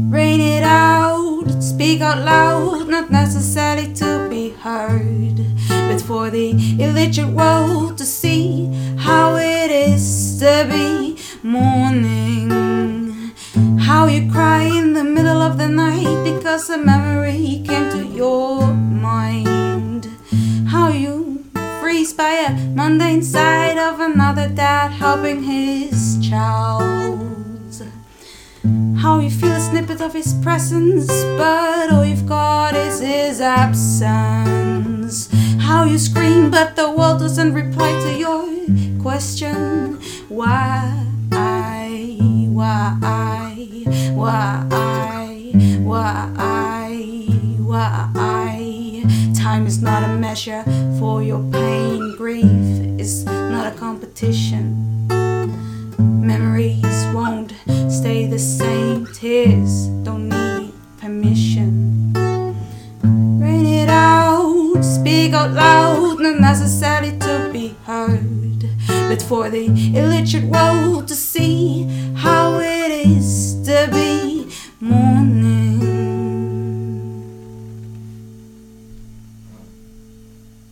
Rain 0.09 0.39
it 0.39 0.63
out, 0.63 1.45
speak 1.59 2.01
out 2.01 2.23
loud, 2.23 2.87
not 2.87 3.11
necessarily 3.11 3.93
to 3.95 4.27
be 4.29 4.51
heard, 4.51 5.35
but 5.67 6.01
for 6.01 6.29
the 6.29 6.51
illiterate 6.79 7.29
world 7.29 7.97
to 7.97 8.05
see 8.05 8.71
how 8.97 9.35
it 9.35 9.69
is 9.69 10.39
to 10.39 10.65
be 10.71 11.17
mourning. 11.43 13.33
How 13.79 14.05
you 14.07 14.31
cry 14.31 14.76
middle 15.17 15.41
of 15.41 15.57
the 15.57 15.67
night 15.67 16.23
because 16.23 16.69
a 16.69 16.77
memory 16.77 17.63
came 17.65 17.89
to 17.89 18.05
your 18.05 18.67
mind. 18.67 20.05
How 20.67 20.89
you 20.89 21.43
freeze 21.81 22.13
by 22.13 22.33
a 22.47 22.51
mundane 22.75 23.23
sight 23.23 23.79
of 23.79 23.99
another 23.99 24.47
dad 24.47 24.91
helping 24.91 25.41
his 25.41 26.19
child. 26.21 27.81
How 29.01 29.17
you 29.17 29.31
feel 29.31 29.53
a 29.53 29.59
snippet 29.59 30.01
of 30.01 30.13
his 30.13 30.35
presence, 30.43 31.07
but 31.41 31.91
all 31.91 32.05
you've 32.05 32.27
got 32.27 32.75
is 32.75 32.99
his 32.99 33.41
absence. 33.41 35.29
How 35.59 35.85
you 35.85 35.97
scream, 35.97 36.51
but 36.51 36.75
the 36.75 36.91
world 36.91 37.21
doesn't 37.21 37.53
reply 37.55 37.91
to 38.05 38.11
your 38.23 38.43
question. 39.01 39.99
Why? 40.29 41.07
Why? 42.57 42.97
Why? 44.15 44.65
Why? 45.83 46.89
Why? 47.61 49.03
Time 49.35 49.67
is 49.67 49.79
not 49.83 50.01
a 50.03 50.07
measure 50.17 50.63
for 50.97 51.21
your 51.21 51.43
pain. 51.51 52.15
Grief 52.17 52.99
is 52.99 53.25
not 53.25 53.71
a 53.71 53.77
competition. 53.77 55.05
Memories 55.99 57.05
won't 57.13 57.53
stay 57.91 58.25
the 58.25 58.39
same. 58.39 59.05
Tears 59.13 59.85
don't 60.01 60.27
need 60.29 60.73
permission. 60.99 62.11
Rain 63.39 63.67
it 63.67 63.89
out, 63.89 64.81
speak 64.81 65.33
out 65.33 65.51
loud, 65.51 66.19
not 66.19 66.39
necessarily 66.39 67.15
to 67.19 67.51
be 67.53 67.75
heard, 67.85 68.46
but 69.07 69.21
for 69.21 69.49
the 69.49 69.67
illiterate 69.95 70.43
world 70.45 71.07
to 71.07 71.15
see 71.15 71.83
how 72.15 72.59